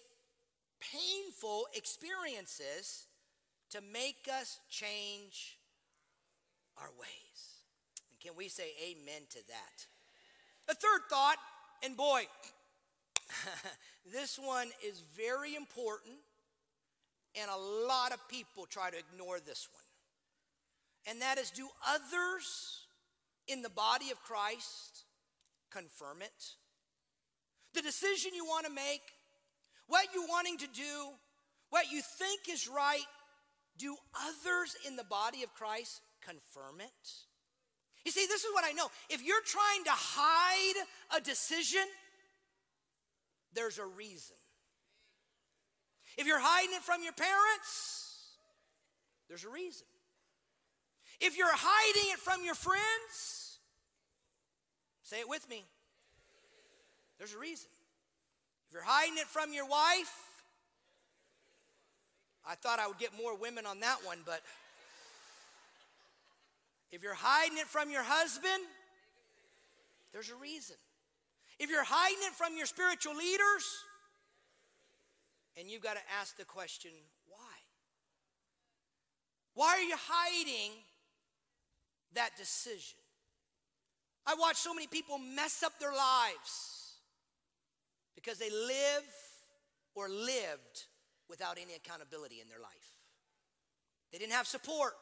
painful 0.80 1.68
experiences 1.74 3.08
to 3.70 3.82
make 3.82 4.28
us 4.32 4.60
change 4.70 5.58
our 6.78 6.90
ways. 7.00 7.62
And 8.10 8.20
can 8.20 8.36
we 8.36 8.50
say 8.50 8.74
amen 8.84 9.24
to 9.30 9.48
that? 9.48 9.86
A 10.72 10.74
third 10.74 11.02
thought, 11.10 11.36
and 11.84 11.98
boy, 11.98 12.24
this 14.14 14.40
one 14.40 14.70
is 14.88 15.04
very 15.18 15.54
important, 15.54 16.16
and 17.36 17.52
a 17.52 17.88
lot 17.88 18.14
of 18.14 18.26
people 18.30 18.66
try 18.66 18.90
to 18.90 18.98
ignore 18.98 19.42
this 19.42 19.68
one. 19.74 19.84
And 21.08 21.22
that 21.22 21.38
is 21.38 21.52
do 21.52 21.68
others 21.86 22.86
in 23.50 23.62
the 23.62 23.70
body 23.70 24.12
of 24.12 24.22
Christ 24.24 25.04
confirm 25.72 26.22
it? 26.22 26.56
The 27.74 27.82
decision 27.82 28.32
you 28.34 28.46
want 28.46 28.66
to 28.66 28.72
make, 28.72 29.02
what 29.88 30.08
you're 30.14 30.28
wanting 30.28 30.58
to 30.60 30.68
do, 30.68 31.10
what 31.70 31.92
you 31.92 32.02
think 32.18 32.42
is 32.50 32.70
right, 32.70 33.04
do 33.78 33.98
others 34.16 34.78
in 34.88 34.96
the 34.96 35.04
body 35.04 35.44
of 35.44 35.54
Christ 35.54 36.00
confirm 36.22 36.80
it? 36.80 37.31
You 38.06 38.12
see, 38.12 38.26
this 38.28 38.44
is 38.44 38.50
what 38.54 38.66
I 38.66 38.72
know. 38.72 38.88
If 39.10 39.24
you're 39.24 39.44
trying 39.46 39.84
to 39.86 39.92
hide 39.92 40.86
a 41.16 41.22
decision, 41.22 41.86
there's 43.54 43.78
a 43.78 43.86
reason. 43.86 44.36
If 46.18 46.28
you're 46.28 46.42
hiding 46.42 46.76
it 46.76 46.82
from 46.82 47.04
your 47.04 47.14
parents, 47.14 48.38
there's 49.28 49.46
a 49.46 49.50
reason. 49.50 49.88
If 51.20 51.38
you're 51.38 51.48
hiding 51.52 52.12
it 52.12 52.20
from 52.20 52.44
your 52.44 52.56
friends, 52.56 53.60
say 55.04 55.20
it 55.20 55.30
with 55.30 55.48
me, 55.50 55.64
there's 57.20 57.34
a 57.34 57.38
reason. 57.38 57.70
If 58.68 58.74
you're 58.74 58.84
hiding 58.84 59.18
it 59.18 59.28
from 59.28 59.54
your 59.54 59.68
wife, 59.68 60.12
I 62.48 62.56
thought 62.56 62.80
I 62.80 62.88
would 62.88 62.98
get 62.98 63.12
more 63.16 63.38
women 63.38 63.66
on 63.68 63.82
that 63.82 63.98
one, 64.04 64.20
but 64.26 64.42
if 66.92 67.02
you're 67.04 67.14
hiding 67.16 67.58
it 67.58 67.68
from 67.68 67.90
your 67.90 68.04
husband, 68.04 68.64
there's 70.12 70.30
a 70.30 70.36
reason. 70.36 70.76
If 71.60 71.70
you're 71.70 71.86
hiding 71.86 72.20
it 72.22 72.34
from 72.34 72.58
your 72.58 72.66
spiritual 72.66 73.16
leaders, 73.16 73.66
and 75.58 75.70
you've 75.70 75.82
got 75.82 75.94
to 75.94 76.02
ask 76.20 76.38
the 76.38 76.46
question, 76.46 76.92
why? 77.28 77.38
Why 79.54 79.68
are 79.78 79.82
you 79.82 79.96
hiding 79.98 80.72
that 82.14 82.32
decision? 82.38 82.98
I 84.26 84.36
watch 84.36 84.58
so 84.58 84.74
many 84.74 84.88
people 84.88 85.18
mess 85.18 85.64
up 85.64 85.80
their 85.80 85.94
lives 85.94 86.96
because 88.16 88.38
they 88.38 88.50
live 88.50 89.04
or 89.96 90.10
lived 90.10 90.86
without 91.30 91.58
any 91.62 91.74
accountability 91.74 92.40
in 92.42 92.48
their 92.48 92.60
life. 92.60 92.98
They 94.12 94.18
didn't 94.18 94.34
have 94.34 94.48
support. 94.48 94.94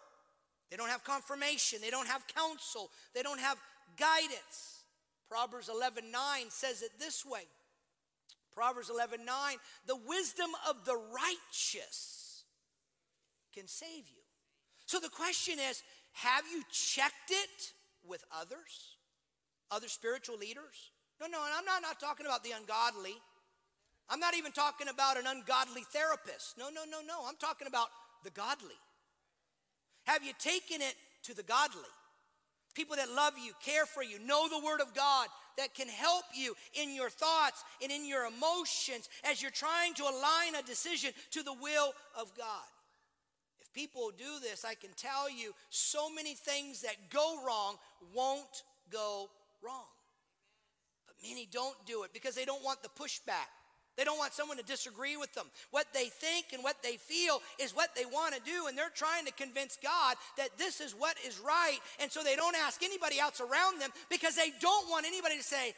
They 0.70 0.78
don't 0.78 0.90
have 0.90 1.04
confirmation. 1.04 1.80
They 1.82 1.90
don't 1.90 2.08
have 2.08 2.26
counsel. 2.28 2.92
They 3.14 3.24
don't 3.24 3.40
have 3.40 3.58
guidance. 3.98 4.84
Proverbs 5.30 5.70
11 5.70 6.12
9 6.12 6.22
says 6.50 6.82
it 6.82 6.92
this 7.00 7.24
way 7.24 7.44
Proverbs 8.54 8.90
11 8.90 9.26
9 9.26 9.56
the 9.86 9.96
wisdom 10.08 10.50
of 10.68 10.86
the 10.86 10.96
righteous 10.96 12.44
can 13.54 13.68
save 13.68 14.10
you. 14.10 14.24
So 14.86 15.00
the 15.00 15.10
question 15.10 15.60
is 15.60 15.84
have 16.14 16.44
you 16.52 16.64
checked 16.72 17.30
it 17.30 17.72
with 18.08 18.24
others? 18.36 18.98
Other 19.72 19.88
spiritual 19.88 20.38
leaders? 20.38 20.92
No, 21.22 21.28
no, 21.28 21.44
and 21.46 21.54
I'm 21.56 21.66
not, 21.66 21.82
not 21.82 22.00
talking 22.00 22.26
about 22.26 22.44
the 22.44 22.52
ungodly. 22.52 23.16
I'm 24.10 24.20
not 24.20 24.36
even 24.36 24.52
talking 24.52 24.88
about 24.88 25.18
an 25.18 25.26
ungodly 25.28 25.84
therapist. 25.94 26.58
No, 26.58 26.70
no, 26.70 26.82
no, 26.90 27.02
no. 27.06 27.26
I'm 27.28 27.36
talking 27.36 27.68
about 27.68 27.90
the 28.24 28.32
godly. 28.32 28.80
Have 30.10 30.24
you 30.24 30.34
taken 30.40 30.82
it 30.82 30.96
to 31.26 31.36
the 31.36 31.44
godly? 31.44 31.82
People 32.74 32.96
that 32.96 33.12
love 33.12 33.34
you, 33.38 33.54
care 33.64 33.86
for 33.86 34.02
you, 34.02 34.18
know 34.18 34.50
the 34.50 34.66
Word 34.66 34.82
of 34.82 34.96
God, 34.96 35.28
that 35.58 35.76
can 35.76 35.88
help 35.88 36.24
you 36.34 36.56
in 36.74 36.96
your 36.96 37.12
thoughts 37.12 37.64
and 37.84 37.92
in 37.92 38.08
your 38.08 38.26
emotions 38.26 39.08
as 39.24 39.40
you're 39.40 39.52
trying 39.52 39.94
to 39.94 40.04
align 40.04 40.56
a 40.58 40.66
decision 40.66 41.12
to 41.30 41.44
the 41.44 41.54
will 41.54 41.94
of 42.20 42.36
God. 42.36 42.66
If 43.62 43.72
people 43.72 44.10
do 44.18 44.40
this, 44.42 44.66
I 44.66 44.74
can 44.74 44.90
tell 44.96 45.30
you 45.30 45.54
so 45.70 46.12
many 46.12 46.34
things 46.34 46.82
that 46.82 46.96
go 47.12 47.46
wrong 47.46 47.76
won't 48.16 48.64
go 48.92 49.30
wrong. 49.62 49.86
But 51.06 51.18
many 51.22 51.48
don't 51.52 51.78
do 51.86 52.02
it 52.02 52.14
because 52.14 52.34
they 52.34 52.46
don't 52.46 52.64
want 52.64 52.82
the 52.82 52.90
pushback. 52.90 53.52
They 54.00 54.06
don't 54.06 54.18
want 54.18 54.32
someone 54.32 54.56
to 54.56 54.64
disagree 54.64 55.18
with 55.18 55.34
them. 55.34 55.44
What 55.72 55.88
they 55.94 56.06
think 56.06 56.54
and 56.54 56.64
what 56.64 56.82
they 56.82 56.96
feel 56.96 57.42
is 57.60 57.76
what 57.76 57.90
they 57.98 58.06
want 58.06 58.34
to 58.34 58.40
do, 58.40 58.68
and 58.68 58.78
they're 58.78 58.96
trying 58.96 59.26
to 59.26 59.34
convince 59.34 59.78
God 59.84 60.16
that 60.38 60.58
this 60.58 60.80
is 60.80 60.94
what 60.94 61.18
is 61.28 61.38
right. 61.38 61.80
And 62.00 62.10
so 62.10 62.24
they 62.24 62.38
don't 62.38 62.56
ask 62.56 62.82
anybody 62.82 63.20
else 63.20 63.42
around 63.42 63.82
them 63.82 63.90
because 64.10 64.38
they 64.38 64.52
don't 64.62 64.90
want 64.90 65.06
anybody 65.06 65.36
to 65.36 65.44
say, 65.44 65.74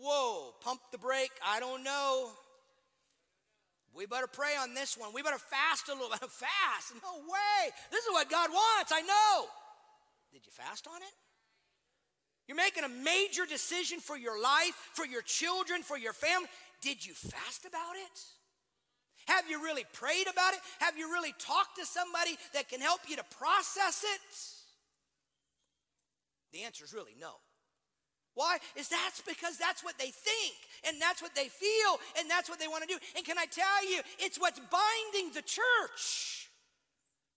Whoa, 0.00 0.54
pump 0.60 0.80
the 0.92 0.98
brake. 0.98 1.32
I 1.44 1.58
don't 1.58 1.82
know. 1.82 2.30
We 3.96 4.06
better 4.06 4.28
pray 4.28 4.54
on 4.62 4.74
this 4.74 4.96
one. 4.96 5.12
We 5.12 5.22
better 5.22 5.36
fast 5.36 5.88
a 5.88 5.92
little 5.92 6.10
bit. 6.10 6.20
fast? 6.30 6.94
No 7.02 7.18
way. 7.18 7.72
This 7.90 8.04
is 8.04 8.12
what 8.12 8.30
God 8.30 8.50
wants. 8.50 8.92
I 8.94 9.00
know. 9.00 9.46
Did 10.32 10.42
you 10.46 10.52
fast 10.52 10.86
on 10.86 11.02
it? 11.02 11.14
You're 12.46 12.56
making 12.56 12.84
a 12.84 12.88
major 12.88 13.44
decision 13.44 13.98
for 13.98 14.16
your 14.16 14.40
life, 14.40 14.90
for 14.92 15.04
your 15.04 15.22
children, 15.22 15.82
for 15.82 15.98
your 15.98 16.12
family. 16.12 16.48
Did 16.86 17.04
you 17.04 17.14
fast 17.14 17.66
about 17.66 17.96
it? 17.96 18.18
Have 19.26 19.50
you 19.50 19.60
really 19.60 19.82
prayed 19.92 20.28
about 20.30 20.54
it? 20.54 20.60
Have 20.78 20.96
you 20.96 21.10
really 21.10 21.34
talked 21.36 21.78
to 21.78 21.84
somebody 21.84 22.38
that 22.54 22.68
can 22.68 22.80
help 22.80 23.00
you 23.08 23.16
to 23.16 23.24
process 23.24 24.04
it? 24.06 24.22
The 26.52 26.62
answer 26.62 26.84
is 26.84 26.94
really 26.94 27.16
no. 27.20 27.32
Why? 28.34 28.58
Is 28.76 28.86
that's 28.86 29.20
because 29.20 29.58
that's 29.58 29.82
what 29.82 29.98
they 29.98 30.12
think 30.14 30.54
and 30.86 31.02
that's 31.02 31.20
what 31.20 31.34
they 31.34 31.48
feel 31.48 31.98
and 32.20 32.30
that's 32.30 32.48
what 32.48 32.60
they 32.60 32.68
want 32.68 32.86
to 32.86 32.88
do. 32.88 33.00
And 33.16 33.26
can 33.26 33.36
I 33.36 33.46
tell 33.46 33.90
you, 33.90 34.00
it's 34.20 34.38
what's 34.38 34.60
binding 34.60 35.34
the 35.34 35.42
church 35.42 36.50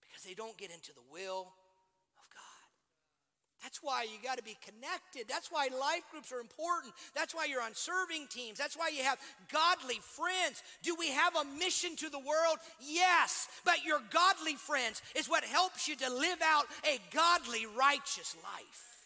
because 0.06 0.22
they 0.28 0.36
don't 0.36 0.60
get 0.60 0.70
into 0.70 0.94
the 0.94 1.02
will 1.12 1.54
that's 3.64 3.84
why 3.84 4.04
you 4.04 4.18
got 4.24 4.38
to 4.38 4.44
be 4.44 4.58
connected. 4.64 5.26
That's 5.28 5.52
why 5.52 5.68
life 5.68 6.04
groups 6.12 6.32
are 6.32 6.40
important. 6.40 6.94
That's 7.14 7.36
why 7.36 7.46
you're 7.46 7.62
on 7.62 7.76
serving 7.76 8.28
teams. 8.30 8.58
That's 8.58 8.78
why 8.78 8.90
you 8.90 9.04
have 9.04 9.20
godly 9.52 10.00
friends. 10.02 10.64
Do 10.82 10.96
we 10.98 11.10
have 11.10 11.36
a 11.36 11.44
mission 11.58 11.96
to 11.98 12.10
the 12.10 12.20
world? 12.20 12.58
Yes. 12.80 13.50
But 13.66 13.84
your 13.86 14.00
godly 14.12 14.56
friends 14.56 15.02
is 15.16 15.30
what 15.30 15.44
helps 15.44 15.88
you 15.88 15.96
to 15.98 16.10
live 16.10 16.40
out 16.44 16.66
a 16.86 17.00
godly, 17.14 17.66
righteous 17.78 18.36
life. 18.42 19.00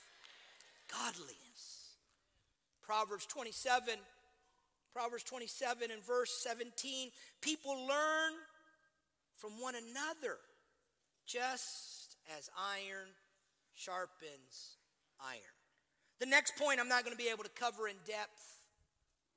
Godliness. 0.91 1.34
Proverbs 2.84 3.26
27, 3.26 3.95
Proverbs 4.93 5.24
27 5.24 5.89
and 5.89 6.04
verse 6.04 6.32
17. 6.43 7.10
People 7.41 7.74
learn 7.88 8.34
from 9.34 9.60
one 9.60 9.74
another 9.76 10.38
just 11.26 12.18
as 12.38 12.49
iron 12.56 13.08
sharpens 13.76 14.78
iron. 15.19 15.55
The 16.19 16.26
next 16.26 16.55
point 16.57 16.80
I'm 16.80 16.88
not 16.88 17.03
going 17.03 17.15
to 17.15 17.21
be 17.21 17.30
able 17.30 17.43
to 17.43 17.49
cover 17.49 17.88
in 17.88 17.95
depth. 18.05 18.63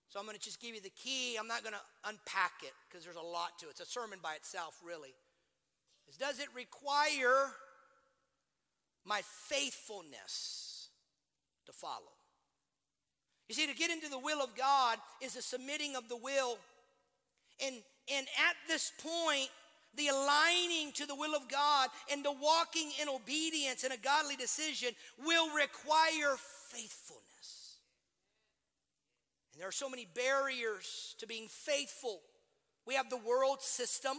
So 0.08 0.20
I'm 0.20 0.26
going 0.26 0.38
to 0.38 0.42
just 0.42 0.60
give 0.60 0.74
you 0.74 0.80
the 0.80 0.90
key. 0.90 1.36
I'm 1.36 1.48
not 1.48 1.62
going 1.62 1.74
to 1.74 2.08
unpack 2.08 2.62
it 2.62 2.72
because 2.88 3.04
there's 3.04 3.16
a 3.16 3.20
lot 3.20 3.58
to 3.58 3.66
it. 3.66 3.70
It's 3.70 3.80
a 3.80 3.86
sermon 3.86 4.20
by 4.22 4.34
itself, 4.34 4.78
really. 4.84 5.14
Is 6.08 6.16
does 6.16 6.38
it 6.38 6.46
require 6.54 7.50
my 9.04 9.22
faithfulness 9.48 10.90
to 11.66 11.72
follow? 11.72 12.14
You 13.48 13.54
see, 13.54 13.66
to 13.66 13.74
get 13.74 13.90
into 13.90 14.08
the 14.08 14.18
will 14.18 14.40
of 14.42 14.56
God 14.56 14.98
is 15.20 15.36
a 15.36 15.42
submitting 15.42 15.96
of 15.96 16.08
the 16.08 16.16
will. 16.16 16.58
And, 17.64 17.76
and 18.12 18.26
at 18.48 18.56
this 18.68 18.92
point, 19.02 19.50
the 19.96 20.08
aligning 20.08 20.92
to 20.94 21.06
the 21.06 21.14
will 21.14 21.34
of 21.34 21.48
God 21.48 21.88
and 22.10 22.24
the 22.24 22.32
walking 22.32 22.90
in 23.00 23.08
obedience 23.08 23.84
and 23.84 23.92
a 23.92 23.98
godly 23.98 24.36
decision 24.36 24.90
will 25.24 25.54
require 25.54 26.36
faithfulness. 26.68 27.78
And 29.52 29.60
there 29.60 29.68
are 29.68 29.72
so 29.72 29.88
many 29.88 30.06
barriers 30.14 31.14
to 31.18 31.26
being 31.26 31.48
faithful. 31.48 32.20
We 32.86 32.94
have 32.94 33.08
the 33.08 33.16
world 33.16 33.62
system, 33.62 34.16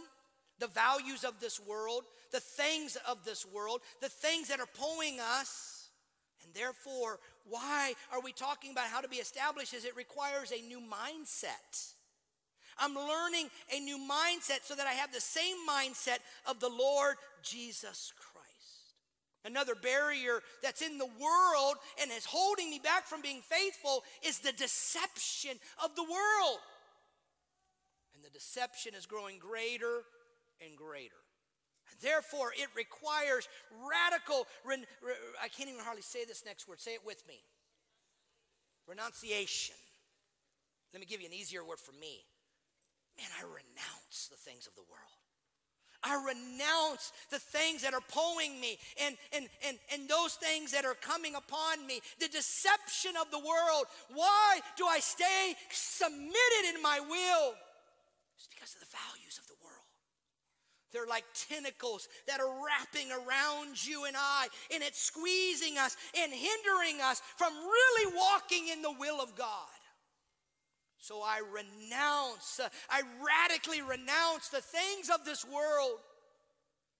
the 0.58 0.66
values 0.66 1.24
of 1.24 1.40
this 1.40 1.60
world, 1.60 2.02
the 2.32 2.40
things 2.40 2.96
of 3.06 3.24
this 3.24 3.46
world, 3.46 3.80
the 4.00 4.08
things 4.08 4.48
that 4.48 4.60
are 4.60 4.66
pulling 4.78 5.20
us. 5.20 5.90
And 6.44 6.52
therefore, 6.54 7.20
why 7.48 7.94
are 8.12 8.20
we 8.20 8.32
talking 8.32 8.72
about 8.72 8.88
how 8.88 9.00
to 9.00 9.08
be 9.08 9.16
established? 9.16 9.74
Is 9.74 9.84
it 9.84 9.96
requires 9.96 10.52
a 10.52 10.60
new 10.66 10.80
mindset. 10.80 11.94
I'm 12.78 12.94
learning 12.94 13.48
a 13.74 13.80
new 13.80 13.98
mindset 13.98 14.64
so 14.64 14.74
that 14.74 14.86
I 14.86 14.92
have 14.92 15.12
the 15.12 15.20
same 15.20 15.56
mindset 15.68 16.18
of 16.48 16.60
the 16.60 16.68
Lord 16.68 17.16
Jesus 17.42 18.12
Christ. 18.16 18.38
Another 19.44 19.74
barrier 19.74 20.40
that's 20.62 20.82
in 20.82 20.98
the 20.98 21.06
world 21.06 21.76
and 22.00 22.10
is 22.10 22.24
holding 22.24 22.70
me 22.70 22.80
back 22.82 23.06
from 23.06 23.22
being 23.22 23.40
faithful 23.40 24.02
is 24.26 24.40
the 24.40 24.52
deception 24.52 25.52
of 25.82 25.94
the 25.96 26.02
world. 26.02 26.58
And 28.14 28.24
the 28.24 28.30
deception 28.30 28.94
is 28.94 29.06
growing 29.06 29.38
greater 29.38 30.02
and 30.60 30.76
greater. 30.76 31.22
And 31.90 32.00
therefore, 32.02 32.52
it 32.56 32.68
requires 32.76 33.48
radical, 33.72 34.46
re, 34.64 34.76
I 35.42 35.48
can't 35.48 35.70
even 35.70 35.82
hardly 35.82 36.02
say 36.02 36.24
this 36.24 36.44
next 36.44 36.68
word, 36.68 36.80
say 36.80 36.94
it 36.94 37.06
with 37.06 37.22
me 37.26 37.40
renunciation. 38.86 39.76
Let 40.92 41.00
me 41.00 41.06
give 41.06 41.20
you 41.20 41.26
an 41.26 41.34
easier 41.34 41.62
word 41.62 41.78
for 41.78 41.92
me 41.92 42.24
man, 43.18 43.28
I 43.38 43.42
renounce 43.42 44.28
the 44.30 44.36
things 44.38 44.66
of 44.66 44.74
the 44.74 44.86
world. 44.88 45.18
I 46.02 46.14
renounce 46.14 47.12
the 47.30 47.40
things 47.40 47.82
that 47.82 47.92
are 47.92 48.06
pulling 48.08 48.60
me 48.60 48.78
and, 49.02 49.16
and, 49.34 49.48
and, 49.66 49.78
and 49.92 50.08
those 50.08 50.34
things 50.34 50.70
that 50.70 50.84
are 50.84 50.94
coming 50.94 51.34
upon 51.34 51.84
me, 51.86 52.00
the 52.20 52.28
deception 52.28 53.12
of 53.20 53.30
the 53.32 53.38
world. 53.38 53.86
Why 54.14 54.60
do 54.76 54.86
I 54.86 55.00
stay 55.00 55.54
submitted 55.70 56.74
in 56.74 56.80
my 56.82 57.00
will? 57.00 57.54
It's 58.36 58.46
because 58.46 58.74
of 58.74 58.80
the 58.80 58.94
values 58.94 59.38
of 59.42 59.48
the 59.48 59.58
world. 59.64 59.74
They're 60.92 61.06
like 61.06 61.24
tentacles 61.34 62.08
that 62.28 62.40
are 62.40 62.64
wrapping 62.64 63.10
around 63.10 63.84
you 63.84 64.04
and 64.04 64.16
I, 64.16 64.46
and 64.72 64.82
it's 64.82 65.02
squeezing 65.02 65.76
us 65.78 65.96
and 66.16 66.32
hindering 66.32 67.02
us 67.02 67.20
from 67.36 67.52
really 67.54 68.14
walking 68.16 68.68
in 68.68 68.82
the 68.82 68.94
will 68.98 69.20
of 69.20 69.34
God. 69.36 69.77
So 70.98 71.22
I 71.22 71.40
renounce, 71.52 72.60
uh, 72.60 72.68
I 72.90 73.02
radically 73.24 73.82
renounce 73.82 74.48
the 74.48 74.60
things 74.60 75.08
of 75.08 75.24
this 75.24 75.44
world 75.44 76.00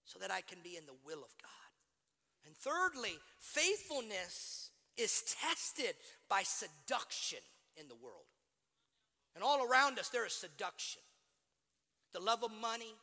so 0.05 0.19
that 0.19 0.31
I 0.31 0.41
can 0.41 0.59
be 0.63 0.77
in 0.77 0.85
the 0.85 0.95
will 1.05 1.19
of 1.19 1.35
God. 1.41 1.49
And 2.45 2.55
thirdly, 2.55 3.17
faithfulness 3.37 4.71
is 4.97 5.23
tested 5.41 5.95
by 6.29 6.41
seduction 6.43 7.39
in 7.79 7.87
the 7.87 7.95
world. 7.95 8.25
And 9.35 9.43
all 9.43 9.65
around 9.65 9.99
us, 9.99 10.09
there 10.09 10.25
is 10.25 10.33
seduction. 10.33 11.01
The 12.13 12.19
love 12.19 12.43
of 12.43 12.51
money, 12.51 12.95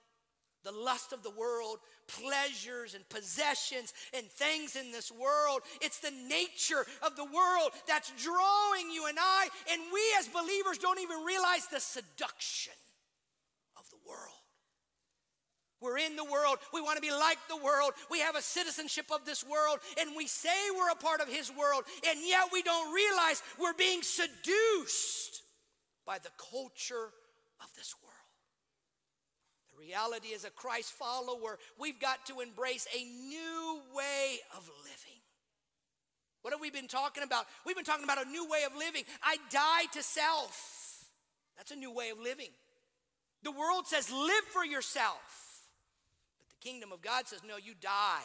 the 0.67 0.73
lust 0.73 1.13
of 1.13 1.23
the 1.23 1.31
world, 1.31 1.79
pleasures 2.09 2.95
and 2.95 3.09
possessions 3.09 3.95
and 4.13 4.27
things 4.27 4.75
in 4.75 4.91
this 4.91 5.13
world. 5.13 5.61
It's 5.81 6.01
the 6.01 6.11
nature 6.29 6.85
of 7.03 7.15
the 7.15 7.25
world 7.25 7.71
that's 7.87 8.11
drawing 8.23 8.91
you 8.93 9.07
and 9.07 9.17
I, 9.19 9.49
and 9.73 9.81
we 9.95 10.01
as 10.19 10.27
believers 10.27 10.79
don't 10.79 11.01
even 11.01 11.25
realize 11.25 11.69
the 11.71 11.79
seduction 11.79 12.75
of 13.79 13.89
the 13.91 13.97
world. 14.09 14.35
We're 15.81 15.99
in 15.99 16.17
the 16.17 16.25
world. 16.25 16.59
We 16.73 16.81
want 16.81 16.97
to 16.97 17.03
be 17.03 17.13
like 17.13 17.39
the 17.49 17.63
world. 17.63 17.93
We 18.11 18.21
have 18.21 18.35
a 18.35 18.43
citizenship 18.43 19.07
of 19.13 19.25
this 19.25 19.45
world, 19.45 19.79
and 20.01 20.11
we 20.17 20.27
say 20.27 20.57
we're 20.75 20.91
a 20.91 20.97
part 20.97 21.21
of 21.21 21.29
His 21.29 21.53
world, 21.57 21.85
and 22.09 22.19
yet 22.27 22.49
we 22.53 22.63
don't 22.63 22.93
realize 22.93 23.43
we're 23.61 23.75
being 23.75 24.01
seduced 24.03 25.43
by 26.07 26.19
the 26.19 26.31
culture 26.51 27.13
of 27.61 27.69
this 27.77 27.95
world. 28.03 28.06
Reality 29.79 30.29
is, 30.29 30.45
a 30.45 30.51
Christ 30.51 30.93
follower, 30.93 31.59
we've 31.79 32.01
got 32.01 32.25
to 32.27 32.41
embrace 32.41 32.87
a 32.95 33.05
new 33.05 33.81
way 33.95 34.39
of 34.57 34.69
living. 34.83 35.21
What 36.43 36.53
have 36.53 36.61
we 36.61 36.71
been 36.71 36.89
talking 36.89 37.23
about? 37.23 37.47
We've 37.65 37.77
been 37.77 37.85
talking 37.85 38.05
about 38.05 38.25
a 38.25 38.31
new 38.31 38.49
way 38.49 38.61
of 38.65 38.77
living. 38.77 39.03
I 39.23 39.37
die 39.51 39.87
to 39.93 40.03
self. 40.03 41.05
That's 41.57 41.73
a 41.73 41.77
new 41.77 41.93
way 41.93 42.11
of 42.11 42.19
living. 42.19 42.51
The 43.43 43.51
world 43.51 43.87
says, 43.87 44.11
live 44.11 44.45
for 44.53 44.65
yourself. 44.65 45.63
But 46.39 46.49
the 46.49 46.69
kingdom 46.69 46.93
of 46.93 47.03
God 47.03 47.27
says, 47.27 47.41
no, 47.47 47.57
you 47.57 47.75
die 47.81 48.25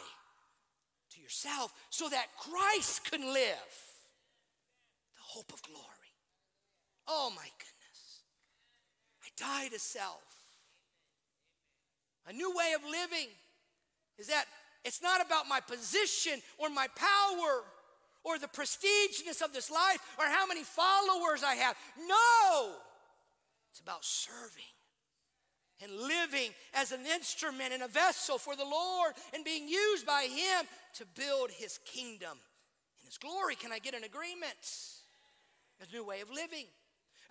to 1.10 1.20
yourself 1.20 1.72
so 1.90 2.08
that 2.08 2.26
Christ 2.38 3.10
can 3.10 3.22
live. 3.22 3.74
The 5.14 5.20
hope 5.20 5.52
of 5.52 5.62
glory. 5.62 5.78
Oh 7.08 7.32
my 7.34 7.42
goodness. 7.42 8.22
I 9.22 9.28
die 9.36 9.68
to 9.68 9.78
self. 9.78 10.31
A 12.28 12.32
new 12.32 12.50
way 12.56 12.72
of 12.74 12.82
living 12.88 13.28
is 14.18 14.28
that 14.28 14.44
it's 14.84 15.02
not 15.02 15.24
about 15.24 15.48
my 15.48 15.60
position 15.60 16.40
or 16.58 16.68
my 16.68 16.86
power 16.94 17.64
or 18.24 18.38
the 18.38 18.48
prestigeness 18.48 19.42
of 19.42 19.52
this 19.52 19.70
life 19.70 20.00
or 20.18 20.26
how 20.26 20.46
many 20.46 20.62
followers 20.62 21.42
I 21.42 21.54
have. 21.54 21.76
No, 21.98 22.74
it's 23.70 23.80
about 23.80 24.04
serving 24.04 24.62
and 25.82 25.92
living 25.92 26.50
as 26.74 26.92
an 26.92 27.00
instrument 27.12 27.72
and 27.72 27.82
a 27.82 27.88
vessel 27.88 28.38
for 28.38 28.54
the 28.54 28.64
Lord 28.64 29.14
and 29.34 29.44
being 29.44 29.68
used 29.68 30.06
by 30.06 30.22
Him 30.22 30.66
to 30.94 31.04
build 31.16 31.50
His 31.50 31.78
kingdom 31.84 32.38
and 33.00 33.06
His 33.06 33.18
glory. 33.18 33.56
Can 33.56 33.72
I 33.72 33.78
get 33.78 33.94
an 33.94 34.04
agreement? 34.04 34.54
A 35.80 35.92
new 35.92 36.04
way 36.04 36.20
of 36.20 36.30
living. 36.30 36.66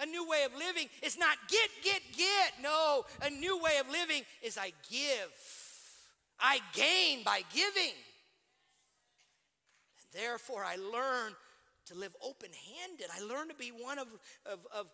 A 0.02 0.06
new 0.06 0.28
way 0.28 0.44
of 0.46 0.54
living 0.58 0.88
is 1.04 1.18
not 1.18 1.38
get, 1.48 1.70
get, 1.84 2.02
get. 2.18 2.54
No, 2.62 3.06
a 3.22 3.30
new 3.30 3.62
way 3.62 3.78
of 3.80 3.90
living 3.90 4.24
is 4.42 4.58
I 4.58 4.74
give. 4.90 5.32
I 6.40 6.60
gain 6.74 7.24
by 7.24 7.44
giving. 7.54 7.94
And 10.00 10.22
therefore, 10.22 10.66
I 10.66 10.76
learn 10.76 11.34
to 11.86 11.96
live 11.96 12.16
open 12.22 12.50
handed. 12.80 13.08
I 13.16 13.22
learn 13.22 13.50
to 13.50 13.56
be 13.56 13.70
one 13.70 14.00
of, 14.00 14.08
of, 14.46 14.66
of 14.74 14.88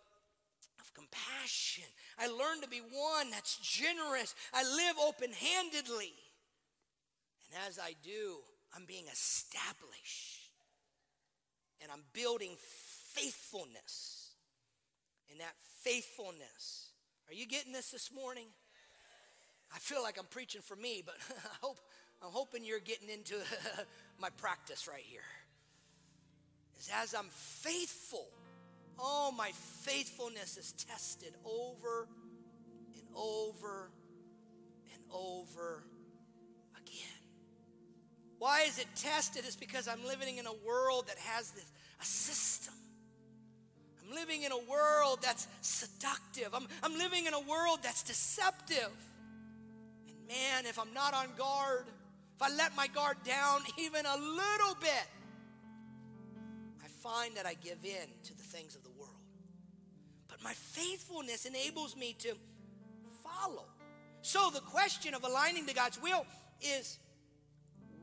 of 0.80 0.94
compassion. 0.94 1.84
I 2.18 2.28
learn 2.28 2.60
to 2.62 2.68
be 2.68 2.78
one 2.78 3.30
that's 3.30 3.56
generous. 3.58 4.34
I 4.52 4.62
live 4.62 4.96
open 5.06 5.30
handedly. 5.32 6.12
And 7.46 7.60
as 7.66 7.78
I 7.78 7.94
do, 8.02 8.36
I'm 8.74 8.84
being 8.84 9.06
established. 9.10 10.52
And 11.80 11.90
I'm 11.90 12.02
building 12.12 12.56
faithfulness. 13.14 14.17
And 15.30 15.40
that 15.40 15.54
faithfulness. 15.82 16.90
Are 17.28 17.34
you 17.34 17.46
getting 17.46 17.72
this 17.72 17.90
this 17.90 18.10
morning? 18.14 18.46
I 19.74 19.78
feel 19.78 20.02
like 20.02 20.18
I'm 20.18 20.26
preaching 20.26 20.62
for 20.62 20.76
me, 20.76 21.02
but 21.04 21.16
I 21.30 21.56
hope 21.66 21.78
I'm 22.22 22.30
hoping 22.30 22.64
you're 22.64 22.80
getting 22.80 23.08
into 23.08 23.36
my 24.18 24.30
practice 24.30 24.88
right 24.88 25.04
here. 25.04 25.20
Is 26.78 26.90
as 26.94 27.14
I'm 27.14 27.28
faithful 27.30 28.28
Oh, 28.98 29.32
my 29.36 29.50
faithfulness 29.52 30.56
is 30.56 30.72
tested 30.72 31.34
over 31.44 32.08
and 32.94 33.02
over 33.14 33.90
and 34.92 35.02
over 35.12 35.84
again. 36.76 37.06
Why 38.38 38.62
is 38.62 38.78
it 38.78 38.86
tested? 38.96 39.44
It's 39.46 39.56
because 39.56 39.86
I'm 39.86 40.04
living 40.04 40.38
in 40.38 40.46
a 40.46 40.52
world 40.66 41.06
that 41.06 41.18
has 41.18 41.52
this 41.52 41.70
a 42.00 42.04
system. 42.04 42.74
I'm 44.08 44.14
living 44.14 44.42
in 44.42 44.52
a 44.52 44.58
world 44.58 45.18
that's 45.22 45.46
seductive. 45.60 46.54
I'm, 46.54 46.66
I'm 46.82 46.96
living 46.96 47.26
in 47.26 47.34
a 47.34 47.40
world 47.40 47.80
that's 47.82 48.02
deceptive. 48.02 48.90
And 50.08 50.28
man, 50.28 50.66
if 50.66 50.78
I'm 50.78 50.92
not 50.94 51.14
on 51.14 51.26
guard, 51.36 51.84
if 52.36 52.42
I 52.42 52.54
let 52.54 52.74
my 52.76 52.86
guard 52.86 53.16
down 53.24 53.60
even 53.78 54.06
a 54.06 54.16
little 54.16 54.76
bit, 54.80 55.06
I 56.82 56.88
find 57.02 57.36
that 57.36 57.46
I 57.46 57.54
give 57.54 57.84
in 57.84 58.08
to 58.24 58.36
the 58.36 58.42
things 58.42 58.76
of 58.76 58.82
the 58.82 58.90
world. 58.90 59.14
but 60.28 60.42
my 60.42 60.52
faithfulness 60.52 61.44
enables 61.44 61.96
me 61.96 62.14
to 62.20 62.34
follow. 63.22 63.64
So 64.22 64.50
the 64.52 64.60
question 64.60 65.14
of 65.14 65.24
aligning 65.24 65.66
to 65.66 65.74
God's 65.74 66.00
will 66.00 66.26
is 66.60 66.98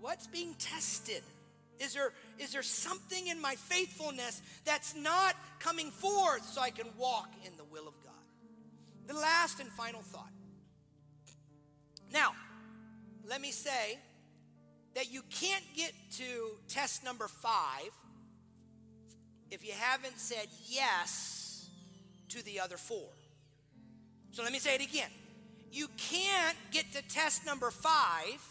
what's 0.01 0.28
being 0.28 0.53
tested? 0.60 1.24
Is 1.80 1.93
there, 1.93 2.13
is 2.39 2.53
there 2.53 2.63
something 2.63 3.28
in 3.28 3.41
my 3.41 3.55
faithfulness 3.55 4.41
that's 4.63 4.95
not 4.95 5.36
coming 5.59 5.91
forth 5.91 6.45
so 6.45 6.61
I 6.61 6.69
can 6.69 6.88
walk 6.97 7.34
in 7.45 7.55
the 7.57 7.65
will 7.65 7.88
of 7.88 7.93
God? 8.03 8.13
The 9.07 9.13
last 9.13 9.59
and 9.59 9.69
final 9.71 10.01
thought. 10.01 10.32
Now, 12.11 12.34
let 13.28 13.41
me 13.41 13.51
say 13.51 13.99
that 14.95 15.11
you 15.11 15.21
can't 15.30 15.65
get 15.76 15.91
to 16.13 16.57
test 16.67 17.03
number 17.03 17.28
five 17.28 17.91
if 19.51 19.65
you 19.65 19.73
haven't 19.78 20.17
said 20.17 20.47
yes 20.67 21.69
to 22.30 22.43
the 22.43 22.59
other 22.59 22.78
four. 22.78 23.09
So 24.32 24.43
let 24.43 24.51
me 24.51 24.59
say 24.59 24.76
it 24.76 24.82
again. 24.82 25.09
You 25.71 25.88
can't 25.97 26.57
get 26.71 26.91
to 26.93 27.01
test 27.01 27.45
number 27.45 27.69
five 27.69 28.41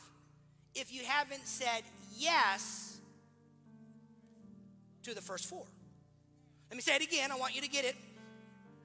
if 0.75 0.93
you 0.93 1.03
haven't 1.05 1.47
said 1.47 1.83
yes 2.17 2.94
to 5.05 5.15
the 5.15 5.21
first 5.21 5.47
four. 5.47 5.65
Let 6.71 6.77
me 6.77 6.83
say 6.83 6.97
it 6.97 7.03
again. 7.03 7.31
I 7.31 7.37
want 7.37 7.55
you 7.55 7.61
to 7.63 7.69
get 7.69 7.85
it. 7.85 7.95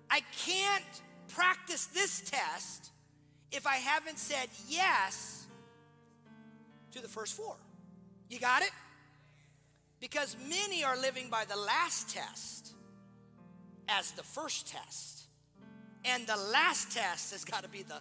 I 0.09 0.22
can't 0.45 0.84
practice 1.28 1.88
this 1.88 2.22
test 2.22 2.91
if 3.51 3.65
I 3.65 3.76
haven't 3.76 4.20
said 4.20 4.47
yes 4.67 5.45
to 6.91 7.01
the 7.01 7.07
first 7.07 7.36
four. 7.36 7.55
You 8.30 8.39
got 8.39 8.61
it? 8.61 8.72
Because 9.99 10.36
many 10.47 10.84
are 10.84 10.97
living 10.97 11.30
by 11.30 11.45
the 11.45 11.57
last 11.57 12.09
test 12.09 12.74
as 13.88 14.11
the 14.11 14.24
first 14.24 14.67
test. 14.67 15.24
And 16.05 16.26
the 16.28 16.38
last 16.38 16.91
test 16.91 17.32
has 17.32 17.43
got 17.43 17.63
to 17.63 17.70
be 17.70 17.84
the 17.84 17.99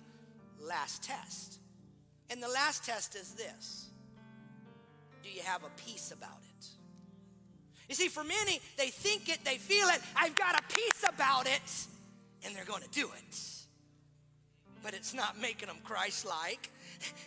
last 0.60 1.02
test. 1.02 1.58
And 2.30 2.42
the 2.42 2.48
last 2.48 2.84
test 2.84 3.16
is 3.16 3.32
this 3.32 3.90
Do 5.22 5.30
you 5.30 5.42
have 5.42 5.64
a 5.64 5.70
peace 5.76 6.12
about 6.12 6.38
it? 6.42 6.47
You 7.88 7.94
see, 7.94 8.08
for 8.08 8.22
many, 8.22 8.60
they 8.76 8.88
think 8.88 9.28
it, 9.28 9.44
they 9.44 9.56
feel 9.56 9.88
it, 9.88 10.00
I've 10.14 10.36
got 10.36 10.58
a 10.58 10.62
peace 10.72 11.04
about 11.08 11.46
it, 11.46 11.86
and 12.44 12.54
they're 12.54 12.64
going 12.64 12.82
to 12.82 12.90
do 12.90 13.08
it. 13.16 13.40
But 14.82 14.94
it's 14.94 15.14
not 15.14 15.40
making 15.40 15.68
them 15.68 15.78
Christ 15.84 16.26
like. 16.26 16.70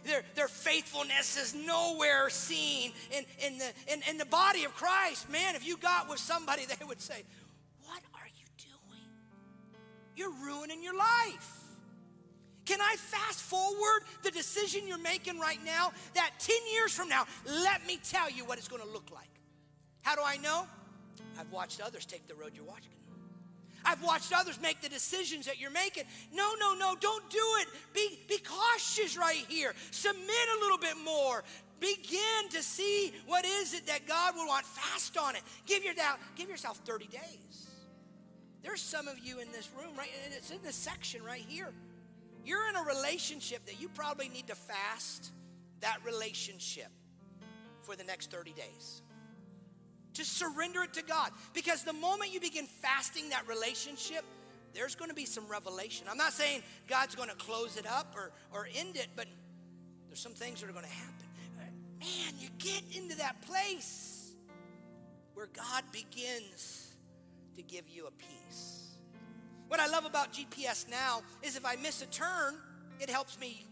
Their, 0.06 0.24
their 0.36 0.48
faithfulness 0.48 1.38
is 1.38 1.56
nowhere 1.56 2.30
seen 2.30 2.92
in, 3.12 3.24
in, 3.46 3.58
the, 3.58 3.72
in, 3.88 4.02
in 4.10 4.18
the 4.18 4.26
body 4.26 4.66
of 4.66 4.76
Christ. 4.76 5.30
Man, 5.30 5.56
if 5.56 5.66
you 5.66 5.78
got 5.78 6.10
with 6.10 6.20
somebody, 6.20 6.66
they 6.80 6.86
would 6.86 7.02
say, 7.02 7.24
What 7.86 8.02
are 8.14 8.28
you 8.28 8.46
doing? 8.58 9.08
you're 10.16 10.34
ruining 10.46 10.84
your 10.84 10.96
life. 10.96 11.58
Can 12.66 12.80
I 12.80 12.96
fast 12.98 13.40
forward 13.42 14.04
the 14.24 14.32
decision 14.32 14.88
you're 14.88 14.98
making 14.98 15.40
right 15.40 15.60
now? 15.66 15.92
That 16.14 16.32
10 16.40 16.56
years 16.74 16.94
from 16.94 17.10
now, 17.10 17.26
let 17.46 17.86
me 17.88 18.00
tell 18.04 18.30
you 18.30 18.46
what 18.46 18.58
it's 18.58 18.68
going 18.68 18.84
to 18.84 18.88
look 18.88 19.10
like. 19.12 19.31
How 20.02 20.16
do 20.16 20.22
I 20.26 20.38
know? 20.38 20.66
I've 21.40 21.52
watched 21.52 21.82
others 21.82 22.06
take 22.06 22.28
the 22.28 22.36
road 22.36 22.52
you're 22.56 22.66
walking. 22.66 22.90
I've 23.84 24.04
watched 24.04 24.32
others 24.36 24.60
make 24.62 24.82
the 24.82 24.90
decisions 24.90 25.46
that 25.48 25.60
you're 25.60 25.72
making. 25.72 26.04
No, 26.34 26.54
no, 26.60 26.76
no, 26.76 26.96
don't 27.00 27.28
do 27.30 27.44
it. 27.62 27.68
Be, 27.94 28.20
be 28.28 28.38
cautious 28.38 29.18
right 29.18 29.44
here. 29.48 29.74
Submit 29.90 30.48
a 30.58 30.60
little 30.60 30.78
bit 30.78 30.96
more. 31.04 31.44
Begin 31.80 32.50
to 32.52 32.62
see 32.62 33.12
what 33.26 33.44
is 33.44 33.74
it 33.74 33.88
that 33.88 34.08
God 34.08 34.36
will 34.36 34.48
want. 34.48 34.66
Fast 34.66 35.18
on 35.18 35.36
it. 35.36 35.42
Give, 35.66 35.84
your, 35.84 35.94
give 36.36 36.48
yourself 36.48 36.78
30 36.86 37.08
days. 37.08 37.70
There's 38.64 38.82
some 38.82 39.08
of 39.08 39.18
you 39.18 39.40
in 39.40 39.52
this 39.52 39.70
room, 39.76 39.96
right? 39.98 40.10
And 40.26 40.34
it's 40.36 40.52
in 40.52 40.60
this 40.64 40.76
section 40.76 41.24
right 41.24 41.44
here. 41.48 41.70
You're 42.46 42.70
in 42.70 42.76
a 42.76 42.84
relationship 42.84 43.66
that 43.66 43.82
you 43.82 43.90
probably 43.90 44.30
need 44.30 44.48
to 44.48 44.56
fast 44.56 45.32
that 45.80 45.98
relationship 46.06 46.90
for 47.82 47.96
the 47.96 48.04
next 48.04 48.30
30 48.30 48.54
days. 48.54 49.02
Just 50.14 50.38
surrender 50.38 50.84
it 50.84 50.94
to 50.94 51.04
God. 51.04 51.32
Because 51.54 51.84
the 51.84 51.94
moment 51.94 52.34
you 52.34 52.40
begin 52.40 52.66
fasting 52.66 53.30
that 53.30 53.48
relationship, 53.48 54.24
there's 54.74 54.96
going 54.96 55.10
to 55.10 55.16
be 55.16 55.26
some 55.26 55.48
revelation. 55.48 56.08
I'm 56.10 56.18
not 56.18 56.34
saying 56.34 56.64
God's 56.88 57.16
going 57.16 57.30
to 57.30 57.36
close 57.36 57.78
it 57.78 57.86
up 57.88 58.14
or, 58.16 58.32
or 58.54 58.68
end 58.76 58.96
it, 58.96 59.08
but 59.16 59.28
there's 60.08 60.20
some 60.20 60.34
things 60.34 60.62
that 60.62 60.70
are 60.70 60.74
going 60.74 60.86
to 60.86 60.92
happen. 60.92 61.26
Man, 62.00 62.34
you 62.40 62.50
get 62.58 62.84
into 62.96 63.16
that 63.18 63.42
place 63.44 64.34
where 65.36 65.48
God 65.48 65.84
begins 65.92 66.94
to 67.56 67.62
give 67.62 67.88
you 67.88 68.08
a 68.08 68.12
peace. 68.12 68.98
What 69.68 69.80
I 69.80 69.88
love 69.88 70.06
about 70.06 70.34
GPS 70.34 70.90
now 70.90 71.22
is 71.44 71.56
if 71.56 71.66
I 71.66 71.76
miss 71.76 72.02
a 72.02 72.08
turn, 72.08 72.56
it 73.00 73.10
helps 73.10 73.40
me 73.40 73.66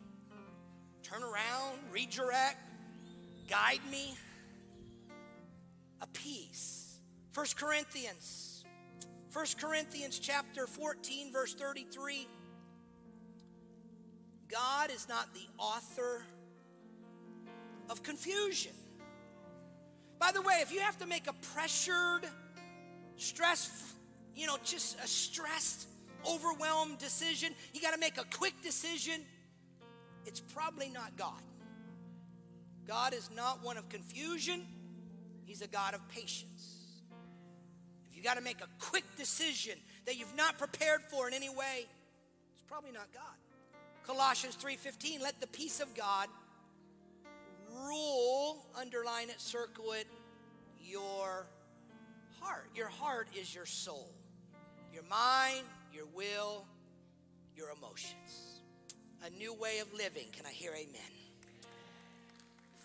turn 1.03 1.23
around, 1.23 1.79
redirect, 1.91 2.57
guide 3.49 3.81
me 3.91 4.15
a 6.01 6.07
peace. 6.07 6.99
First 7.31 7.57
Corinthians, 7.57 8.65
First 9.29 9.59
Corinthians 9.59 10.17
chapter 10.17 10.65
14, 10.65 11.31
verse 11.31 11.53
33. 11.53 12.27
God 14.47 14.89
is 14.89 15.07
not 15.07 15.33
the 15.33 15.47
author 15.59 16.23
of 17.89 18.01
confusion. 18.01 18.71
By 20.17 20.31
the 20.31 20.41
way, 20.41 20.55
if 20.61 20.73
you 20.73 20.79
have 20.79 20.97
to 20.97 21.05
make 21.05 21.27
a 21.27 21.33
pressured, 21.53 22.27
stress, 23.17 23.93
you 24.35 24.47
know, 24.47 24.57
just 24.63 24.99
a 24.99 25.07
stressed, 25.07 25.87
overwhelmed 26.27 26.97
decision, 26.97 27.53
you 27.73 27.81
got 27.81 27.93
to 27.93 27.99
make 27.99 28.17
a 28.17 28.25
quick 28.35 28.61
decision, 28.63 29.21
it's 30.25 30.39
probably 30.39 30.89
not 30.89 31.15
God. 31.15 31.41
God 32.87 33.13
is 33.13 33.29
not 33.35 33.63
one 33.63 33.77
of 33.77 33.87
confusion. 33.87 34.65
He's 35.49 35.63
a 35.63 35.67
God 35.67 35.95
of 35.95 36.07
patience. 36.09 37.01
If 38.07 38.15
you 38.15 38.21
got 38.21 38.35
to 38.35 38.41
make 38.41 38.61
a 38.61 38.67
quick 38.79 39.03
decision 39.17 39.79
that 40.05 40.15
you've 40.15 40.35
not 40.35 40.59
prepared 40.59 41.01
for 41.01 41.27
in 41.27 41.33
any 41.33 41.49
way, 41.49 41.87
it's 42.53 42.63
probably 42.67 42.91
not 42.91 43.11
God. 43.11 43.35
Colossians 44.05 44.55
3:15, 44.55 45.21
let 45.21 45.41
the 45.41 45.47
peace 45.47 45.79
of 45.79 45.95
God 45.95 46.29
rule, 47.83 48.63
underline 48.75 49.31
it, 49.31 49.41
circle 49.41 49.93
it, 49.93 50.05
your 50.79 51.47
heart. 52.39 52.69
Your 52.75 52.89
heart 52.89 53.27
is 53.35 53.53
your 53.55 53.65
soul, 53.65 54.11
your 54.93 55.03
mind, 55.09 55.65
your 55.91 56.05
will, 56.13 56.63
your 57.55 57.71
emotions. 57.71 58.61
A 59.25 59.31
new 59.31 59.55
way 59.55 59.79
of 59.79 59.91
living. 59.93 60.27
Can 60.31 60.45
I 60.45 60.51
hear 60.51 60.73
amen? 60.73 61.11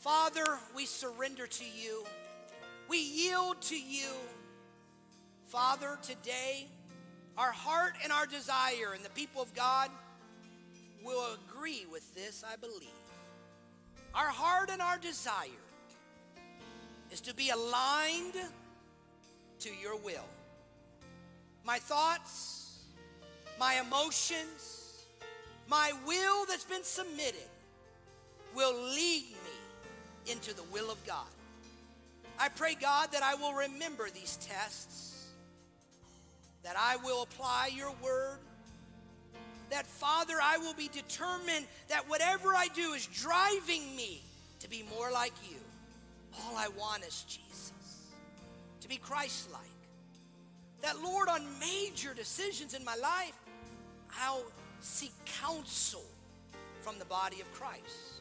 Father, 0.01 0.59
we 0.75 0.87
surrender 0.87 1.47
to 1.47 1.65
you. 1.65 2.07
We 2.89 2.99
yield 2.99 3.61
to 3.63 3.77
you. 3.77 4.11
Father, 5.47 5.99
today, 6.03 6.67
our 7.39 7.53
heart 7.53 7.95
and 8.03 8.13
our 8.13 8.27
desire, 8.27 8.93
and 8.95 9.05
the 9.05 9.11
people 9.11 9.43
of 9.43 9.55
God 9.55 9.91
will 11.05 11.37
agree 11.49 11.87
with 11.91 12.15
this, 12.15 12.45
I 12.47 12.57
believe. 12.57 12.89
Our 14.15 14.29
heart 14.29 14.71
and 14.71 14.81
our 14.81 14.99
desire 14.99 15.49
is 17.11 17.21
to 17.23 17.35
be 17.35 17.51
aligned 17.51 18.35
to 19.61 19.71
your 19.81 19.97
will. 19.97 20.29
My 21.65 21.79
thoughts, 21.79 22.85
my 23.59 23.81
emotions, 23.87 25.05
my 25.69 25.93
will 26.07 26.45
that's 26.47 26.65
been 26.65 26.85
submitted 26.85 27.49
will 28.55 28.75
lead 28.75 29.25
me 29.25 30.33
into 30.33 30.55
the 30.55 30.63
will 30.65 30.91
of 30.91 31.05
God. 31.07 31.34
I 32.39 32.49
pray, 32.49 32.75
God, 32.81 33.13
that 33.13 33.23
I 33.23 33.35
will 33.35 33.55
remember 33.55 34.09
these 34.11 34.37
tests, 34.37 35.29
that 36.63 36.77
I 36.79 36.97
will 36.97 37.23
apply 37.23 37.71
your 37.75 37.93
word, 38.03 38.39
that, 39.71 39.87
Father, 39.87 40.35
I 40.43 40.59
will 40.59 40.75
be 40.75 40.89
determined 40.89 41.67
that 41.89 42.09
whatever 42.09 42.51
I 42.55 42.69
do 42.75 42.93
is 42.93 43.07
driving 43.07 43.97
me 43.97 44.23
to 44.61 44.69
be 44.69 44.85
more 44.97 45.11
like 45.11 45.33
you. 45.49 45.57
All 46.43 46.57
I 46.57 46.69
want 46.69 47.05
is 47.05 47.25
Jesus, 47.29 47.73
to 48.81 48.89
be 48.89 48.97
Christ 48.97 49.53
like. 49.53 49.63
That, 50.83 51.03
Lord, 51.03 51.29
on 51.29 51.47
major 51.59 52.13
decisions 52.15 52.75
in 52.75 52.85
my 52.85 52.97
life, 52.97 53.39
I'll 54.21 54.45
seek 54.81 55.13
counsel 55.25 56.05
from 56.83 56.99
the 56.99 57.05
body 57.07 57.41
of 57.41 57.51
Christ. 57.53 58.14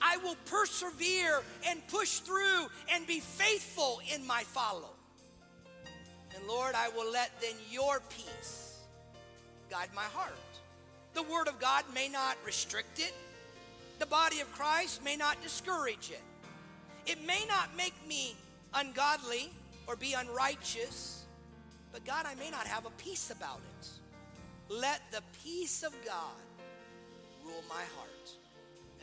I 0.00 0.18
will 0.18 0.36
persevere 0.46 1.42
and 1.66 1.86
push 1.88 2.18
through 2.18 2.66
and 2.92 3.06
be 3.06 3.20
faithful 3.20 4.00
in 4.14 4.26
my 4.26 4.42
follow. 4.42 4.90
And 6.34 6.46
Lord, 6.46 6.74
I 6.74 6.88
will 6.90 7.10
let 7.10 7.40
then 7.40 7.54
your 7.70 8.00
peace 8.10 8.80
guide 9.70 9.88
my 9.94 10.02
heart. 10.02 10.32
The 11.14 11.22
Word 11.22 11.48
of 11.48 11.58
God 11.58 11.84
may 11.94 12.08
not 12.08 12.36
restrict 12.44 12.98
it, 12.98 13.12
the 13.98 14.06
body 14.06 14.40
of 14.40 14.52
Christ 14.52 15.02
may 15.02 15.16
not 15.16 15.42
discourage 15.42 16.10
it. 16.10 16.22
It 17.06 17.24
may 17.26 17.44
not 17.48 17.74
make 17.76 17.94
me 18.06 18.36
ungodly 18.74 19.50
or 19.86 19.96
be 19.96 20.12
unrighteous, 20.12 21.24
but 21.92 22.04
God, 22.04 22.26
I 22.26 22.34
may 22.34 22.50
not 22.50 22.66
have 22.66 22.84
a 22.84 22.90
peace 22.90 23.30
about 23.30 23.60
it. 23.80 23.88
Let 24.68 25.00
the 25.12 25.22
peace 25.42 25.82
of 25.82 25.94
God 26.04 26.34
rule 27.44 27.62
my 27.68 27.82
heart. 27.96 28.15